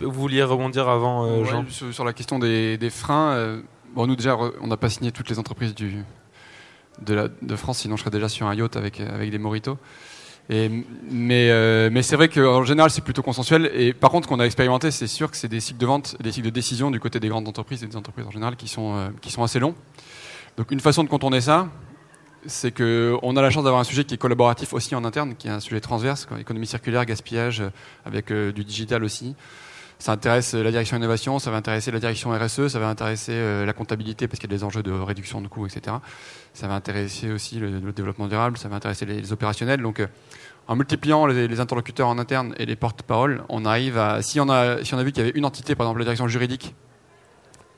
Vous 0.00 0.10
vouliez 0.10 0.42
rebondir 0.42 0.88
avant, 0.88 1.24
euh, 1.24 1.44
Jean 1.44 1.64
sur, 1.68 2.04
la 2.04 2.12
question 2.12 2.38
des, 2.38 2.90
freins. 2.90 3.32
Euh, 3.32 3.60
bon, 3.94 4.06
nous, 4.06 4.16
déjà, 4.16 4.36
on 4.60 4.66
n'a 4.66 4.76
pas 4.76 4.90
signé 4.90 5.12
toutes 5.12 5.30
les 5.30 5.38
entreprises 5.38 5.74
du, 5.74 6.04
de, 7.02 7.14
la, 7.14 7.28
de, 7.28 7.56
France, 7.56 7.78
sinon 7.78 7.96
je 7.96 8.02
serais 8.02 8.10
déjà 8.10 8.28
sur 8.28 8.46
un 8.46 8.54
yacht 8.54 8.76
avec, 8.76 9.00
avec 9.00 9.30
des 9.30 9.38
moritos. 9.38 9.78
Et, 10.50 10.70
mais, 11.10 11.50
euh, 11.50 11.90
mais 11.92 12.02
c'est 12.02 12.16
vrai 12.16 12.28
qu'en 12.28 12.64
général, 12.64 12.90
c'est 12.90 13.04
plutôt 13.04 13.22
consensuel. 13.22 13.70
Et 13.74 13.92
par 13.92 14.10
contre, 14.10 14.26
ce 14.26 14.28
qu'on 14.28 14.40
a 14.40 14.46
expérimenté, 14.46 14.90
c'est 14.90 15.06
sûr 15.06 15.30
que 15.30 15.36
c'est 15.36 15.48
des 15.48 15.60
cycles 15.60 15.78
de 15.78 15.86
vente, 15.86 16.16
des 16.22 16.32
cycles 16.32 16.46
de 16.46 16.52
décision 16.52 16.90
du 16.90 17.00
côté 17.00 17.20
des 17.20 17.28
grandes 17.28 17.48
entreprises 17.48 17.84
et 17.84 17.86
des 17.86 17.96
entreprises 17.96 18.26
en 18.26 18.30
général 18.30 18.56
qui 18.56 18.68
sont, 18.68 19.12
qui 19.20 19.30
sont 19.30 19.42
assez 19.42 19.58
longs. 19.58 19.74
Donc 20.56 20.70
une 20.70 20.80
façon 20.80 21.04
de 21.04 21.08
contourner 21.08 21.40
ça, 21.40 21.68
c'est 22.46 22.70
qu'on 22.72 23.36
a 23.36 23.42
la 23.42 23.50
chance 23.50 23.64
d'avoir 23.64 23.80
un 23.80 23.84
sujet 23.84 24.04
qui 24.04 24.14
est 24.14 24.18
collaboratif 24.18 24.72
aussi 24.72 24.94
en 24.94 25.04
interne, 25.04 25.34
qui 25.36 25.48
est 25.48 25.50
un 25.50 25.60
sujet 25.60 25.80
transverse, 25.80 26.26
économie 26.38 26.66
circulaire, 26.66 27.04
gaspillage, 27.04 27.62
avec 28.04 28.32
du 28.32 28.64
digital 28.64 29.04
aussi 29.04 29.34
ça 29.98 30.12
intéresse 30.12 30.54
la 30.54 30.70
direction 30.70 30.96
innovation, 30.96 31.38
ça 31.38 31.50
va 31.50 31.56
intéresser 31.56 31.90
la 31.90 31.98
direction 31.98 32.30
RSE, 32.30 32.68
ça 32.68 32.78
va 32.78 32.88
intéresser 32.88 33.32
euh, 33.32 33.66
la 33.66 33.72
comptabilité 33.72 34.28
parce 34.28 34.38
qu'il 34.38 34.50
y 34.50 34.54
a 34.54 34.56
des 34.56 34.64
enjeux 34.64 34.82
de 34.82 34.92
réduction 34.92 35.40
de 35.40 35.48
coûts, 35.48 35.66
etc. 35.66 35.96
Ça 36.54 36.68
va 36.68 36.74
intéresser 36.74 37.32
aussi 37.32 37.58
le, 37.58 37.80
développement 37.92 38.28
durable, 38.28 38.56
ça 38.58 38.68
va 38.68 38.76
intéresser 38.76 39.06
les, 39.06 39.32
opérationnels. 39.32 39.82
Donc, 39.82 40.00
euh, 40.00 40.06
en 40.68 40.76
multipliant 40.76 41.26
les, 41.26 41.60
interlocuteurs 41.60 42.08
en 42.08 42.18
interne 42.18 42.54
et 42.58 42.66
les 42.66 42.76
porte-paroles, 42.76 43.42
on 43.48 43.64
arrive 43.64 43.98
à. 43.98 44.22
Si 44.22 44.38
on 44.38 44.46
si 44.82 44.94
on 44.94 44.98
a 44.98 45.02
vu 45.02 45.12
qu'il 45.12 45.24
y 45.24 45.28
avait 45.28 45.36
une 45.36 45.46
entité, 45.46 45.74
par 45.74 45.86
exemple 45.86 46.00
la 46.00 46.04
direction 46.04 46.28
juridique, 46.28 46.74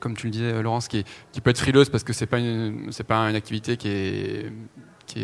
comme 0.01 0.15
tu 0.15 0.27
le 0.27 0.31
disais, 0.31 0.51
euh, 0.51 0.61
Laurence, 0.61 0.89
qui, 0.89 1.05
peut 1.41 1.49
être 1.49 1.59
frileuse 1.59 1.89
parce 1.89 2.03
que 2.03 2.11
pas 2.25 2.37
c'est 2.91 3.03
pas 3.03 3.17
une 3.17 3.35
activité 3.35 3.77
qui 3.77 3.87
est, 3.87 4.51
est 5.15 5.23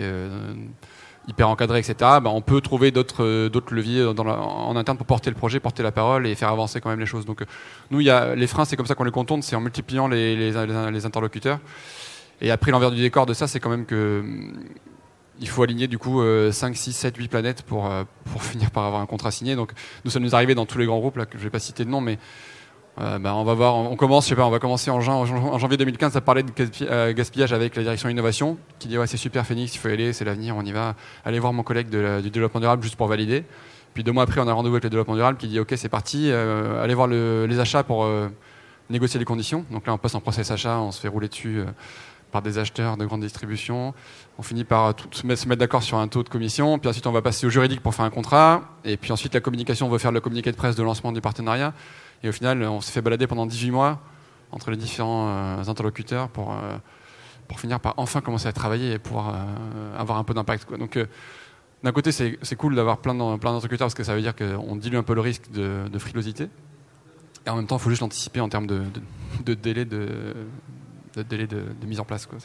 hyper 1.27 1.49
encadré, 1.49 1.79
etc., 1.79 1.95
bah, 1.99 2.27
on 2.27 2.41
peut 2.41 2.61
trouver 2.61 2.91
d'autres 2.91 3.23
euh, 3.23 3.61
leviers 3.71 4.05
en 4.05 4.75
interne 4.75 4.97
pour 4.97 5.05
porter 5.05 5.29
le 5.29 5.35
projet, 5.35 5.59
porter 5.59 5.83
la 5.83 5.91
parole 5.91 6.25
et 6.25 6.35
faire 6.35 6.49
avancer 6.49 6.79
quand 6.79 6.89
même 6.89 6.99
les 6.99 7.05
choses. 7.05 7.25
Donc 7.25 7.41
euh, 7.41 7.45
nous, 7.91 7.99
les 7.99 8.47
freins, 8.47 8.65
c'est 8.65 8.77
comme 8.77 8.85
ça 8.85 8.95
qu'on 8.95 9.03
les 9.03 9.11
contourne, 9.11 9.41
c'est 9.41 9.55
en 9.55 9.61
multipliant 9.61 10.07
les, 10.07 10.55
interlocuteurs. 11.05 11.59
Et 12.39 12.51
après, 12.51 12.71
l'envers 12.71 12.91
du 12.91 13.01
décor 13.01 13.25
de 13.25 13.33
ça, 13.33 13.47
c'est 13.47 13.59
quand 13.59 13.69
même 13.69 13.85
que 13.85 14.21
hum, 14.21 14.53
il 15.39 15.47
faut 15.47 15.61
aligner 15.63 15.87
du 15.87 15.97
coup 15.97 16.21
5, 16.51 16.75
6, 16.75 16.93
7, 16.93 17.17
8 17.17 17.27
planètes 17.27 17.61
pour, 17.63 17.91
euh, 17.91 18.03
finir 18.39 18.71
par 18.71 18.85
avoir 18.85 19.01
un 19.01 19.05
contrat 19.05 19.31
signé. 19.31 19.55
Donc 19.55 19.71
nous, 20.05 20.11
ça 20.11 20.19
nous 20.19 20.33
arrivé 20.33 20.55
dans 20.55 20.65
tous 20.65 20.77
les 20.77 20.85
grands 20.85 20.99
groupes, 20.99 21.17
là, 21.17 21.25
que 21.25 21.33
je 21.33 21.39
ne 21.39 21.43
vais 21.43 21.49
pas 21.49 21.59
citer 21.59 21.83
de 21.83 21.89
nom, 21.89 22.01
mais 22.01 22.17
euh, 22.99 23.19
bah, 23.19 23.35
on 23.35 23.43
va 23.43 23.53
voir, 23.53 23.75
on 23.75 23.95
commence, 23.95 24.25
je 24.25 24.29
sais 24.29 24.35
pas, 24.35 24.45
on 24.45 24.49
va 24.49 24.57
commencer 24.57 24.89
en, 24.89 24.99
janvier 25.01 25.77
2015 25.77 26.15
à 26.15 26.21
parler 26.21 26.41
de 26.41 26.51
euh, 26.81 27.13
gaspillage 27.13 27.53
avec 27.53 27.75
la 27.75 27.83
direction 27.83 28.09
innovation, 28.09 28.57
qui 28.79 28.87
dit 28.87 28.97
ouais 28.97 29.05
c'est 29.05 29.17
super 29.17 29.45
Phoenix, 29.45 29.75
il 29.75 29.77
faut 29.77 29.89
y 29.89 29.91
aller, 29.91 30.13
c'est 30.13 30.25
l'avenir, 30.25 30.55
on 30.57 30.63
y 30.63 30.71
va. 30.71 30.95
Allez 31.23 31.37
voir 31.37 31.53
mon 31.53 31.61
collègue 31.61 31.89
du 31.89 32.29
développement 32.31 32.59
durable 32.59 32.81
juste 32.81 32.95
pour 32.95 33.07
valider. 33.07 33.43
Puis 33.93 34.03
deux 34.03 34.11
mois 34.11 34.23
après, 34.23 34.41
on 34.41 34.47
a 34.47 34.53
rendez-vous 34.53 34.75
avec 34.75 34.83
le 34.83 34.89
développement 34.89 35.15
durable 35.15 35.37
qui 35.37 35.47
dit 35.47 35.59
ok 35.59 35.73
c'est 35.75 35.89
parti, 35.89 36.31
euh, 36.31 36.83
allez 36.83 36.95
voir 36.95 37.07
les 37.07 37.59
achats 37.59 37.83
pour 37.83 38.07
négocier 38.89 39.19
les 39.19 39.25
conditions. 39.25 39.63
Donc 39.69 39.85
là 39.85 39.93
on 39.93 39.99
passe 39.99 40.15
en 40.15 40.19
process 40.19 40.49
achat, 40.49 40.79
on 40.79 40.91
se 40.91 40.99
fait 40.99 41.07
rouler 41.07 41.27
dessus 41.27 41.61
par 42.31 42.41
des 42.41 42.57
acheteurs 42.57 42.97
de 42.97 43.05
grande 43.05 43.21
distribution. 43.21 43.93
On 44.39 44.41
finit 44.41 44.63
par 44.63 44.95
se 45.11 45.25
mettre 45.25 45.55
d'accord 45.55 45.83
sur 45.83 45.97
un 45.97 46.07
taux 46.07 46.23
de 46.23 46.29
commission, 46.29 46.79
puis 46.79 46.89
ensuite 46.89 47.05
on 47.05 47.11
va 47.11 47.21
passer 47.21 47.45
au 47.45 47.49
juridique 47.49 47.81
pour 47.81 47.93
faire 47.93 48.05
un 48.05 48.09
contrat, 48.09 48.63
et 48.85 48.97
puis 48.97 49.11
ensuite 49.11 49.33
la 49.33 49.39
communication, 49.39 49.85
on 49.85 49.89
veut 49.89 49.97
faire 49.97 50.11
le 50.11 50.19
communiqué 50.19 50.51
de 50.51 50.57
presse 50.57 50.75
de 50.75 50.83
lancement 50.83 51.11
du 51.11 51.21
partenariat. 51.21 51.73
Et 52.23 52.29
au 52.29 52.31
final, 52.31 52.63
on 52.63 52.81
s'est 52.81 52.91
fait 52.91 53.01
balader 53.01 53.27
pendant 53.27 53.45
18 53.45 53.71
mois 53.71 54.01
entre 54.51 54.71
les 54.71 54.77
différents 54.77 55.27
euh, 55.29 55.63
interlocuteurs 55.67 56.29
pour, 56.29 56.51
euh, 56.51 56.77
pour 57.47 57.59
finir 57.59 57.79
par 57.79 57.93
enfin 57.97 58.21
commencer 58.21 58.47
à 58.47 58.53
travailler 58.53 58.93
et 58.93 58.99
pouvoir 58.99 59.35
euh, 59.35 59.97
avoir 59.97 60.17
un 60.17 60.23
peu 60.23 60.33
d'impact. 60.33 60.73
Donc, 60.73 60.99
d'un 61.83 61.91
côté, 61.91 62.11
c'est 62.11 62.55
cool 62.57 62.75
d'avoir 62.75 62.97
plein 62.99 63.13
d'interlocuteurs 63.13 63.85
parce 63.85 63.93
que 63.93 64.03
ça 64.03 64.15
veut 64.15 64.21
dire 64.21 64.35
qu'on 64.35 64.75
dilue 64.75 64.95
un 64.95 65.03
peu 65.03 65.13
le 65.13 65.21
risque 65.21 65.51
de, 65.51 65.99
frilosité. 65.99 66.49
Et 67.45 67.49
en 67.49 67.55
même 67.55 67.67
temps, 67.67 67.77
il 67.77 67.81
faut 67.81 67.89
juste 67.89 68.01
l'anticiper 68.01 68.41
en 68.41 68.49
termes 68.49 68.67
de, 68.67 68.81
de, 69.45 69.53
délai, 69.53 69.85
de, 69.85 70.35
délai 71.29 71.47
de, 71.47 71.63
mise 71.85 71.99
en 71.99 72.05
place. 72.05 72.25
Quoi, 72.25 72.39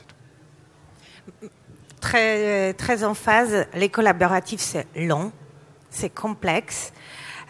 Très, 2.00 2.74
très 2.74 3.04
en 3.04 3.14
phase, 3.14 3.66
les 3.74 3.88
collaboratifs, 3.88 4.61
c'est 4.61 4.87
long, 4.96 5.32
c'est 5.88 6.11
complexe. 6.11 6.92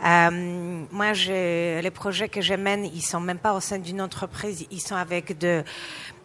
Euh, 0.04 0.84
moi, 0.90 1.12
les 1.12 1.90
projets 1.90 2.28
que 2.28 2.40
je 2.40 2.54
mène, 2.54 2.84
ils 2.84 3.02
sont 3.02 3.20
même 3.20 3.38
pas 3.38 3.54
au 3.54 3.60
sein 3.60 3.78
d'une 3.78 4.00
entreprise, 4.00 4.66
ils 4.70 4.80
sont 4.80 4.96
avec 4.96 5.38
de, 5.38 5.62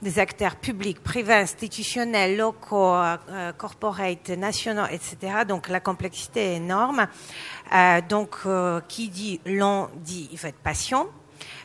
des 0.01 0.19
acteurs 0.19 0.55
publics, 0.55 1.01
privés, 1.01 1.33
institutionnels, 1.33 2.37
locaux, 2.37 2.95
euh, 2.95 3.51
corporate, 3.53 4.29
nationaux, 4.29 4.85
etc. 4.91 5.43
Donc 5.47 5.69
la 5.69 5.79
complexité 5.79 6.53
est 6.53 6.55
énorme. 6.57 7.07
Euh, 7.73 8.01
donc, 8.07 8.35
euh, 8.45 8.81
qui 8.87 9.09
dit 9.09 9.39
long 9.45 9.89
dit 9.95 10.29
il 10.31 10.37
faut 10.37 10.47
être 10.47 10.55
patient 10.57 11.07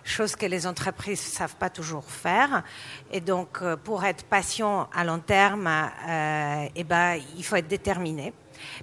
chose 0.04 0.34
que 0.34 0.46
les 0.46 0.66
entreprises 0.66 1.24
ne 1.24 1.36
savent 1.36 1.56
pas 1.56 1.70
toujours 1.70 2.04
faire. 2.04 2.64
Et 3.12 3.20
donc, 3.20 3.62
pour 3.84 4.04
être 4.04 4.24
patient 4.24 4.88
à 4.92 5.04
long 5.04 5.20
terme, 5.20 5.70
eh 6.74 6.84
ben, 6.84 7.20
il 7.36 7.44
faut 7.44 7.54
être 7.54 7.68
déterminé 7.68 8.32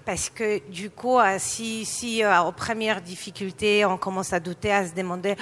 parce 0.06 0.30
que 0.30 0.60
du 0.70 0.90
coup, 0.90 1.20
euh, 1.20 1.36
si, 1.38 1.86
si 1.86 2.24
euh, 2.24 2.42
aux 2.42 2.52
premières 2.52 3.02
difficultés, 3.02 3.86
on 3.86 3.98
commence 3.98 4.34
à 4.34 4.40
douter, 4.40 4.72
à 4.72 4.88
se 4.88 4.94
demander, 4.94 5.36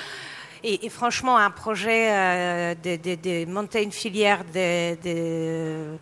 et, 0.64 0.90
franchement, 0.90 1.38
un 1.38 1.52
projet 1.52 2.10
euh, 2.12 2.76
de, 2.76 3.46
monter 3.46 3.84
une 3.84 3.92
filière 3.92 4.44
de, 4.54 5.98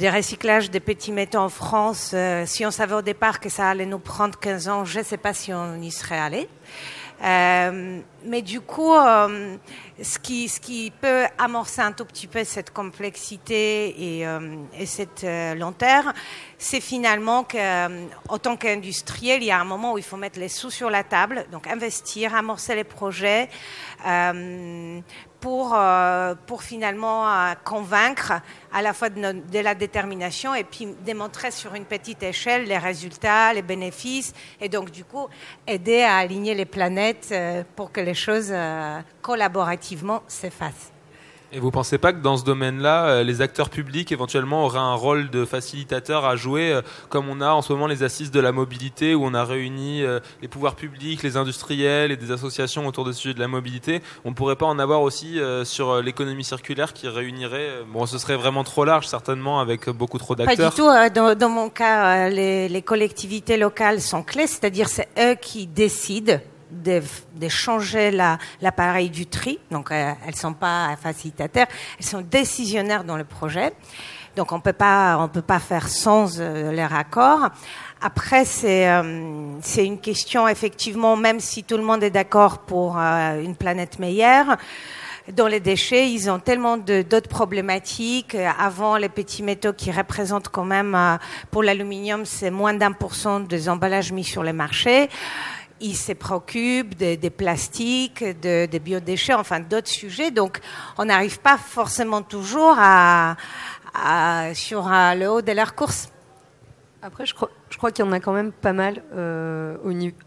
recyclage 0.00 0.70
des 0.70 0.80
petits 0.80 1.12
métaux 1.12 1.38
en 1.38 1.48
France, 1.48 2.14
si 2.46 2.66
on 2.66 2.70
savait 2.70 2.96
au 2.96 3.02
départ 3.02 3.38
que 3.40 3.48
ça 3.48 3.70
allait 3.70 3.86
nous 3.86 4.00
prendre 4.00 4.38
15 4.38 4.68
ans, 4.68 4.84
je 4.84 4.98
ne 4.98 5.04
sais 5.04 5.16
pas 5.16 5.32
si 5.32 5.52
on 5.52 5.80
y 5.80 5.90
serait 5.90 6.18
allé. 6.18 6.48
Euh, 7.24 8.00
mais 8.24 8.42
du 8.42 8.60
coup, 8.60 8.94
euh, 8.94 9.56
ce, 10.02 10.18
qui, 10.18 10.48
ce 10.48 10.60
qui 10.60 10.92
peut 11.00 11.24
amorcer 11.38 11.80
un 11.80 11.92
tout 11.92 12.04
petit 12.04 12.26
peu 12.26 12.44
cette 12.44 12.70
complexité 12.70 14.18
et, 14.18 14.26
euh, 14.26 14.56
et 14.78 14.84
cette 14.84 15.24
lenteur, 15.56 16.12
c'est 16.58 16.80
finalement 16.80 17.44
qu'en 17.44 18.38
tant 18.38 18.56
qu'industriel, 18.56 19.42
il 19.42 19.46
y 19.46 19.50
a 19.50 19.60
un 19.60 19.64
moment 19.64 19.94
où 19.94 19.98
il 19.98 20.04
faut 20.04 20.16
mettre 20.16 20.38
les 20.38 20.48
sous 20.48 20.70
sur 20.70 20.90
la 20.90 21.02
table, 21.02 21.46
donc 21.50 21.66
investir, 21.66 22.34
amorcer 22.34 22.74
les 22.74 22.84
projets 22.84 23.48
pour, 25.44 25.74
euh, 25.74 26.34
pour 26.46 26.62
finalement 26.62 27.28
euh, 27.28 27.52
convaincre 27.64 28.32
à 28.72 28.80
la 28.80 28.94
fois 28.94 29.10
de, 29.10 29.20
de, 29.20 29.58
la 29.58 29.74
détermination 29.74 30.54
et 30.54 30.64
puis 30.64 30.88
démontrer 31.04 31.50
sur 31.50 31.74
une 31.74 31.84
petite 31.84 32.22
échelle 32.22 32.64
les 32.64 32.78
résultats, 32.78 33.52
les 33.52 33.60
bénéfices 33.60 34.32
et 34.58 34.70
donc 34.70 34.90
du 34.90 35.04
coup 35.04 35.28
aider 35.66 36.00
à 36.00 36.16
aligner 36.16 36.54
les 36.54 36.64
planètes 36.64 37.28
euh, 37.32 37.62
pour 37.76 37.92
que 37.92 38.00
les 38.00 38.14
choses 38.14 38.54
collaborativement 39.20 40.22
s'effacent. 40.28 40.93
Et 41.56 41.60
vous 41.60 41.70
pensez 41.70 41.98
pas 41.98 42.12
que 42.12 42.18
dans 42.18 42.36
ce 42.36 42.42
domaine-là, 42.42 43.06
euh, 43.06 43.22
les 43.22 43.40
acteurs 43.40 43.70
publics 43.70 44.10
éventuellement 44.10 44.64
auraient 44.64 44.80
un 44.80 44.94
rôle 44.94 45.30
de 45.30 45.44
facilitateur 45.44 46.24
à 46.24 46.34
jouer, 46.34 46.72
euh, 46.72 46.82
comme 47.10 47.28
on 47.28 47.40
a 47.40 47.50
en 47.50 47.62
ce 47.62 47.72
moment 47.72 47.86
les 47.86 48.02
assises 48.02 48.32
de 48.32 48.40
la 48.40 48.50
mobilité, 48.50 49.14
où 49.14 49.24
on 49.24 49.34
a 49.34 49.44
réuni 49.44 50.02
euh, 50.02 50.18
les 50.42 50.48
pouvoirs 50.48 50.74
publics, 50.74 51.22
les 51.22 51.36
industriels 51.36 52.10
et 52.10 52.16
des 52.16 52.32
associations 52.32 52.88
autour 52.88 53.04
de 53.04 53.12
ce 53.12 53.20
sujet 53.20 53.34
de 53.34 53.38
la 53.38 53.46
mobilité? 53.46 54.02
On 54.24 54.30
ne 54.30 54.34
pourrait 54.34 54.56
pas 54.56 54.66
en 54.66 54.80
avoir 54.80 55.02
aussi 55.02 55.38
sur 55.62 56.02
l'économie 56.02 56.42
circulaire 56.42 56.92
qui 56.92 57.06
réunirait. 57.06 57.84
Bon, 57.92 58.04
ce 58.06 58.18
serait 58.18 58.36
vraiment 58.36 58.64
trop 58.64 58.84
large 58.84 59.06
certainement 59.06 59.60
avec 59.60 59.88
beaucoup 59.90 60.18
trop 60.18 60.34
d'acteurs. 60.34 60.56
Pas 60.56 60.70
du 60.70 60.76
tout. 60.76 61.34
Dans, 61.38 61.48
mon 61.48 61.68
cas, 61.68 62.28
les, 62.30 62.68
les 62.68 62.82
collectivités 62.82 63.56
locales 63.56 64.00
sont 64.00 64.24
clés, 64.24 64.46
c'est-à-dire 64.46 64.88
c'est 64.88 65.08
eux 65.18 65.36
qui 65.40 65.66
décident 65.66 66.40
de, 66.74 67.48
changer 67.48 68.10
l'appareil 68.60 69.10
du 69.10 69.26
tri. 69.26 69.58
Donc, 69.70 69.90
euh, 69.90 70.12
elles 70.26 70.36
sont 70.36 70.54
pas 70.54 70.96
facilitataires, 71.00 71.66
elles 71.98 72.06
sont 72.06 72.22
décisionnaires 72.22 73.04
dans 73.04 73.16
le 73.16 73.24
projet. 73.24 73.72
Donc, 74.36 74.52
on 74.52 74.60
peut 74.60 74.72
pas, 74.72 75.16
on 75.20 75.28
peut 75.28 75.42
pas 75.42 75.60
faire 75.60 75.88
sans 75.88 76.40
euh, 76.40 76.72
les 76.72 76.84
raccords. 76.84 77.50
Après, 78.02 78.44
c'est 78.44 78.88
euh, 78.88 79.52
c'est 79.62 79.86
une 79.86 80.00
question 80.00 80.48
effectivement, 80.48 81.16
même 81.16 81.40
si 81.40 81.62
tout 81.64 81.76
le 81.76 81.84
monde 81.84 82.02
est 82.02 82.10
d'accord 82.10 82.58
pour 82.58 82.96
une 82.96 83.56
planète 83.56 83.98
meilleure. 83.98 84.56
Dans 85.32 85.46
les 85.46 85.60
déchets, 85.60 86.10
ils 86.10 86.30
ont 86.30 86.38
tellement 86.38 86.76
d'autres 86.76 87.30
problématiques. 87.30 88.36
Avant, 88.58 88.98
les 88.98 89.08
petits 89.08 89.42
métaux 89.42 89.72
qui 89.72 89.90
représentent 89.90 90.50
quand 90.50 90.66
même, 90.66 91.18
pour 91.50 91.62
l'aluminium, 91.62 92.26
c'est 92.26 92.50
moins 92.50 92.74
d'un 92.74 92.92
pour 92.92 93.14
cent 93.14 93.40
des 93.40 93.70
emballages 93.70 94.12
mis 94.12 94.24
sur 94.24 94.42
les 94.42 94.52
marchés 94.52 95.08
il 95.80 95.96
se 95.96 96.12
préoccupe 96.12 96.94
des, 96.96 97.30
plastiques, 97.30 98.24
des 98.24 98.80
biodéchets, 98.80 99.34
enfin 99.34 99.60
d'autres 99.60 99.88
sujets. 99.88 100.30
Donc, 100.30 100.60
on 100.98 101.04
n'arrive 101.06 101.40
pas 101.40 101.58
forcément 101.58 102.22
toujours 102.22 102.76
à, 102.78 103.36
sur 104.54 104.88
le 104.88 105.26
haut 105.26 105.42
de 105.42 105.52
leur 105.52 105.74
course. 105.74 106.08
Après, 107.06 107.26
je 107.26 107.34
crois, 107.34 107.90
qu'il 107.90 108.02
y 108.02 108.08
en 108.08 108.12
a 108.12 108.18
quand 108.18 108.32
même 108.32 108.50
pas 108.50 108.72
mal 108.72 109.02
euh, 109.14 109.76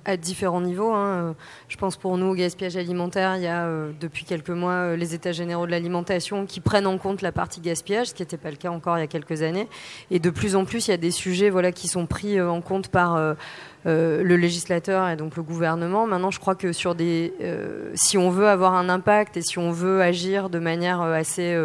à 0.05 0.15
différents 0.15 0.61
niveaux. 0.61 0.93
Hein. 0.93 1.36
Je 1.69 1.76
pense 1.76 1.97
pour 1.97 2.15
nous, 2.19 2.28
au 2.28 2.36
gaspillage 2.36 2.78
alimentaire, 2.78 3.36
il 3.36 3.41
y 3.41 3.47
a 3.47 3.65
euh, 3.65 3.93
depuis 3.99 4.26
quelques 4.26 4.51
mois 4.51 4.74
euh, 4.74 4.95
les 4.95 5.15
États 5.15 5.32
généraux 5.32 5.65
de 5.65 5.71
l'alimentation 5.71 6.45
qui 6.45 6.59
prennent 6.59 6.86
en 6.86 6.99
compte 6.99 7.24
la 7.24 7.32
partie 7.32 7.61
gaspillage, 7.61 8.09
ce 8.09 8.13
qui 8.13 8.21
n'était 8.21 8.38
pas 8.38 8.51
le 8.51 8.57
cas 8.57 8.69
encore 8.69 8.95
il 8.99 9.01
y 9.01 9.03
a 9.03 9.07
quelques 9.07 9.41
années. 9.41 9.67
Et 10.11 10.19
de 10.19 10.30
plus 10.30 10.55
en 10.55 10.65
plus, 10.65 10.88
il 10.88 10.91
y 10.91 10.93
a 10.93 10.97
des 10.97 11.09
sujets 11.09 11.49
voilà, 11.49 11.71
qui 11.71 11.88
sont 11.88 12.05
pris 12.05 12.39
en 12.39 12.61
compte 12.61 12.89
par 12.89 13.36
le 13.88 14.35
législateur 14.35 15.07
et 15.09 15.15
donc 15.15 15.35
le 15.35 15.43
gouvernement. 15.43 16.07
Maintenant, 16.07 16.31
je 16.31 16.39
crois 16.39 16.55
que 16.55 16.73
sur 16.73 16.93
des, 16.93 17.33
si 17.95 18.17
on 18.17 18.29
veut 18.29 18.47
avoir 18.47 18.73
un 18.73 18.89
impact 18.89 19.38
et 19.38 19.41
si 19.41 19.57
on 19.57 19.71
veut 19.71 20.01
agir 20.01 20.49
de 20.49 20.59
manière 20.59 21.01
assez 21.01 21.55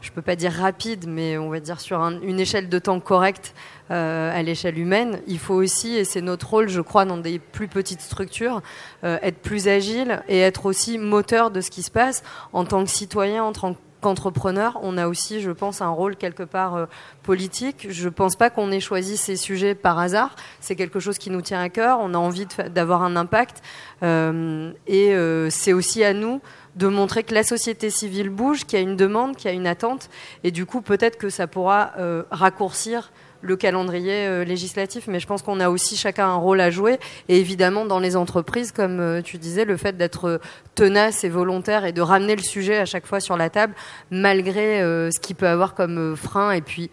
je 0.00 0.12
peux 0.12 0.22
pas 0.22 0.36
dire 0.36 0.52
rapide, 0.52 1.06
mais 1.08 1.36
on 1.36 1.50
va 1.50 1.60
dire 1.60 1.80
sur 1.80 2.00
une 2.00 2.38
échelle 2.38 2.68
de 2.68 2.78
temps 2.78 3.00
correcte 3.00 3.54
euh, 3.90 4.36
à 4.36 4.42
l'échelle 4.42 4.78
humaine, 4.78 5.20
il 5.26 5.38
faut 5.38 5.54
aussi, 5.54 5.96
et 5.96 6.04
c'est 6.04 6.20
notre 6.20 6.48
rôle, 6.48 6.68
je 6.68 6.80
crois, 6.80 7.04
dans 7.04 7.16
des 7.16 7.38
plus 7.38 7.68
petites 7.68 8.00
structures, 8.00 8.62
euh, 9.04 9.18
être 9.22 9.38
plus 9.38 9.68
agile 9.68 10.22
et 10.28 10.38
être 10.38 10.66
aussi 10.66 10.98
moteur 10.98 11.50
de 11.50 11.60
ce 11.60 11.70
qui 11.70 11.82
se 11.82 11.90
passe 11.90 12.22
en 12.52 12.64
tant 12.64 12.84
que 12.84 12.90
citoyen, 12.90 13.42
en 13.42 13.52
tant 13.52 13.76
qu'entrepreneur, 14.06 14.78
on 14.82 14.96
a 14.98 15.08
aussi, 15.08 15.40
je 15.40 15.50
pense, 15.50 15.82
un 15.82 15.90
rôle 15.90 16.14
quelque 16.16 16.44
part 16.44 16.86
politique. 17.24 17.88
Je 17.90 18.04
ne 18.04 18.10
pense 18.10 18.36
pas 18.36 18.50
qu'on 18.50 18.70
ait 18.70 18.80
choisi 18.80 19.16
ces 19.16 19.34
sujets 19.36 19.74
par 19.74 19.98
hasard. 19.98 20.36
C'est 20.60 20.76
quelque 20.76 21.00
chose 21.00 21.18
qui 21.18 21.30
nous 21.30 21.42
tient 21.42 21.60
à 21.60 21.68
cœur. 21.68 21.98
On 22.00 22.14
a 22.14 22.18
envie 22.18 22.46
d'avoir 22.72 23.02
un 23.02 23.16
impact. 23.16 23.62
et 24.02 25.16
c'est 25.50 25.72
aussi 25.72 26.04
à 26.04 26.12
nous 26.12 26.40
de 26.76 26.86
montrer 26.86 27.24
que 27.24 27.34
la 27.34 27.42
société 27.42 27.90
civile 27.90 28.28
bouge, 28.28 28.64
qu'il 28.64 28.78
y 28.78 28.82
a 28.82 28.84
une 28.84 28.96
demande, 28.96 29.36
qu'il 29.36 29.50
y 29.50 29.54
a 29.54 29.56
une 29.56 29.66
attente, 29.66 30.08
et 30.44 30.50
du 30.50 30.66
coup 30.66 30.82
peut-être 30.82 31.16
que 31.16 31.30
ça 31.30 31.46
pourra 31.46 31.92
euh, 31.98 32.22
raccourcir 32.30 33.10
le 33.42 33.56
calendrier 33.56 34.26
euh, 34.26 34.44
législatif, 34.44 35.06
mais 35.08 35.20
je 35.20 35.26
pense 35.26 35.42
qu'on 35.42 35.60
a 35.60 35.68
aussi 35.68 35.96
chacun 35.96 36.28
un 36.28 36.36
rôle 36.36 36.60
à 36.60 36.70
jouer. 36.70 36.98
Et 37.28 37.38
évidemment, 37.38 37.84
dans 37.84 37.98
les 37.98 38.16
entreprises, 38.16 38.72
comme 38.72 39.00
euh, 39.00 39.22
tu 39.22 39.38
disais, 39.38 39.64
le 39.64 39.76
fait 39.76 39.96
d'être 39.96 40.40
tenace 40.74 41.24
et 41.24 41.28
volontaire 41.28 41.84
et 41.84 41.92
de 41.92 42.00
ramener 42.00 42.36
le 42.36 42.42
sujet 42.42 42.78
à 42.78 42.84
chaque 42.84 43.06
fois 43.06 43.20
sur 43.20 43.36
la 43.36 43.50
table, 43.50 43.74
malgré 44.10 44.80
ce 44.80 45.20
qu'il 45.20 45.36
peut 45.36 45.48
avoir 45.48 45.74
comme 45.74 46.16
frein 46.16 46.50
et 46.52 46.60
puis 46.60 46.90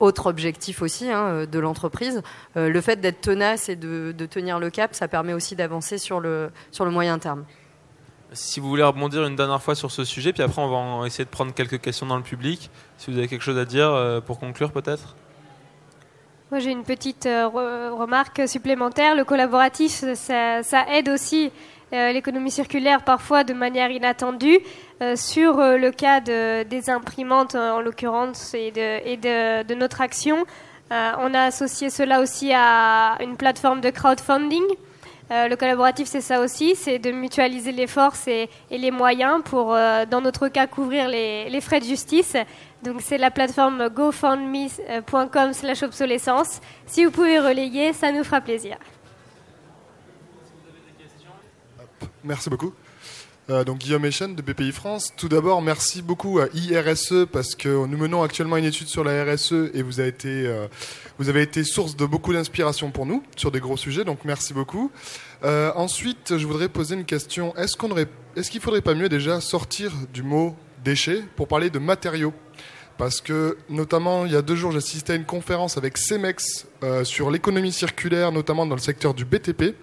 autre 0.00 0.26
objectif 0.26 0.82
aussi 0.82 1.10
hein, 1.10 1.44
de 1.50 1.58
l'entreprise, 1.58 2.22
le 2.56 2.80
fait 2.80 2.96
d'être 2.96 3.20
tenace 3.20 3.68
et 3.68 3.76
de, 3.76 4.12
de, 4.16 4.26
tenir 4.26 4.58
le 4.58 4.70
cap, 4.70 4.94
ça 4.94 5.06
permet 5.06 5.34
aussi 5.34 5.54
d'avancer 5.54 5.98
sur 5.98 6.18
le, 6.18 6.50
sur 6.72 6.84
le 6.84 6.90
moyen 6.90 7.18
terme. 7.18 7.44
Si 8.32 8.60
vous 8.60 8.68
voulez 8.68 8.82
rebondir 8.82 9.24
une 9.24 9.36
dernière 9.36 9.62
fois 9.62 9.74
sur 9.74 9.90
ce 9.90 10.04
sujet, 10.04 10.34
puis 10.34 10.42
après 10.42 10.60
on 10.60 11.00
va 11.00 11.06
essayer 11.06 11.24
de 11.24 11.30
prendre 11.30 11.54
quelques 11.54 11.80
questions 11.80 12.04
dans 12.04 12.16
le 12.16 12.22
public. 12.22 12.70
Si 12.98 13.10
vous 13.10 13.16
avez 13.16 13.26
quelque 13.26 13.42
chose 13.42 13.56
à 13.56 13.64
dire 13.64 13.88
euh, 13.88 14.20
pour 14.20 14.38
conclure 14.38 14.70
peut-être? 14.70 15.16
Moi 16.50 16.60
j'ai 16.60 16.70
une 16.70 16.84
petite 16.84 17.26
euh, 17.26 17.46
remarque 17.46 18.48
supplémentaire. 18.48 19.14
Le 19.14 19.24
collaboratif, 19.24 20.02
ça, 20.14 20.86
aide 20.90 21.10
aussi 21.10 21.52
euh, 21.92 22.12
l'économie 22.12 22.50
circulaire 22.50 23.02
parfois 23.02 23.44
de 23.44 23.52
manière 23.52 23.90
inattendue. 23.90 24.58
sur 25.14 25.58
le 25.58 25.90
cas 25.90 26.20
des 26.20 26.90
imprimantes 26.90 27.54
en 27.54 27.80
l'occurrence 27.80 28.54
et, 28.54 28.70
de, 28.70 29.74
notre 29.74 30.00
action, 30.00 30.46
on 30.90 31.34
a 31.34 31.42
associé 31.42 31.90
cela 31.90 32.20
aussi 32.20 32.52
à 32.54 33.18
une 33.20 33.36
plateforme 33.36 33.82
de 33.82 33.90
crowdfunding. 33.90 34.64
Euh, 35.30 35.46
le 35.46 35.56
collaboratif, 35.56 36.08
c'est 36.08 36.22
ça 36.22 36.40
aussi, 36.40 36.74
c'est 36.74 36.98
de 36.98 37.10
mutualiser 37.10 37.72
les 37.72 37.86
forces 37.86 38.26
et, 38.28 38.48
les 38.70 38.90
moyens 38.90 39.42
pour, 39.44 39.74
euh, 39.74 40.06
dans 40.06 40.22
notre 40.22 40.48
cas, 40.48 40.66
couvrir 40.66 41.06
les, 41.06 41.60
frais 41.60 41.80
de 41.80 41.84
justice. 41.84 42.34
Donc 42.82 43.00
c'est 43.02 43.18
la 43.18 43.30
plateforme 43.30 43.88
gofundme.com 43.88 45.52
slash 45.52 45.82
obsolescence. 45.82 46.60
Si 46.86 47.04
vous 47.04 47.10
pouvez 47.10 47.40
relayer, 47.40 47.92
ça 47.92 48.12
nous 48.12 48.24
fera 48.24 48.40
plaisir. 48.40 48.76
Merci 52.24 52.50
beaucoup. 52.50 52.72
Euh, 53.50 53.64
donc 53.64 53.78
Guillaume 53.78 54.04
Echen 54.04 54.34
de 54.34 54.42
BPI 54.42 54.72
France. 54.72 55.12
Tout 55.16 55.28
d'abord, 55.28 55.62
merci 55.62 56.02
beaucoup 56.02 56.38
à 56.38 56.48
IRSE 56.52 57.26
parce 57.32 57.54
que 57.54 57.86
nous 57.86 57.96
menons 57.96 58.22
actuellement 58.22 58.58
une 58.58 58.66
étude 58.66 58.88
sur 58.88 59.04
la 59.04 59.24
RSE 59.24 59.70
et 59.72 59.82
vous 59.82 60.00
avez 60.00 60.10
été, 60.10 60.28
euh, 60.28 60.66
vous 61.18 61.30
avez 61.30 61.42
été 61.42 61.64
source 61.64 61.96
de 61.96 62.04
beaucoup 62.04 62.34
d'inspiration 62.34 62.90
pour 62.90 63.06
nous 63.06 63.22
sur 63.36 63.50
des 63.50 63.60
gros 63.60 63.78
sujets. 63.78 64.04
Donc 64.04 64.18
merci 64.24 64.52
beaucoup. 64.52 64.90
Euh, 65.44 65.72
ensuite, 65.76 66.36
je 66.36 66.46
voudrais 66.46 66.68
poser 66.68 66.94
une 66.94 67.06
question. 67.06 67.56
Est-ce 67.56 67.76
qu'on 67.76 67.88
est-ce 68.36 68.50
qu'il 68.50 68.60
faudrait 68.60 68.82
pas 68.82 68.94
mieux 68.94 69.08
déjà 69.08 69.40
sortir 69.40 69.92
du 70.12 70.22
mot 70.22 70.54
déchets 70.84 71.22
pour 71.36 71.48
parler 71.48 71.70
de 71.70 71.78
matériaux 71.78 72.32
parce 72.96 73.20
que 73.20 73.56
notamment 73.68 74.26
il 74.26 74.32
y 74.32 74.36
a 74.36 74.42
deux 74.42 74.56
jours 74.56 74.72
j'assistais 74.72 75.12
à 75.12 75.16
une 75.16 75.24
conférence 75.24 75.76
avec 75.76 75.96
CEMEX 75.96 76.66
sur 77.04 77.30
l'économie 77.30 77.72
circulaire, 77.72 78.32
notamment 78.32 78.66
dans 78.66 78.74
le 78.74 78.80
secteur 78.80 79.14
du 79.14 79.24
BTP 79.24 79.74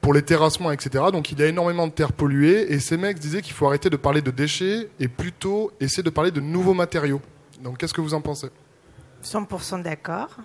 pour 0.00 0.12
les 0.12 0.22
terrassements, 0.22 0.70
etc. 0.70 1.04
Donc 1.12 1.32
il 1.32 1.38
y 1.38 1.42
a 1.42 1.46
énormément 1.46 1.86
de 1.86 1.92
terres 1.92 2.12
polluées 2.12 2.72
et 2.72 2.78
ces 2.78 2.98
mecs 2.98 3.18
disaient 3.18 3.40
qu'il 3.40 3.54
faut 3.54 3.66
arrêter 3.66 3.88
de 3.88 3.96
parler 3.96 4.20
de 4.20 4.30
déchets 4.30 4.90
et 5.00 5.08
plutôt 5.08 5.72
essayer 5.80 6.02
de 6.02 6.10
parler 6.10 6.30
de 6.30 6.40
nouveaux 6.40 6.74
matériaux. 6.74 7.22
Donc 7.62 7.78
qu'est-ce 7.78 7.94
que 7.94 8.02
vous 8.02 8.12
en 8.12 8.20
pensez? 8.20 8.48
100% 9.24 9.82
d'accord. 9.82 10.36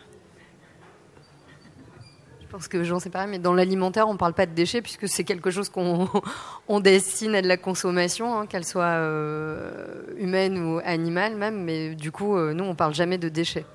Pense 2.49 2.67
que 2.67 2.83
j'en 2.83 2.99
sais 2.99 3.11
pas, 3.11 3.27
mais 3.27 3.37
dans 3.37 3.53
l'alimentaire, 3.53 4.07
on 4.07 4.13
ne 4.13 4.17
parle 4.17 4.33
pas 4.33 4.47
de 4.47 4.53
déchets 4.53 4.81
puisque 4.81 5.07
c'est 5.07 5.23
quelque 5.23 5.51
chose 5.51 5.69
qu'on 5.69 6.09
on 6.67 6.79
destine 6.79 7.35
à 7.35 7.43
de 7.43 7.47
la 7.47 7.57
consommation, 7.57 8.39
hein, 8.39 8.47
qu'elle 8.47 8.65
soit 8.65 8.85
euh, 8.85 10.01
humaine 10.17 10.57
ou 10.57 10.81
animale 10.83 11.35
même. 11.35 11.63
Mais 11.63 11.93
du 11.93 12.11
coup, 12.11 12.35
euh, 12.35 12.53
nous, 12.53 12.63
on 12.63 12.73
parle 12.73 12.95
jamais 12.95 13.19
de 13.19 13.29
déchets. 13.29 13.65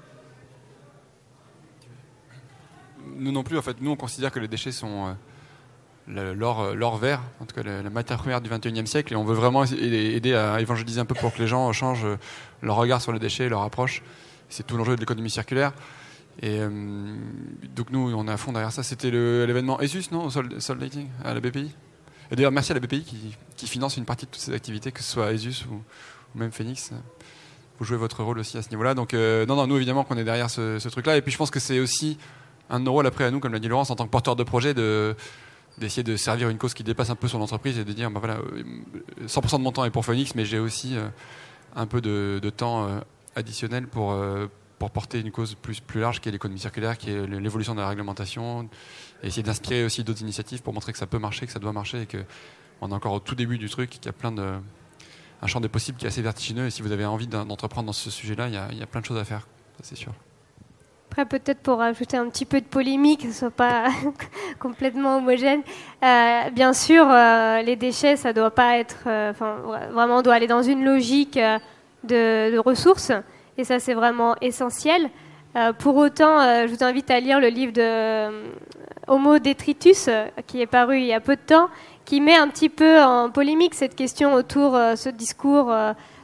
Nous 3.16 3.30
non 3.30 3.44
plus, 3.44 3.56
en 3.56 3.62
fait, 3.62 3.80
nous, 3.80 3.92
on 3.92 3.96
considère 3.96 4.32
que 4.32 4.40
les 4.40 4.48
déchets 4.48 4.72
sont 4.72 5.14
euh, 6.08 6.34
l'or 6.34 6.96
vert, 6.96 7.20
en 7.40 7.44
tout 7.44 7.54
cas 7.54 7.62
la, 7.62 7.88
matière 7.90 8.18
première 8.18 8.40
du 8.40 8.50
21e 8.50 8.86
siècle, 8.86 9.12
et 9.12 9.16
on 9.16 9.24
veut 9.24 9.36
vraiment 9.36 9.64
aider 9.64 10.34
à 10.34 10.60
évangéliser 10.60 11.00
un 11.00 11.04
peu 11.04 11.14
pour 11.14 11.32
que 11.32 11.38
les 11.38 11.46
gens 11.46 11.72
changent 11.72 12.06
leur 12.60 12.74
regard 12.74 13.00
sur 13.00 13.12
les 13.12 13.20
déchets, 13.20 13.48
leur 13.48 13.62
approche. 13.62 14.02
C'est 14.48 14.66
tout 14.66 14.76
l'enjeu 14.76 14.96
de 14.96 15.00
l'économie 15.00 15.30
circulaire. 15.30 15.72
Et 16.42 16.58
euh, 16.60 16.68
donc 17.74 17.90
nous, 17.90 18.12
on 18.14 18.26
est 18.28 18.32
à 18.32 18.36
fond 18.36 18.52
derrière 18.52 18.72
ça. 18.72 18.82
C'était 18.82 19.10
l'événement 19.10 19.80
ESUS, 19.80 20.10
non, 20.12 20.26
au 20.26 20.30
Sol, 20.30 20.78
Dating, 20.78 21.08
à 21.24 21.34
la 21.34 21.40
BPI. 21.40 21.70
Et 22.30 22.36
d'ailleurs, 22.36 22.52
merci 22.52 22.72
à 22.72 22.74
la 22.74 22.80
BPI 22.80 23.04
qui, 23.56 23.66
finance 23.66 23.96
une 23.96 24.04
partie 24.04 24.26
de 24.26 24.30
toutes 24.30 24.40
ces 24.40 24.52
activités, 24.52 24.92
que 24.92 25.02
ce 25.02 25.10
soit 25.10 25.32
ESUS 25.32 25.66
ou, 25.70 25.80
même 26.38 26.52
Phoenix. 26.52 26.90
Vous 27.78 27.84
jouez 27.84 27.96
votre 27.96 28.22
rôle 28.22 28.38
aussi 28.38 28.58
à 28.58 28.62
ce 28.62 28.70
niveau-là. 28.70 28.94
Donc 28.94 29.14
euh, 29.14 29.46
non, 29.46 29.56
non, 29.56 29.66
nous 29.66 29.76
évidemment 29.76 30.04
qu'on 30.04 30.16
est 30.16 30.24
derrière 30.24 30.50
ce, 30.50 30.88
truc-là. 30.88 31.16
Et 31.16 31.22
puis 31.22 31.32
je 31.32 31.38
pense 31.38 31.50
que 31.50 31.60
c'est 31.60 31.80
aussi 31.80 32.18
un 32.70 32.80
de 32.80 32.84
nos 32.84 32.92
rôles 32.92 33.06
après 33.06 33.24
à 33.24 33.30
nous, 33.30 33.40
comme 33.40 33.52
l'a 33.52 33.58
dit 33.58 33.68
Laurence, 33.68 33.90
en 33.90 33.96
tant 33.96 34.04
que 34.04 34.10
porteur 34.10 34.36
de 34.36 34.42
projet, 34.42 34.74
de 34.74 35.16
d'essayer 35.78 36.02
de 36.02 36.16
servir 36.16 36.48
une 36.48 36.58
cause 36.58 36.74
qui 36.74 36.84
dépasse 36.84 37.10
un 37.10 37.16
peu 37.16 37.28
son 37.28 37.40
entreprise 37.40 37.78
et 37.78 37.84
de 37.84 37.92
dire 37.92 38.10
bah 38.10 38.20
voilà 38.20 38.38
100% 39.26 39.58
de 39.58 39.62
mon 39.62 39.72
temps 39.72 39.84
est 39.84 39.90
pour 39.90 40.04
Phoenix 40.04 40.34
mais 40.34 40.44
j'ai 40.44 40.58
aussi 40.58 40.96
euh, 40.96 41.08
un 41.74 41.86
peu 41.86 42.00
de, 42.00 42.50
temps 42.50 42.86
euh, 42.86 43.00
additionnel 43.34 43.86
pour 43.86 44.12
euh, 44.12 44.46
pour 44.78 44.90
porter 44.90 45.20
une 45.20 45.30
cause 45.30 45.54
plus 45.54 45.80
plus 45.80 46.00
large 46.00 46.20
qui 46.20 46.28
est 46.28 46.32
l'économie 46.32 46.60
circulaire 46.60 46.98
qui 46.98 47.10
est 47.10 47.26
l'évolution 47.26 47.74
de 47.74 47.80
la 47.80 47.88
réglementation 47.88 48.68
et 49.22 49.28
essayer 49.28 49.42
d'inspirer 49.42 49.84
aussi 49.84 50.04
d'autres 50.04 50.22
initiatives 50.22 50.62
pour 50.62 50.74
montrer 50.74 50.92
que 50.92 50.98
ça 50.98 51.06
peut 51.06 51.18
marcher 51.18 51.46
que 51.46 51.52
ça 51.52 51.58
doit 51.58 51.72
marcher 51.72 52.02
et 52.02 52.06
que 52.06 52.24
on 52.80 52.90
est 52.90 52.94
encore 52.94 53.12
au 53.12 53.20
tout 53.20 53.34
début 53.34 53.58
du 53.58 53.68
truc 53.68 53.90
qu'il 53.90 54.04
y 54.04 54.08
a 54.08 54.12
plein 54.12 54.32
de 54.32 54.54
un 55.42 55.46
champ 55.46 55.60
des 55.60 55.68
possibles 55.68 55.98
qui 55.98 56.04
est 56.06 56.08
assez 56.08 56.22
vertigineux 56.22 56.66
et 56.66 56.70
si 56.70 56.82
vous 56.82 56.92
avez 56.92 57.04
envie 57.04 57.26
d'entreprendre 57.26 57.86
dans 57.86 57.92
ce 57.92 58.10
sujet 58.10 58.34
là 58.34 58.48
il 58.48 58.74
il 58.74 58.78
y 58.78 58.82
a 58.82 58.86
plein 58.86 59.00
de 59.00 59.06
choses 59.06 59.18
à 59.18 59.24
faire 59.24 59.46
c'est 59.82 59.96
sûr 59.96 60.12
après, 61.16 61.26
peut-être 61.38 61.60
pour 61.60 61.80
ajouter 61.80 62.16
un 62.16 62.28
petit 62.28 62.44
peu 62.44 62.60
de 62.60 62.66
polémique, 62.66 63.20
que 63.20 63.32
ce 63.32 63.38
soit 63.38 63.50
pas 63.52 63.84
complètement 64.58 65.18
homogène. 65.18 65.60
Euh, 66.02 66.50
bien 66.50 66.72
sûr, 66.72 67.06
euh, 67.08 67.62
les 67.62 67.76
déchets, 67.76 68.16
ça 68.16 68.32
doit 68.32 68.50
pas 68.50 68.78
être. 68.78 69.04
Euh, 69.06 69.32
vraiment, 69.92 70.18
on 70.18 70.22
doit 70.22 70.34
aller 70.34 70.48
dans 70.48 70.64
une 70.64 70.84
logique 70.84 71.38
de, 72.02 72.58
ressources, 72.58 73.12
et 73.58 73.64
ça, 73.64 73.78
c'est 73.78 73.94
vraiment 73.94 74.34
essentiel. 74.40 75.10
pour 75.78 75.96
autant, 75.96 76.40
je 76.66 76.74
vous 76.74 76.82
invite 76.82 77.10
à 77.10 77.20
lire 77.20 77.40
le 77.40 77.48
livre 77.48 77.72
de 77.72 78.28
Homo 79.06 79.38
Detritus, 79.38 80.08
qui 80.46 80.60
est 80.60 80.66
paru 80.66 80.98
il 80.98 81.06
y 81.06 81.12
a 81.12 81.20
peu 81.20 81.36
de 81.36 81.40
temps, 81.40 81.68
qui 82.04 82.20
met 82.20 82.34
un 82.34 82.48
petit 82.48 82.68
peu 82.68 83.00
en 83.00 83.30
polémique 83.30 83.74
cette 83.74 83.94
question 83.94 84.34
autour 84.34 84.72
de 84.72 84.96
ce 84.96 85.08
discours 85.08 85.72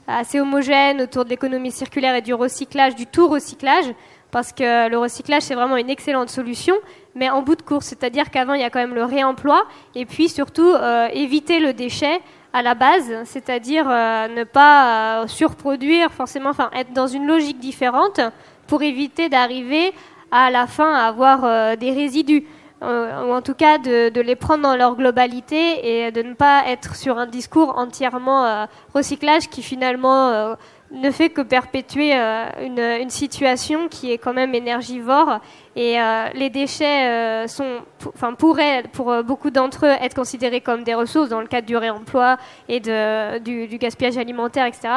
assez 0.08 0.40
homogène 0.40 1.02
autour 1.02 1.24
de 1.24 1.30
l'économie 1.30 1.70
circulaire 1.70 2.16
et 2.16 2.22
du 2.22 2.34
recyclage, 2.34 2.96
du 2.96 3.06
tout 3.06 3.28
recyclage 3.28 3.94
parce 4.30 4.52
que 4.52 4.88
le 4.88 4.98
recyclage, 4.98 5.42
c'est 5.42 5.54
vraiment 5.54 5.76
une 5.76 5.90
excellente 5.90 6.30
solution, 6.30 6.74
mais 7.14 7.30
en 7.30 7.42
bout 7.42 7.56
de 7.56 7.62
course, 7.62 7.86
c'est-à-dire 7.86 8.30
qu'avant, 8.30 8.54
il 8.54 8.60
y 8.60 8.64
a 8.64 8.70
quand 8.70 8.78
même 8.78 8.94
le 8.94 9.04
réemploi, 9.04 9.64
et 9.94 10.06
puis 10.06 10.28
surtout 10.28 10.68
euh, 10.68 11.08
éviter 11.12 11.60
le 11.60 11.72
déchet 11.72 12.20
à 12.52 12.62
la 12.62 12.74
base, 12.74 13.12
c'est-à-dire 13.24 13.86
euh, 13.88 14.28
ne 14.28 14.44
pas 14.44 15.22
euh, 15.22 15.26
surproduire 15.26 16.10
forcément, 16.10 16.50
enfin 16.50 16.70
être 16.74 16.92
dans 16.92 17.06
une 17.06 17.26
logique 17.26 17.58
différente 17.60 18.20
pour 18.66 18.82
éviter 18.82 19.28
d'arriver 19.28 19.92
à 20.30 20.50
la 20.50 20.66
fin 20.66 20.92
à 20.92 21.08
avoir 21.08 21.76
des 21.76 21.90
résidus, 21.90 22.46
ou 22.82 22.84
en 22.84 23.42
tout 23.42 23.54
cas 23.54 23.78
de, 23.78 24.20
les 24.20 24.36
prendre 24.36 24.62
dans 24.62 24.76
leur 24.76 24.94
globalité 24.94 26.04
et 26.06 26.12
de 26.12 26.22
ne 26.22 26.34
pas 26.34 26.62
être 26.68 26.94
sur 26.94 27.18
un 27.18 27.26
discours 27.26 27.76
entièrement 27.76 28.68
recyclage 28.94 29.48
qui 29.48 29.62
finalement 29.64 30.54
ne 30.90 31.10
fait 31.10 31.28
que 31.30 31.40
perpétuer 31.40 32.12
euh, 32.14 33.00
une, 33.00 33.10
situation 33.10 33.88
qui 33.88 34.12
est 34.12 34.18
quand 34.18 34.32
même 34.32 34.54
énergivore. 34.54 35.38
Et 35.76 36.00
euh, 36.00 36.26
les 36.34 36.50
déchets 36.50 37.08
euh, 37.08 37.46
sont, 37.46 37.80
enfin, 38.08 38.34
pourraient, 38.34 38.82
pour 38.92 39.22
beaucoup 39.22 39.50
d'entre 39.50 39.86
eux, 39.86 39.96
être 40.00 40.14
considérés 40.14 40.60
comme 40.60 40.82
des 40.82 40.94
ressources 40.94 41.28
dans 41.28 41.40
le 41.40 41.46
cadre 41.46 41.66
du 41.66 41.76
réemploi 41.76 42.38
et 42.68 42.80
de, 42.80 43.38
du, 43.38 43.78
gaspillage 43.78 44.18
alimentaire, 44.18 44.66
etc. 44.66 44.88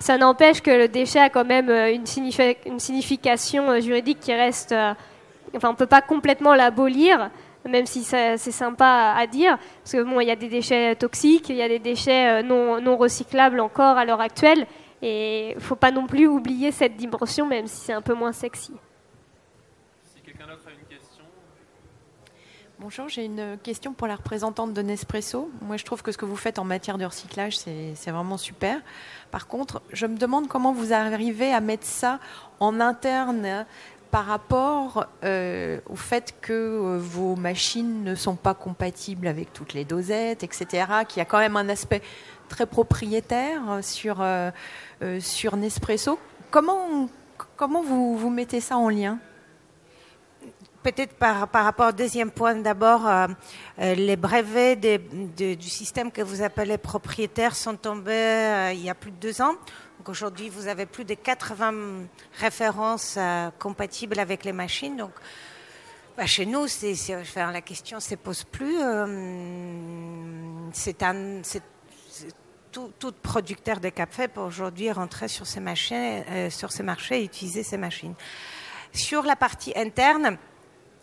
Ça 0.00 0.18
n'empêche 0.18 0.60
que 0.60 0.70
le 0.70 0.88
déchet 0.88 1.20
a 1.20 1.30
quand 1.30 1.44
même 1.44 1.70
une, 1.70 2.06
signification 2.06 3.80
juridique 3.80 4.18
qui 4.20 4.34
reste. 4.34 4.74
enfin, 5.54 5.68
on 5.68 5.72
ne 5.72 5.76
peut 5.76 5.86
pas 5.86 6.02
complètement 6.02 6.54
l'abolir 6.54 7.30
même 7.68 7.86
si 7.86 8.04
c'est 8.04 8.36
sympa 8.38 9.12
à 9.18 9.26
dire, 9.26 9.58
parce 9.82 9.94
que 9.94 10.02
bon, 10.04 10.20
il 10.20 10.28
y 10.28 10.30
a 10.30 10.36
des 10.36 10.46
déchets 10.46 10.94
toxiques, 10.94 11.48
il 11.48 11.56
y 11.56 11.62
a 11.62 11.68
des 11.68 11.80
déchets 11.80 12.40
non 12.44 12.96
recyclables 12.96 13.58
encore 13.58 13.98
à 13.98 14.04
l'heure 14.04 14.20
actuelle, 14.20 14.68
et 15.02 15.50
il 15.50 15.56
ne 15.56 15.60
faut 15.60 15.76
pas 15.76 15.90
non 15.90 16.06
plus 16.06 16.26
oublier 16.26 16.72
cette 16.72 16.96
dimension, 16.96 17.46
même 17.46 17.66
si 17.66 17.76
c'est 17.76 17.92
un 17.92 18.02
peu 18.02 18.14
moins 18.14 18.32
sexy. 18.32 18.72
Si 20.02 20.20
quelqu'un 20.22 20.46
d'autre 20.46 20.62
a 20.66 20.70
une 20.70 20.86
question 20.86 21.24
Bonjour, 22.78 23.08
j'ai 23.08 23.24
une 23.24 23.56
question 23.62 23.94
pour 23.94 24.06
la 24.06 24.16
représentante 24.16 24.74
de 24.74 24.82
Nespresso. 24.82 25.50
Moi, 25.62 25.78
je 25.78 25.84
trouve 25.84 26.02
que 26.02 26.12
ce 26.12 26.18
que 26.18 26.26
vous 26.26 26.36
faites 26.36 26.58
en 26.58 26.64
matière 26.64 26.98
de 26.98 27.06
recyclage, 27.06 27.56
c'est 27.56 28.10
vraiment 28.10 28.36
super. 28.36 28.80
Par 29.30 29.46
contre, 29.46 29.80
je 29.92 30.04
me 30.04 30.18
demande 30.18 30.46
comment 30.46 30.72
vous 30.72 30.92
arrivez 30.92 31.52
à 31.52 31.60
mettre 31.60 31.86
ça 31.86 32.20
en 32.60 32.78
interne 32.80 33.64
par 34.10 34.26
rapport 34.26 35.06
euh, 35.24 35.80
au 35.86 35.96
fait 35.96 36.34
que 36.40 36.52
euh, 36.52 36.98
vos 36.98 37.34
machines 37.34 38.04
ne 38.04 38.14
sont 38.14 38.36
pas 38.36 38.54
compatibles 38.54 39.26
avec 39.26 39.52
toutes 39.52 39.74
les 39.74 39.84
dosettes, 39.84 40.42
etc., 40.42 40.86
qu'il 41.08 41.18
y 41.18 41.22
a 41.22 41.24
quand 41.24 41.38
même 41.38 41.56
un 41.56 41.68
aspect 41.68 42.02
très 42.48 42.66
propriétaire 42.66 43.80
sur, 43.82 44.18
euh, 44.20 44.50
sur 45.20 45.56
Nespresso. 45.56 46.18
Comment, 46.50 47.08
comment 47.56 47.82
vous, 47.82 48.16
vous 48.16 48.30
mettez 48.30 48.60
ça 48.60 48.76
en 48.76 48.88
lien? 48.88 49.18
Peut-être 50.82 51.14
par, 51.14 51.48
par, 51.48 51.64
rapport 51.64 51.88
au 51.88 51.92
deuxième 51.92 52.30
point, 52.30 52.54
d'abord, 52.54 53.08
euh, 53.08 53.26
euh, 53.80 53.94
les 53.96 54.14
brevets 54.14 54.76
du 54.76 55.68
système 55.68 56.12
que 56.12 56.22
vous 56.22 56.42
appelez 56.42 56.78
propriétaire 56.78 57.56
sont 57.56 57.74
tombés 57.74 58.12
euh, 58.12 58.72
il 58.72 58.84
y 58.84 58.88
a 58.88 58.94
plus 58.94 59.10
de 59.10 59.16
deux 59.16 59.42
ans. 59.42 59.54
Aujourd'hui, 60.06 60.48
vous 60.48 60.68
avez 60.68 60.86
plus 60.86 61.04
de 61.04 61.14
80 61.14 62.04
références 62.38 63.18
compatibles 63.58 64.20
avec 64.20 64.44
les 64.44 64.52
machines. 64.52 64.96
Donc, 64.96 65.10
bah, 66.16 66.26
chez 66.26 66.46
nous, 66.46 66.66
la 67.34 67.60
question 67.62 67.96
ne 67.96 68.02
se 68.02 68.14
pose 68.14 68.44
plus. 68.44 68.78
c'est 70.72 71.02
tout, 72.76 72.92
tout, 72.98 73.12
producteur 73.22 73.80
de 73.80 73.88
café 73.88 74.28
peut 74.28 74.42
aujourd'hui 74.42 74.92
rentrer 74.92 75.28
sur 75.28 75.46
ces, 75.46 75.60
machines, 75.60 76.22
sur 76.50 76.70
ces 76.70 76.82
marchés 76.82 77.22
et 77.22 77.24
utiliser 77.24 77.62
ces 77.62 77.78
machines. 77.78 78.12
Sur 78.92 79.22
la 79.22 79.34
partie 79.34 79.72
interne, 79.74 80.36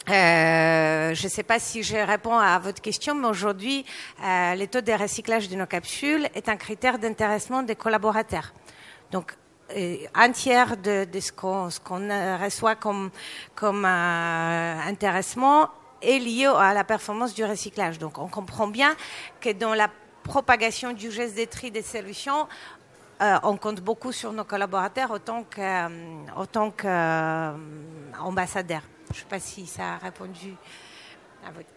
euh, 0.08 1.16
je 1.16 1.24
ne 1.24 1.30
sais 1.30 1.42
pas 1.42 1.58
si 1.58 1.82
je 1.82 1.96
réponds 1.96 2.38
à 2.38 2.60
votre 2.60 2.80
question, 2.80 3.16
mais 3.16 3.28
aujourd'hui, 3.28 3.86
euh, 4.24 4.54
le 4.54 4.68
taux 4.68 4.82
de 4.82 4.92
recyclage 4.92 5.50
de 5.50 5.56
nos 5.56 5.66
capsules 5.66 6.30
est 6.36 6.48
un 6.48 6.58
critère 6.58 7.00
d'intéressement 7.00 7.64
des 7.64 7.76
collaborateurs. 7.76 8.54
Donc, 9.10 9.36
euh, 9.76 9.98
un 10.14 10.32
tiers 10.32 10.78
de, 10.78 11.08
ce 11.20 11.32
qu'on 11.32 11.70
reçoit 12.44 12.76
comme 12.76 13.10
intéressement 14.86 15.70
est 16.04 16.20
lié 16.20 16.46
à 16.46 16.76
la 16.76 16.84
performance 16.84 17.34
du 17.34 17.44
recyclage. 17.44 17.98
Donc, 17.98 18.20
on 18.20 18.28
comprend 18.28 18.68
bien 18.68 18.96
que 19.42 19.52
dans 19.54 19.74
la 19.74 19.90
propagation 20.24 20.94
du 20.94 21.12
geste 21.12 21.38
de 21.38 21.44
tri 21.46 21.72
des 21.72 21.82
solutions, 21.82 22.48
on 23.20 23.58
compte 23.58 23.82
beaucoup 23.82 24.12
sur 24.12 24.34
nos 24.34 24.44
collaborateurs 24.44 25.12
autant 25.12 25.44
qu'ambassadeurs. 26.72 28.84
Je 29.12 29.14
ne 29.14 29.20
sais 29.20 29.26
pas 29.30 29.40
si 29.40 29.68
ça 29.68 29.94
a 29.94 29.98
répondu 29.98 30.56
à 31.48 31.52
votre 31.52 31.70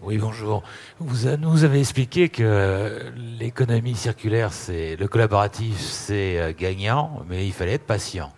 oui, 0.00 0.16
bonjour. 0.16 0.62
Vous 1.00 1.28
nous 1.38 1.64
avez 1.64 1.80
expliqué 1.80 2.28
que 2.28 3.12
l'économie 3.16 3.96
circulaire, 3.96 4.52
c'est 4.52 4.94
le 4.94 5.08
collaboratif, 5.08 5.76
c'est 5.76 6.38
euh, 6.38 6.52
gagnant, 6.56 7.24
mais 7.28 7.48
il 7.48 7.52
fallait 7.52 7.72
être 7.72 7.86
patient. 7.86 8.32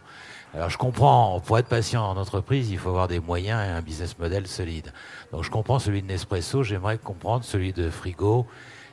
Alors 0.53 0.69
je 0.69 0.79
comprends, 0.79 1.41
pour 1.41 1.59
être 1.59 1.69
patient 1.69 2.05
en 2.05 2.17
entreprise, 2.17 2.71
il 2.71 2.79
faut 2.79 2.89
avoir 2.89 3.07
des 3.07 3.21
moyens 3.21 3.65
et 3.65 3.71
un 3.71 3.83
business 3.83 4.19
model 4.19 4.49
solide. 4.49 4.93
Donc 5.31 5.45
je 5.45 5.51
comprends 5.51 5.79
celui 5.79 6.03
de 6.03 6.09
Nespresso, 6.09 6.65
j'aimerais 6.65 6.99
comprendre 6.99 7.45
celui 7.45 7.73
de 7.73 7.89
Frigo 7.89 8.47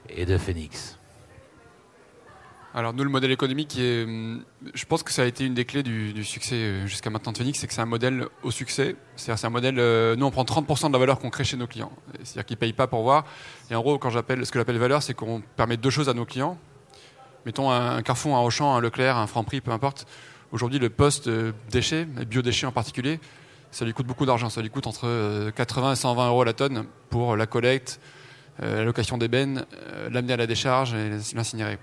et 0.08 0.26
de 0.26 0.38
Phoenix. 0.38 1.00
Alors 2.76 2.94
nous, 2.94 3.04
le 3.04 3.10
modèle 3.10 3.32
économique, 3.32 3.74
je 3.76 4.86
pense 4.88 5.02
que 5.02 5.12
ça 5.12 5.24
a 5.24 5.26
été 5.26 5.46
une 5.46 5.56
des 5.56 5.66
clés 5.66 5.82
du, 5.82 6.24
succès 6.24 6.56
euh, 6.56 6.86
jusqu'à 6.86 7.10
maintenant 7.10 7.32
de 7.32 7.38
Phoenix, 7.38 7.60
c'est 7.60 7.66
que 7.66 7.74
c'est 7.74 7.82
un 7.82 7.88
modèle 7.88 8.28
au 8.44 8.52
succès. 8.52 8.96
C'est-à-dire 9.16 9.40
c'est 9.40 9.48
un 9.48 9.50
modèle, 9.50 9.80
euh, 9.80 10.16
nous 10.16 10.28
on 10.28 10.30
prend 10.30 10.44
30% 10.44 10.90
de 10.90 10.94
la 10.94 11.00
valeur 11.00 11.18
qu'on 11.18 11.32
crée 11.32 11.44
chez 11.44 11.58
nos 11.58 11.66
clients. 11.66 11.92
C'est-à-dire 12.22 12.46
qu'ils 12.46 12.58
ne 12.58 12.60
payent 12.60 12.74
pas 12.74 12.86
pour 12.86 13.02
voir. 13.02 13.26
Et 13.72 13.76
en 13.76 13.82
gros, 13.82 13.98
quand 13.98 14.12
j'appelle, 14.12 14.46
ce 14.46 14.52
que 14.52 14.60
j'appelle 14.60 14.78
valeur, 14.78 15.02
c'est 15.02 15.16
qu'on 15.16 15.42
permet 15.56 15.78
deux 15.78 15.90
choses 15.90 16.08
à 16.08 16.14
nos 16.14 16.26
clients. 16.26 16.56
Mettons 17.48 17.72
un, 17.72 18.04
Carrefour, 18.04 18.36
un 18.36 18.42
Auchan, 18.42 18.76
un 18.76 18.80
Leclerc, 18.80 19.18
un 19.18 19.26
Franprix, 19.26 19.62
peu 19.62 19.72
importe. 19.72 20.06
Aujourd'hui, 20.52 20.80
le 20.80 20.90
poste 20.90 21.28
euh, 21.28 21.52
déchets, 21.70 22.06
biodéchets 22.06 22.68
en 22.68 22.72
particulier, 22.72 23.20
ça 23.72 23.86
lui 23.86 23.94
coûte 23.94 24.08
beaucoup 24.08 24.26
d'argent. 24.26 24.50
Ça 24.50 24.62
lui 24.62 24.70
coûte 24.70 24.88
entre 24.88 25.52
80 25.52 25.94
et 25.94 25.96
120 25.96 26.28
euros 26.30 26.44
la 26.44 26.54
tonne 26.54 26.86
pour 27.10 27.36
la 27.36 27.46
collecte, 27.46 28.00
la 28.60 28.84
location 28.86 29.18
d'ébène, 29.18 29.66
l'amener 30.10 30.34
à 30.34 30.38
la 30.38 30.48
décharge 30.48 30.94
et 30.94 31.10
l'incinérer. 31.36 31.78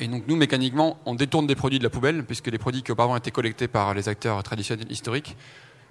Et 0.00 0.08
donc 0.08 0.24
nous, 0.26 0.36
mécaniquement, 0.36 0.98
on 1.06 1.14
détourne 1.14 1.46
des 1.46 1.54
produits 1.54 1.78
de 1.78 1.84
la 1.84 1.90
poubelle, 1.90 2.24
puisque 2.24 2.48
les 2.48 2.58
produits 2.58 2.82
qui 2.82 2.92
auparavant 2.92 3.16
étaient 3.16 3.30
collectés 3.30 3.68
par 3.68 3.94
les 3.94 4.08
acteurs 4.08 4.42
traditionnels 4.42 4.90
historiques 4.90 5.36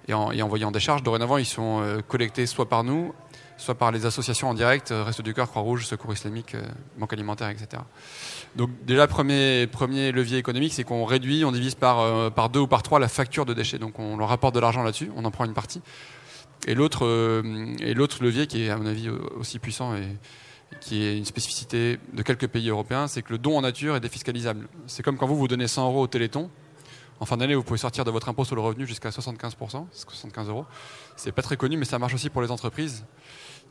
et, 0.08 0.14
envoyés 0.14 0.64
en 0.64 0.70
décharge, 0.70 1.02
dorénavant, 1.02 1.38
ils 1.38 1.46
sont 1.46 1.80
euh, 1.82 2.00
collectés 2.06 2.46
soit 2.46 2.68
par 2.68 2.84
nous, 2.84 3.14
soit 3.56 3.74
par 3.74 3.92
les 3.92 4.06
associations 4.06 4.48
en 4.48 4.54
direct, 4.54 4.90
euh, 4.90 5.04
Resto 5.04 5.22
du 5.22 5.34
Cœur, 5.34 5.48
Croix-Rouge, 5.48 5.86
Secours 5.86 6.12
Islamique, 6.12 6.54
euh, 6.54 6.62
Banque 6.98 7.12
Alimentaire, 7.12 7.48
etc. 7.48 7.82
Donc 8.56 8.70
déjà, 8.84 9.06
premier, 9.06 9.66
premier 9.66 10.12
levier 10.12 10.38
économique, 10.38 10.72
c'est 10.72 10.84
qu'on 10.84 11.04
réduit, 11.04 11.44
on 11.44 11.52
divise 11.52 11.74
par, 11.74 12.32
par 12.32 12.48
deux 12.48 12.60
ou 12.60 12.66
par 12.66 12.82
trois 12.82 12.98
la 12.98 13.08
facture 13.08 13.46
de 13.46 13.54
déchets. 13.54 13.78
Donc 13.78 13.98
on 13.98 14.16
leur 14.16 14.28
rapporte 14.28 14.54
de 14.54 14.60
l'argent 14.60 14.82
là-dessus, 14.82 15.10
on 15.16 15.24
en 15.24 15.30
prend 15.30 15.44
une 15.44 15.54
partie. 15.54 15.80
Et 16.66 16.74
l'autre, 16.74 17.42
et 17.80 17.94
l'autre 17.94 18.22
levier 18.22 18.46
qui 18.46 18.64
est 18.64 18.70
à 18.70 18.76
mon 18.76 18.86
avis 18.86 19.08
aussi 19.08 19.58
puissant 19.58 19.96
et, 19.96 20.02
qui 20.80 21.04
est 21.04 21.16
une 21.16 21.24
spécificité 21.24 21.98
de 22.12 22.22
quelques 22.22 22.48
pays 22.48 22.68
européens, 22.68 23.06
c'est 23.06 23.22
que 23.22 23.32
le 23.32 23.38
don 23.38 23.56
en 23.56 23.62
nature 23.62 23.96
est 23.96 24.00
défiscalisable. 24.00 24.68
C'est 24.86 25.02
comme 25.02 25.16
quand 25.16 25.26
vous 25.26 25.36
vous 25.36 25.48
donnez 25.48 25.68
100 25.68 25.86
euros 25.86 26.02
au 26.02 26.06
Téléthon. 26.06 26.50
En 27.22 27.24
fin 27.24 27.36
d'année, 27.36 27.54
vous 27.54 27.62
pouvez 27.62 27.78
sortir 27.78 28.04
de 28.04 28.10
votre 28.10 28.28
impôt 28.28 28.44
sur 28.44 28.56
le 28.56 28.62
revenu 28.62 28.84
jusqu'à 28.84 29.10
75%, 29.10 29.86
75 29.92 30.48
euros. 30.48 30.66
C'est 31.14 31.30
pas 31.30 31.42
très 31.42 31.56
connu, 31.56 31.76
mais 31.76 31.84
ça 31.84 32.00
marche 32.00 32.14
aussi 32.14 32.30
pour 32.30 32.42
les 32.42 32.50
entreprises 32.50 33.04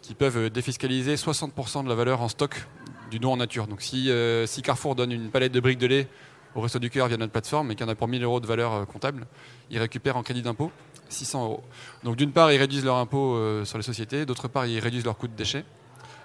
qui 0.02 0.14
peuvent 0.14 0.50
défiscaliser 0.50 1.16
60% 1.16 1.84
de 1.84 1.90
la 1.90 1.96
valeur 1.96 2.22
en 2.22 2.30
stock 2.30 2.66
du 3.10 3.20
don 3.20 3.34
en 3.34 3.36
nature. 3.36 3.68
Donc 3.68 3.82
si, 3.82 4.10
euh, 4.10 4.46
si 4.46 4.62
Carrefour 4.62 4.96
donne 4.96 5.12
une 5.12 5.30
palette 5.32 5.52
de 5.52 5.60
briques 5.60 5.80
de 5.80 5.88
lait 5.88 6.08
au 6.56 6.62
Resto 6.62 6.80
du 6.80 6.90
Cœur 6.90 7.10
via 7.10 7.18
notre 7.18 7.34
plateforme 7.34 7.72
et 7.72 7.76
qu'il 7.76 7.86
y 7.86 7.90
en 7.90 7.92
a 7.92 7.96
pour 7.96 8.08
1000 8.08 8.24
euros 8.24 8.40
de 8.40 8.48
valeur 8.48 8.72
euh, 8.72 8.86
comptable, 8.86 9.28
ils 9.70 9.80
récupèrent 9.80 10.16
en 10.16 10.24
crédit 10.24 10.44
d'impôt 10.44 10.72
600 11.10 11.44
euros. 11.44 11.64
Donc 12.06 12.16
d'une 12.16 12.32
part, 12.32 12.54
ils 12.54 12.58
réduisent 12.58 12.86
leur 12.86 12.96
impôt 12.96 13.36
euh, 13.36 13.66
sur 13.66 13.78
les 13.78 13.84
sociétés, 13.84 14.26
d'autre 14.26 14.48
part, 14.48 14.66
ils 14.66 14.80
réduisent 14.80 15.04
leur 15.04 15.18
coût 15.18 15.28
de 15.28 15.36
déchets. 15.36 15.66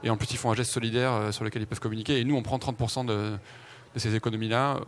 Et 0.04 0.10
en 0.10 0.16
plus, 0.16 0.30
ils 0.30 0.36
font 0.36 0.52
un 0.52 0.54
geste 0.54 0.70
solidaire 0.70 1.12
euh, 1.12 1.32
sur 1.32 1.42
lequel 1.42 1.62
ils 1.62 1.66
peuvent 1.66 1.80
communiquer. 1.80 2.20
Et 2.20 2.24
nous, 2.24 2.36
on 2.36 2.42
prend 2.42 2.58
30% 2.58 3.04
de, 3.04 3.36
ces 3.96 4.14
économies-là. 4.14 4.80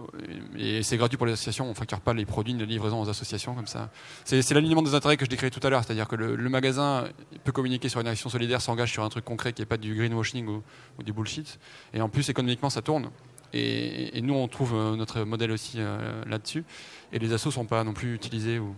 Et 0.56 0.82
c'est 0.82 0.96
gratuit 0.96 1.16
pour 1.16 1.26
les 1.26 1.32
associations. 1.32 1.66
On 1.66 1.70
ne 1.70 1.74
facture 1.74 2.00
pas 2.00 2.14
les 2.14 2.26
produits 2.26 2.54
de 2.54 2.64
livraison 2.64 3.00
aux 3.00 3.08
associations 3.08 3.54
comme 3.54 3.66
ça. 3.66 3.90
C'est 4.24 4.50
l'alignement 4.52 4.82
des 4.82 4.94
intérêts 4.94 5.16
que 5.16 5.24
je 5.24 5.30
décris 5.30 5.50
tout 5.50 5.64
à 5.66 5.70
l'heure. 5.70 5.84
C'est-à-dire 5.84 6.08
que 6.08 6.16
le, 6.16 6.48
magasin 6.48 7.04
peut 7.44 7.52
communiquer 7.52 7.88
sur 7.88 8.00
une 8.00 8.06
action 8.06 8.30
solidaire, 8.30 8.60
s'engage 8.60 8.92
sur 8.92 9.04
un 9.04 9.08
truc 9.08 9.24
concret 9.24 9.52
qui 9.52 9.62
n'est 9.62 9.66
pas 9.66 9.76
du 9.76 9.94
greenwashing 9.94 10.46
ou, 10.46 10.62
du 11.02 11.12
bullshit. 11.12 11.58
Et 11.94 12.00
en 12.00 12.08
plus, 12.08 12.28
économiquement, 12.28 12.70
ça 12.70 12.82
tourne. 12.82 13.10
Et, 13.52 14.20
nous, 14.20 14.34
on 14.34 14.46
trouve 14.48 14.74
euh, 14.74 14.96
notre 14.96 15.22
modèle 15.22 15.52
aussi 15.52 15.76
euh, 15.78 16.22
là-dessus. 16.26 16.64
Et 17.12 17.18
les 17.18 17.32
assos 17.32 17.48
ne 17.48 17.54
sont 17.54 17.64
pas 17.64 17.82
non 17.82 17.94
plus 17.94 18.14
utilisés 18.14 18.58
ou, 18.58 18.74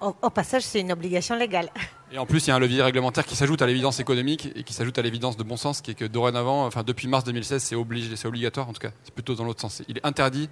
au, 0.00 0.30
passage, 0.30 0.62
c'est 0.62 0.80
une 0.80 0.92
obligation 0.92 1.34
légale. 1.36 1.70
Et 2.12 2.18
en 2.18 2.26
plus, 2.26 2.46
il 2.46 2.48
y 2.48 2.50
a 2.52 2.56
un 2.56 2.58
levier 2.58 2.82
réglementaire 2.82 3.24
qui 3.24 3.36
s'ajoute 3.36 3.62
à 3.62 3.66
l'évidence 3.66 4.00
économique 4.00 4.50
et 4.54 4.62
qui 4.62 4.72
s'ajoute 4.72 4.98
à 4.98 5.02
l'évidence 5.02 5.36
de 5.36 5.42
bon 5.42 5.56
sens, 5.56 5.80
qui 5.80 5.92
est 5.92 5.94
que 5.94 6.04
dorénavant, 6.04 6.66
enfin 6.66 6.82
depuis 6.82 7.08
mars 7.08 7.24
2016, 7.24 7.62
c'est 7.62 7.74
obligé, 7.74 8.14
c'est 8.16 8.28
obligatoire 8.28 8.68
en 8.68 8.72
tout 8.72 8.80
cas. 8.80 8.92
C'est 9.02 9.14
plutôt 9.14 9.34
dans 9.34 9.44
l'autre 9.44 9.60
sens. 9.60 9.82
Il 9.88 9.98
est 9.98 10.06
interdit 10.06 10.48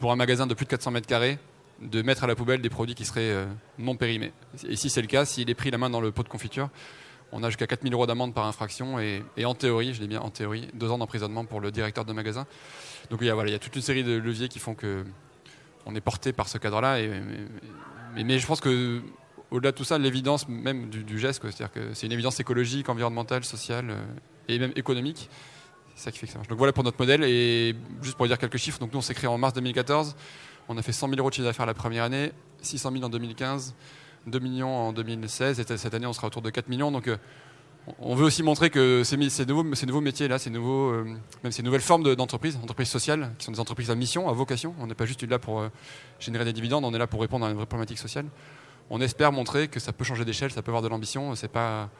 pour 0.00 0.12
un 0.12 0.16
magasin 0.16 0.46
de 0.46 0.54
plus 0.54 0.64
de 0.64 0.70
400 0.70 0.90
mètres 0.90 1.06
carrés 1.06 1.38
de 1.80 2.02
mettre 2.02 2.24
à 2.24 2.26
la 2.26 2.34
poubelle 2.34 2.60
des 2.60 2.70
produits 2.70 2.94
qui 2.94 3.04
seraient 3.04 3.30
euh, 3.30 3.46
non 3.78 3.96
périmés. 3.96 4.32
Et 4.68 4.76
si 4.76 4.90
c'est 4.90 5.00
le 5.00 5.06
cas, 5.06 5.24
s'il 5.24 5.48
est 5.48 5.54
pris 5.54 5.70
la 5.70 5.78
main 5.78 5.90
dans 5.90 6.00
le 6.00 6.10
pot 6.10 6.22
de 6.22 6.28
confiture, 6.28 6.70
on 7.32 7.42
a 7.42 7.48
jusqu'à 7.48 7.66
4000 7.66 7.92
euros 7.92 8.06
d'amende 8.06 8.34
par 8.34 8.46
infraction 8.46 8.98
et, 8.98 9.22
en 9.44 9.54
théorie, 9.54 9.94
je 9.94 10.00
dis 10.00 10.08
bien 10.08 10.20
en 10.20 10.30
théorie, 10.30 10.68
deux 10.74 10.90
ans 10.90 10.98
d'emprisonnement 10.98 11.44
pour 11.44 11.60
le 11.60 11.70
directeur 11.70 12.04
de 12.04 12.12
magasin. 12.12 12.46
Donc 13.10 13.20
il 13.22 13.26
y, 13.26 13.30
a, 13.30 13.58
toute 13.58 13.76
une 13.76 13.82
série 13.82 14.02
de 14.02 14.12
leviers 14.12 14.48
qui 14.48 14.58
font 14.58 14.74
que 14.74 15.04
on 15.86 15.94
est 15.94 16.00
porté 16.00 16.32
par 16.32 16.48
ce 16.48 16.58
cadre-là. 16.58 16.98
Mais, 18.14 18.38
je 18.38 18.46
pense 18.46 18.60
que 18.60 19.02
au-delà 19.50 19.72
de 19.72 19.76
tout 19.76 19.84
ça, 19.84 19.98
l'évidence 19.98 20.48
même 20.48 20.90
du, 20.90 21.18
geste, 21.18 21.42
c'est-à-dire 21.42 21.72
que 21.72 21.94
c'est 21.94 22.06
une 22.06 22.12
évidence 22.12 22.38
écologique, 22.40 22.88
environnementale, 22.88 23.44
sociale 23.44 23.90
euh, 23.90 24.04
et 24.48 24.58
même 24.58 24.72
économique. 24.76 25.30
C'est 25.94 26.04
ça 26.04 26.12
qui 26.12 26.18
fait 26.18 26.26
que 26.26 26.32
ça 26.32 26.38
marche. 26.38 26.48
Donc 26.48 26.58
voilà 26.58 26.72
pour 26.72 26.84
notre 26.84 26.98
modèle. 26.98 27.24
Et 27.24 27.74
juste 28.02 28.16
pour 28.16 28.26
dire 28.26 28.38
quelques 28.38 28.58
chiffres, 28.58 28.78
donc 28.78 28.92
nous 28.92 28.98
on 28.98 29.02
s'est 29.02 29.14
créé 29.14 29.28
en 29.28 29.38
mars 29.38 29.54
2014. 29.54 30.16
On 30.68 30.76
a 30.76 30.82
fait 30.82 30.92
100 30.92 31.08
000 31.08 31.18
euros 31.18 31.30
de 31.30 31.34
chiffre 31.34 31.46
d'affaires 31.46 31.66
la 31.66 31.74
première 31.74 32.04
année, 32.04 32.32
600 32.60 32.92
000 32.92 33.04
en 33.04 33.08
2015, 33.08 33.74
2 34.26 34.38
millions 34.38 34.76
en 34.76 34.92
2016. 34.92 35.60
Et 35.60 35.76
cette 35.76 35.94
année, 35.94 36.06
on 36.06 36.12
sera 36.12 36.26
autour 36.26 36.42
de 36.42 36.50
4 36.50 36.68
millions. 36.68 36.92
Donc 36.92 37.08
euh, 37.08 37.16
on 37.98 38.14
veut 38.14 38.24
aussi 38.24 38.42
montrer 38.42 38.70
que 38.70 39.02
ces, 39.04 39.16
nouveaux, 39.16 40.00
métiers-là, 40.00 40.38
ces, 40.38 40.50
euh, 40.54 41.04
même 41.42 41.52
ces 41.52 41.62
nouvelles 41.62 41.80
formes 41.80 42.14
d'entreprises, 42.14 42.58
d'entreprises 42.58 42.88
sociales, 42.88 43.32
qui 43.38 43.44
sont 43.44 43.52
des 43.52 43.60
entreprises 43.60 43.90
à 43.90 43.94
mission, 43.94 44.28
à 44.28 44.32
vocation, 44.32 44.74
on 44.80 44.86
n'est 44.86 44.94
pas 44.94 45.06
juste 45.06 45.22
là 45.22 45.38
pour 45.38 45.62
générer 46.20 46.44
des 46.44 46.52
dividendes, 46.52 46.84
on 46.84 46.92
est 46.94 46.98
là 46.98 47.06
pour 47.06 47.20
répondre 47.20 47.46
à 47.46 47.50
une 47.50 47.56
vraie 47.56 47.66
problématique 47.66 47.98
sociale 47.98 48.26
on 48.90 49.00
espère 49.00 49.32
montrer 49.32 49.68
que 49.68 49.80
ça 49.80 49.92
peut 49.92 50.04
changer 50.04 50.24
d'échelle, 50.24 50.50
ça 50.50 50.62
peut 50.62 50.70
avoir 50.70 50.82
de 50.82 50.88
l'ambition. 50.88 51.34
Pas, 51.52 51.90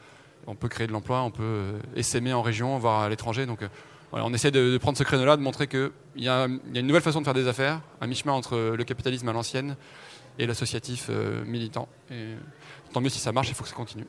on 0.46 0.54
peut 0.54 0.68
créer 0.68 0.86
de 0.86 0.92
l'emploi, 0.92 1.22
on 1.22 1.30
peut 1.30 1.74
essaimer 1.96 2.32
en 2.32 2.42
région, 2.42 2.78
voire 2.78 3.02
à 3.02 3.08
l'étranger. 3.08 3.46
Donc, 3.46 3.62
euh, 3.62 3.68
on 4.12 4.32
essaie 4.32 4.50
de, 4.50 4.78
prendre 4.78 4.96
ce 4.96 5.04
créneau-là, 5.04 5.36
de 5.36 5.42
montrer 5.42 5.66
qu'il 5.66 5.90
y, 6.16 6.28
a 6.28 6.46
une 6.46 6.86
nouvelle 6.86 7.02
façon 7.02 7.20
de 7.20 7.24
faire 7.24 7.34
des 7.34 7.46
affaires, 7.46 7.80
un 8.00 8.06
mi-chemin 8.06 8.32
entre 8.32 8.74
le 8.76 8.84
capitalisme 8.84 9.28
à 9.28 9.32
l'ancienne 9.32 9.76
et 10.38 10.46
l'associatif 10.46 11.08
euh, 11.10 11.44
militant. 11.44 11.88
Et 12.10 12.34
tant 12.92 13.00
mieux 13.00 13.10
si 13.10 13.18
ça 13.18 13.32
marche, 13.32 13.48
il 13.48 13.54
faut 13.54 13.64
que 13.64 13.70
ça 13.70 13.76
continue. 13.76 14.06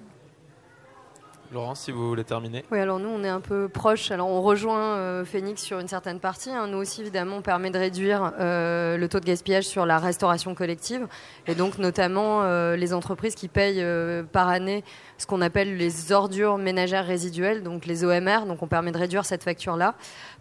Laurence, 1.52 1.82
si 1.82 1.92
vous 1.92 2.08
voulez 2.08 2.24
terminer. 2.24 2.64
Oui, 2.72 2.78
alors 2.78 3.00
nous, 3.00 3.10
on 3.10 3.24
est 3.24 3.30
un 3.30 3.40
peu 3.42 3.70
proche. 3.70 4.12
Alors, 4.12 4.30
on 4.30 4.42
rejoint 4.42 4.98
euh, 4.98 5.26
Phoenix 5.26 5.64
sur 5.64 5.80
une 5.80 5.88
certaine 5.88 6.20
partie. 6.20 6.52
Hein. 6.52 6.68
Nous 6.68 6.78
aussi, 6.78 7.02
évidemment, 7.02 7.38
on 7.38 7.42
permet 7.42 7.72
de 7.72 7.80
réduire 7.80 8.34
euh, 8.40 8.98
le 8.98 9.10
taux 9.10 9.20
de 9.20 9.26
gaspillage 9.26 9.64
sur 9.64 9.88
la 9.88 9.98
restauration 9.98 10.54
collective. 10.54 11.08
Et 11.48 11.56
donc, 11.56 11.80
notamment, 11.80 12.44
euh, 12.44 12.76
les 12.76 12.94
entreprises 12.94 13.34
qui 13.34 13.48
payent 13.48 13.84
par 14.32 14.48
année 14.48 14.84
ce 15.18 15.26
qu'on 15.26 15.42
appelle 15.42 15.76
les 15.76 16.12
ordures 16.12 16.60
ménagères 16.60 17.06
résiduelles, 17.06 17.64
donc 17.64 17.88
les 17.88 18.04
OMR. 18.04 18.46
Donc, 18.46 18.62
on 18.62 18.68
permet 18.68 18.92
de 18.92 19.00
réduire 19.00 19.26
cette 19.26 19.44
facture-là. 19.44 19.96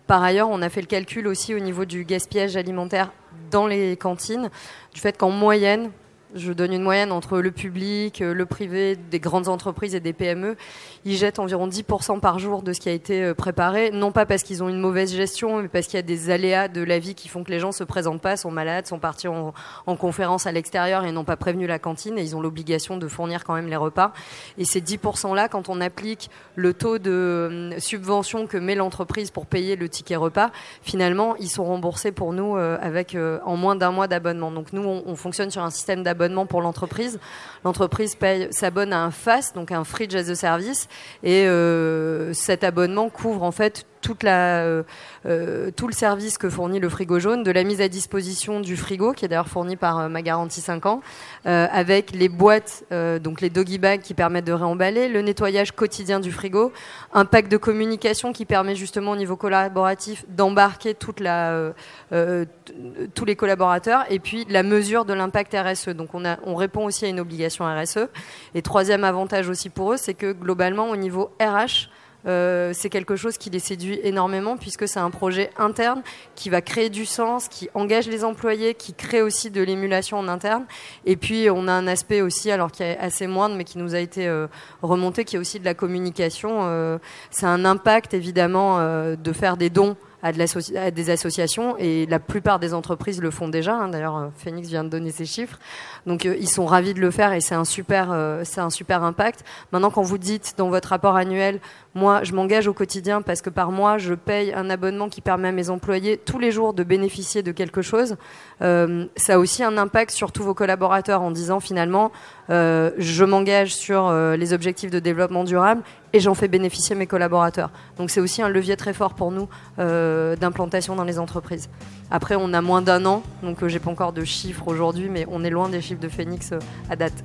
Par 0.07 0.23
ailleurs, 0.23 0.49
on 0.51 0.61
a 0.61 0.69
fait 0.69 0.83
le 0.83 0.87
calcul 0.87 1.27
aussi 1.27 1.55
au 1.55 1.59
niveau 1.59 1.87
du 1.87 2.05
gaspillage 2.05 2.57
alimentaire 2.57 3.13
dans 3.51 3.67
les 3.67 3.97
cantines, 3.97 4.51
du 4.93 5.01
fait 5.01 5.17
qu'en 5.17 5.31
moyenne, 5.31 5.91
je 6.35 6.53
donne 6.53 6.73
une 6.73 6.83
moyenne 6.83 7.13
entre 7.13 7.39
le 7.39 7.51
public, 7.51 8.21
euh, 8.21 8.35
le 8.35 8.47
privé, 8.47 8.97
des 8.97 9.21
grandes 9.21 9.49
entreprises 9.49 9.95
et 9.95 10.01
des 10.01 10.13
PME. 10.13 10.57
Ils 11.05 11.17
jettent 11.17 11.39
environ 11.39 11.69
10% 11.69 12.21
par 12.21 12.39
jour 12.39 12.63
de 12.63 12.73
ce 12.73 12.81
qui 12.81 12.89
a 12.89 12.93
été 12.93 13.23
euh, 13.23 13.35
préparé, 13.35 13.91
non 13.91 14.13
pas 14.13 14.27
parce 14.27 14.43
qu'ils 14.43 14.63
ont 14.63 14.69
une 14.69 14.81
mauvaise 14.81 15.15
gestion, 15.15 15.63
mais 15.63 15.69
parce 15.69 15.87
qu'il 15.87 15.97
y 15.97 15.99
a 15.99 16.03
des 16.03 16.31
aléas 16.31 16.69
de 16.69 16.83
la 16.83 16.99
vie 16.99 17.15
qui 17.15 17.29
font 17.29 17.45
que 17.45 17.51
les 17.51 17.61
gens 17.61 17.73
se 17.73 17.85
présentent 17.85 18.21
pas, 18.21 18.37
sont 18.37 18.51
malades, 18.51 18.87
sont 18.87 18.99
partis 18.99 19.29
en, 19.29 19.53
conférence 19.99 20.47
à 20.47 20.53
l'extérieur 20.53 21.05
et 21.05 21.13
n'ont 21.13 21.25
pas 21.25 21.37
prévenu 21.37 21.67
la 21.67 21.79
cantine 21.79 22.19
et 22.19 22.23
ils 22.23 22.37
ont 22.37 22.41
l'obligation 22.41 22.99
de 22.99 23.09
fournir 23.09 23.45
quand 23.45 23.55
même 23.55 23.67
les 23.67 23.77
repas. 23.77 24.13
Et 24.59 24.65
ces 24.65 24.81
10%-là, 24.81 25.49
quand 25.49 25.69
on 25.69 25.81
applique 25.81 26.31
le 26.55 26.73
taux 26.73 26.99
de 26.99 27.11
euh, 27.11 27.81
subvention 27.81 28.47
que 28.47 28.57
met 28.57 28.75
l'entreprise 28.75 29.31
pour 29.31 29.47
payer 29.47 29.77
le 29.77 29.89
ticket 29.89 30.17
repas, 30.17 30.51
finalement, 30.83 31.35
ils 31.37 31.49
sont 31.49 31.65
remboursés 31.65 32.13
pour 32.13 32.33
nous 32.33 32.57
avec 32.57 33.17
en 33.45 33.57
moins 33.57 33.77
d'un 33.77 33.91
mois 33.91 34.09
d'abonnement. 34.09 34.51
Donc 34.51 34.73
nous, 34.73 34.83
on 34.83 35.17
fonctionne 35.17 35.51
sur 35.51 35.63
un 35.63 35.71
système 35.71 36.03
d'abonnement 36.03 36.18
pour 36.47 36.61
l'entreprise. 36.63 37.19
L'entreprise 37.65 38.17
s'abonne 38.51 38.93
à 38.93 39.03
un 39.03 39.11
FAS, 39.11 39.53
donc 39.55 39.73
un 39.73 39.85
Fridge 39.85 40.15
as 40.15 40.29
a 40.29 40.35
Service, 40.35 40.89
et 41.23 41.47
euh, 41.47 42.33
cet 42.33 42.65
abonnement 42.65 43.09
couvre 43.09 43.43
en 43.43 43.53
fait 43.53 43.87
toute 44.01 44.23
la, 44.23 44.63
euh, 44.63 44.83
euh, 45.27 45.71
tout 45.75 45.87
le 45.87 45.93
service 45.93 46.39
que 46.39 46.49
fournit 46.51 46.81
le 46.81 46.89
frigo 46.89 47.19
jaune, 47.19 47.43
de 47.43 47.51
la 47.51 47.65
mise 47.65 47.81
à 47.81 47.89
disposition 47.89 48.61
du 48.61 48.77
frigo, 48.77 49.13
qui 49.13 49.25
est 49.25 49.29
d'ailleurs 49.29 49.49
fourni 49.49 49.77
par 49.77 49.99
euh, 49.99 50.09
ma 50.09 50.23
garantie 50.23 50.61
5 50.61 50.87
ans, 50.87 51.01
avec 51.45 52.13
les 52.13 52.29
boîtes, 52.29 52.85
donc 52.91 53.41
les 53.41 53.49
doggy 53.49 53.79
bags 53.79 54.01
qui 54.01 54.13
permettent 54.13 54.45
de 54.45 54.53
réemballer, 54.53 55.09
le 55.09 55.23
nettoyage 55.23 55.73
quotidien 55.73 56.21
du 56.21 56.31
frigo, 56.31 56.73
un 57.15 57.25
pack 57.25 57.49
de 57.49 57.57
communication 57.57 58.33
qui 58.33 58.45
permet 58.45 58.75
justement 58.75 59.13
au 59.13 59.17
niveau 59.17 59.37
collaboratif 59.37 60.25
d'embarquer 60.29 60.95
toute 60.95 61.21
la, 61.21 61.73
tous 62.11 63.25
les 63.25 63.37
collaborateurs, 63.37 64.05
et 64.11 64.19
puis 64.19 64.47
la 64.51 64.63
mesure 64.63 65.07
de 65.07 65.15
l'impact 65.15 65.57
RSE. 65.57 65.89
Donc 65.91 66.15
on, 66.15 66.27
a, 66.27 66.37
on 66.45 66.55
répond 66.55 66.85
aussi 66.85 67.07
à 67.07 67.09
une 67.09 67.21
obligation 67.21 67.65
RSE. 67.65 68.09
Et 68.55 68.61
troisième 68.61 69.05
avantage 69.05 69.49
aussi 69.49 69.71
pour 69.71 69.95
eux, 69.95 69.97
c'est 69.97 70.15
que 70.15 70.33
globalement 70.33 70.91
au 70.91 70.97
niveau 70.97 71.31
RH, 71.41 71.89
euh, 72.29 72.73
c'est 72.75 72.91
quelque 72.91 73.17
chose 73.17 73.39
qui 73.39 73.49
les 73.49 73.59
séduit 73.59 73.99
énormément 74.03 74.57
puisque 74.57 74.87
c'est 74.87 75.01
un 75.01 75.11
projet 75.11 75.51
interne 75.57 76.03
qui 76.35 76.51
va 76.51 76.61
créer 76.61 76.91
du 76.91 77.07
sens, 77.07 77.49
qui 77.49 77.71
engage 77.75 78.07
les 78.07 78.25
employés, 78.25 78.75
qui 78.75 78.93
crée 78.93 79.23
aussi 79.23 79.51
de 79.51 79.63
l'émulation 79.63 80.19
en 80.19 80.29
interne. 80.29 80.65
Et 81.07 81.17
puis 81.17 81.49
on 81.51 81.69
a 81.69 81.73
un 81.73 81.87
aspect 81.87 82.21
aussi, 82.21 82.51
alors 82.51 82.71
qui 82.71 82.83
est 82.83 82.99
assez 82.99 83.27
moindre, 83.27 83.57
mais 83.57 83.65
qui 83.65 83.79
nous 83.79 83.95
a 83.95 83.99
été 83.99 84.27
euh, 84.29 84.47
remonté, 84.83 85.25
qui 85.25 85.37
est 85.37 85.39
aussi 85.39 85.59
de 85.59 85.65
la 85.65 85.75
communication. 85.75 86.61
Euh, 86.63 86.99
c'est 87.31 87.47
un 87.47 87.65
impact 87.65 88.13
évidemment 88.13 88.59
de 88.79 89.33
faire 89.33 89.57
des 89.57 89.71
dons 89.71 89.97
à, 90.23 90.33
des 90.33 91.11
associations 91.11 91.77
et 91.79 92.07
la 92.07 92.19
plupart 92.19 92.59
des 92.59 92.75
entreprises 92.75 93.21
le 93.21 93.31
font 93.31 93.49
déjà. 93.49 93.75
Hein. 93.75 93.89
D'ailleurs, 93.89 94.31
Phoenix 94.37 94.69
vient 94.69 94.83
de 94.83 94.89
donner 94.89 95.13
ses 95.13 95.27
chiffres. 95.27 95.59
Donc 96.07 96.25
ils 96.25 96.49
sont 96.49 96.67
ravis 96.67 96.93
de 96.93 97.01
le 97.01 97.11
faire 97.11 97.33
et 97.33 97.41
c'est 97.41 97.55
un 97.55 97.65
super, 97.65 98.15
c'est 98.45 98.61
un 98.61 98.71
super 98.71 99.03
impact. 99.03 99.45
Maintenant, 99.73 99.91
quand 99.91 100.03
vous 100.03 100.19
dites 100.19 100.55
dans 100.59 100.71
votre 100.71 100.89
rapport 100.89 101.17
annuel, 101.17 101.61
moi, 101.99 102.23
je 102.23 102.33
m'engage 102.33 102.69
au 102.69 102.73
quotidien 102.73 103.23
parce 103.23 103.43
que 103.43 103.51
par 103.51 103.73
mois, 103.73 103.99
je 103.99 104.15
paye 104.15 104.53
un 104.55 104.71
abonnement 104.71 105.09
qui 105.09 105.21
permet 105.21 105.49
à 105.49 105.53
mes 105.53 105.69
employés 105.69 106.17
tous 106.17 106.39
les 106.39 106.53
jours 106.53 106.73
de 106.73 106.85
bénéficier 106.85 107.43
de 107.43 107.51
quelque 107.51 107.83
chose. 107.83 108.15
Euh, 108.63 109.07
ça 109.17 109.35
a 109.35 109.39
aussi 109.39 109.65
un 109.65 109.77
impact 109.77 110.13
sur 110.13 110.31
tous 110.31 110.45
vos 110.45 110.55
collaborateurs 110.55 111.23
en 111.23 111.33
disant 111.33 111.59
finalement, 111.59 112.13
euh, 112.51 112.93
je 112.99 113.25
m'engage 113.25 113.75
sur 113.75 114.07
euh, 114.07 114.37
les 114.37 114.53
objectifs 114.53 114.93
de 114.93 115.01
développement 115.01 115.43
durable 115.43 115.83
et 116.13 116.21
j'en 116.21 116.35
fais 116.35 116.47
bénéficier 116.47 116.95
mes 116.95 117.09
collaborateurs. 117.09 117.71
Donc 117.97 118.11
c'est 118.11 118.21
aussi 118.21 118.43
un 118.43 118.49
levier 118.49 118.77
très 118.77 118.93
fort 118.93 119.15
pour 119.15 119.33
nous 119.33 119.49
d'implantation 119.77 120.95
dans 120.95 121.05
les 121.05 121.19
entreprises. 121.19 121.69
Après, 122.13 122.37
on 122.37 122.53
a 122.53 122.63
moins 122.63 122.81
d'un 122.81 123.05
an, 123.07 123.25
donc 123.43 123.67
j'ai 123.67 123.81
pas 123.81 123.91
encore 123.91 124.13
de 124.13 124.25
chiffres 124.25 124.69
aujourd'hui, 124.69 125.09
mais 125.11 125.27
on 125.29 125.43
est 125.43 125.51
loin 125.51 125.69
des 125.69 125.81
chiffres 125.81 126.01
de 126.01 126.09
Phoenix 126.09 126.55
à 126.89 126.95
date. 126.95 127.25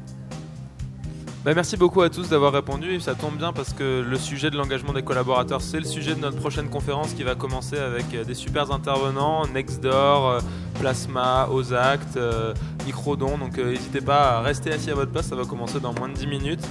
Bah, 1.44 1.52
merci 1.54 1.76
beaucoup 1.76 2.02
à 2.02 2.10
tous 2.10 2.30
d'avoir 2.30 2.54
répondu. 2.54 3.02
Ça 3.02 3.16
tombe 3.16 3.36
bien 3.36 3.52
parce 3.52 3.74
que 3.74 4.02
le 4.02 4.18
sujet 4.18 4.50
de 4.50 4.56
l'engagement 4.56 4.94
des 4.94 5.02
collaborateurs, 5.04 5.60
c'est 5.60 5.80
le 5.80 5.84
sujet 5.86 6.16
de 6.16 6.22
notre 6.22 6.38
prochaine 6.38 6.70
conférence 6.70 7.14
qui 7.14 7.24
va 7.24 7.36
commencer 7.36 7.78
avec 7.78 8.06
euh, 8.14 8.24
des 8.24 8.34
super 8.34 8.72
intervenants, 8.72 9.46
Nextdoor, 9.48 10.30
euh, 10.30 10.40
Plasma, 10.80 11.50
Ozact, 11.52 12.16
euh, 12.16 12.54
Microdon. 12.86 13.38
Donc 13.38 13.58
n'hésitez 13.58 14.00
pas 14.00 14.38
à 14.38 14.42
rester 14.42 14.72
assis 14.72 14.90
à 14.90 14.96
votre 14.96 15.12
place, 15.12 15.28
ça 15.28 15.36
va 15.36 15.44
commencer 15.44 15.82
dans 15.82 15.94
moins 15.94 16.08
de 16.08 16.14
10 16.14 16.28
minutes. 16.28 16.66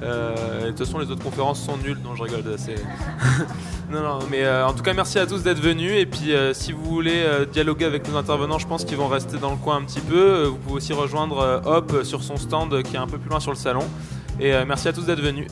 De 0.00 0.68
toute 0.68 0.78
façon, 0.78 0.98
les 0.98 1.10
autres 1.10 1.22
conférences 1.22 1.62
sont 1.62 1.76
nulles, 1.76 1.98
non, 2.02 2.14
je 2.14 2.22
rigole. 2.22 2.42
assez. 2.54 2.74
non, 3.90 4.02
non, 4.02 4.18
mais 4.30 4.48
en 4.48 4.72
tout 4.72 4.82
cas, 4.82 4.94
merci 4.94 5.18
à 5.18 5.26
tous 5.26 5.42
d'être 5.42 5.60
venus. 5.60 5.92
Et 5.92 6.06
puis, 6.06 6.32
si 6.52 6.72
vous 6.72 6.84
voulez 6.84 7.24
dialoguer 7.52 7.84
avec 7.84 8.08
nos 8.08 8.16
intervenants, 8.16 8.58
je 8.58 8.66
pense 8.66 8.84
qu'ils 8.84 8.96
vont 8.96 9.08
rester 9.08 9.36
dans 9.36 9.50
le 9.50 9.56
coin 9.56 9.76
un 9.76 9.82
petit 9.82 10.00
peu. 10.00 10.44
vous 10.44 10.56
pouvez 10.56 10.76
aussi 10.76 10.92
rejoindre 10.92 11.62
Hop 11.64 12.04
sur 12.04 12.22
son 12.22 12.36
stand 12.36 12.82
qui 12.82 12.96
est 12.96 12.98
un 12.98 13.06
peu 13.06 13.18
plus 13.18 13.30
loin 13.30 13.40
sur 13.40 13.50
le 13.50 13.56
salon. 13.56 13.84
Et 14.40 14.52
merci 14.66 14.88
à 14.88 14.92
tous 14.92 15.04
d'être 15.04 15.20
venus. 15.20 15.48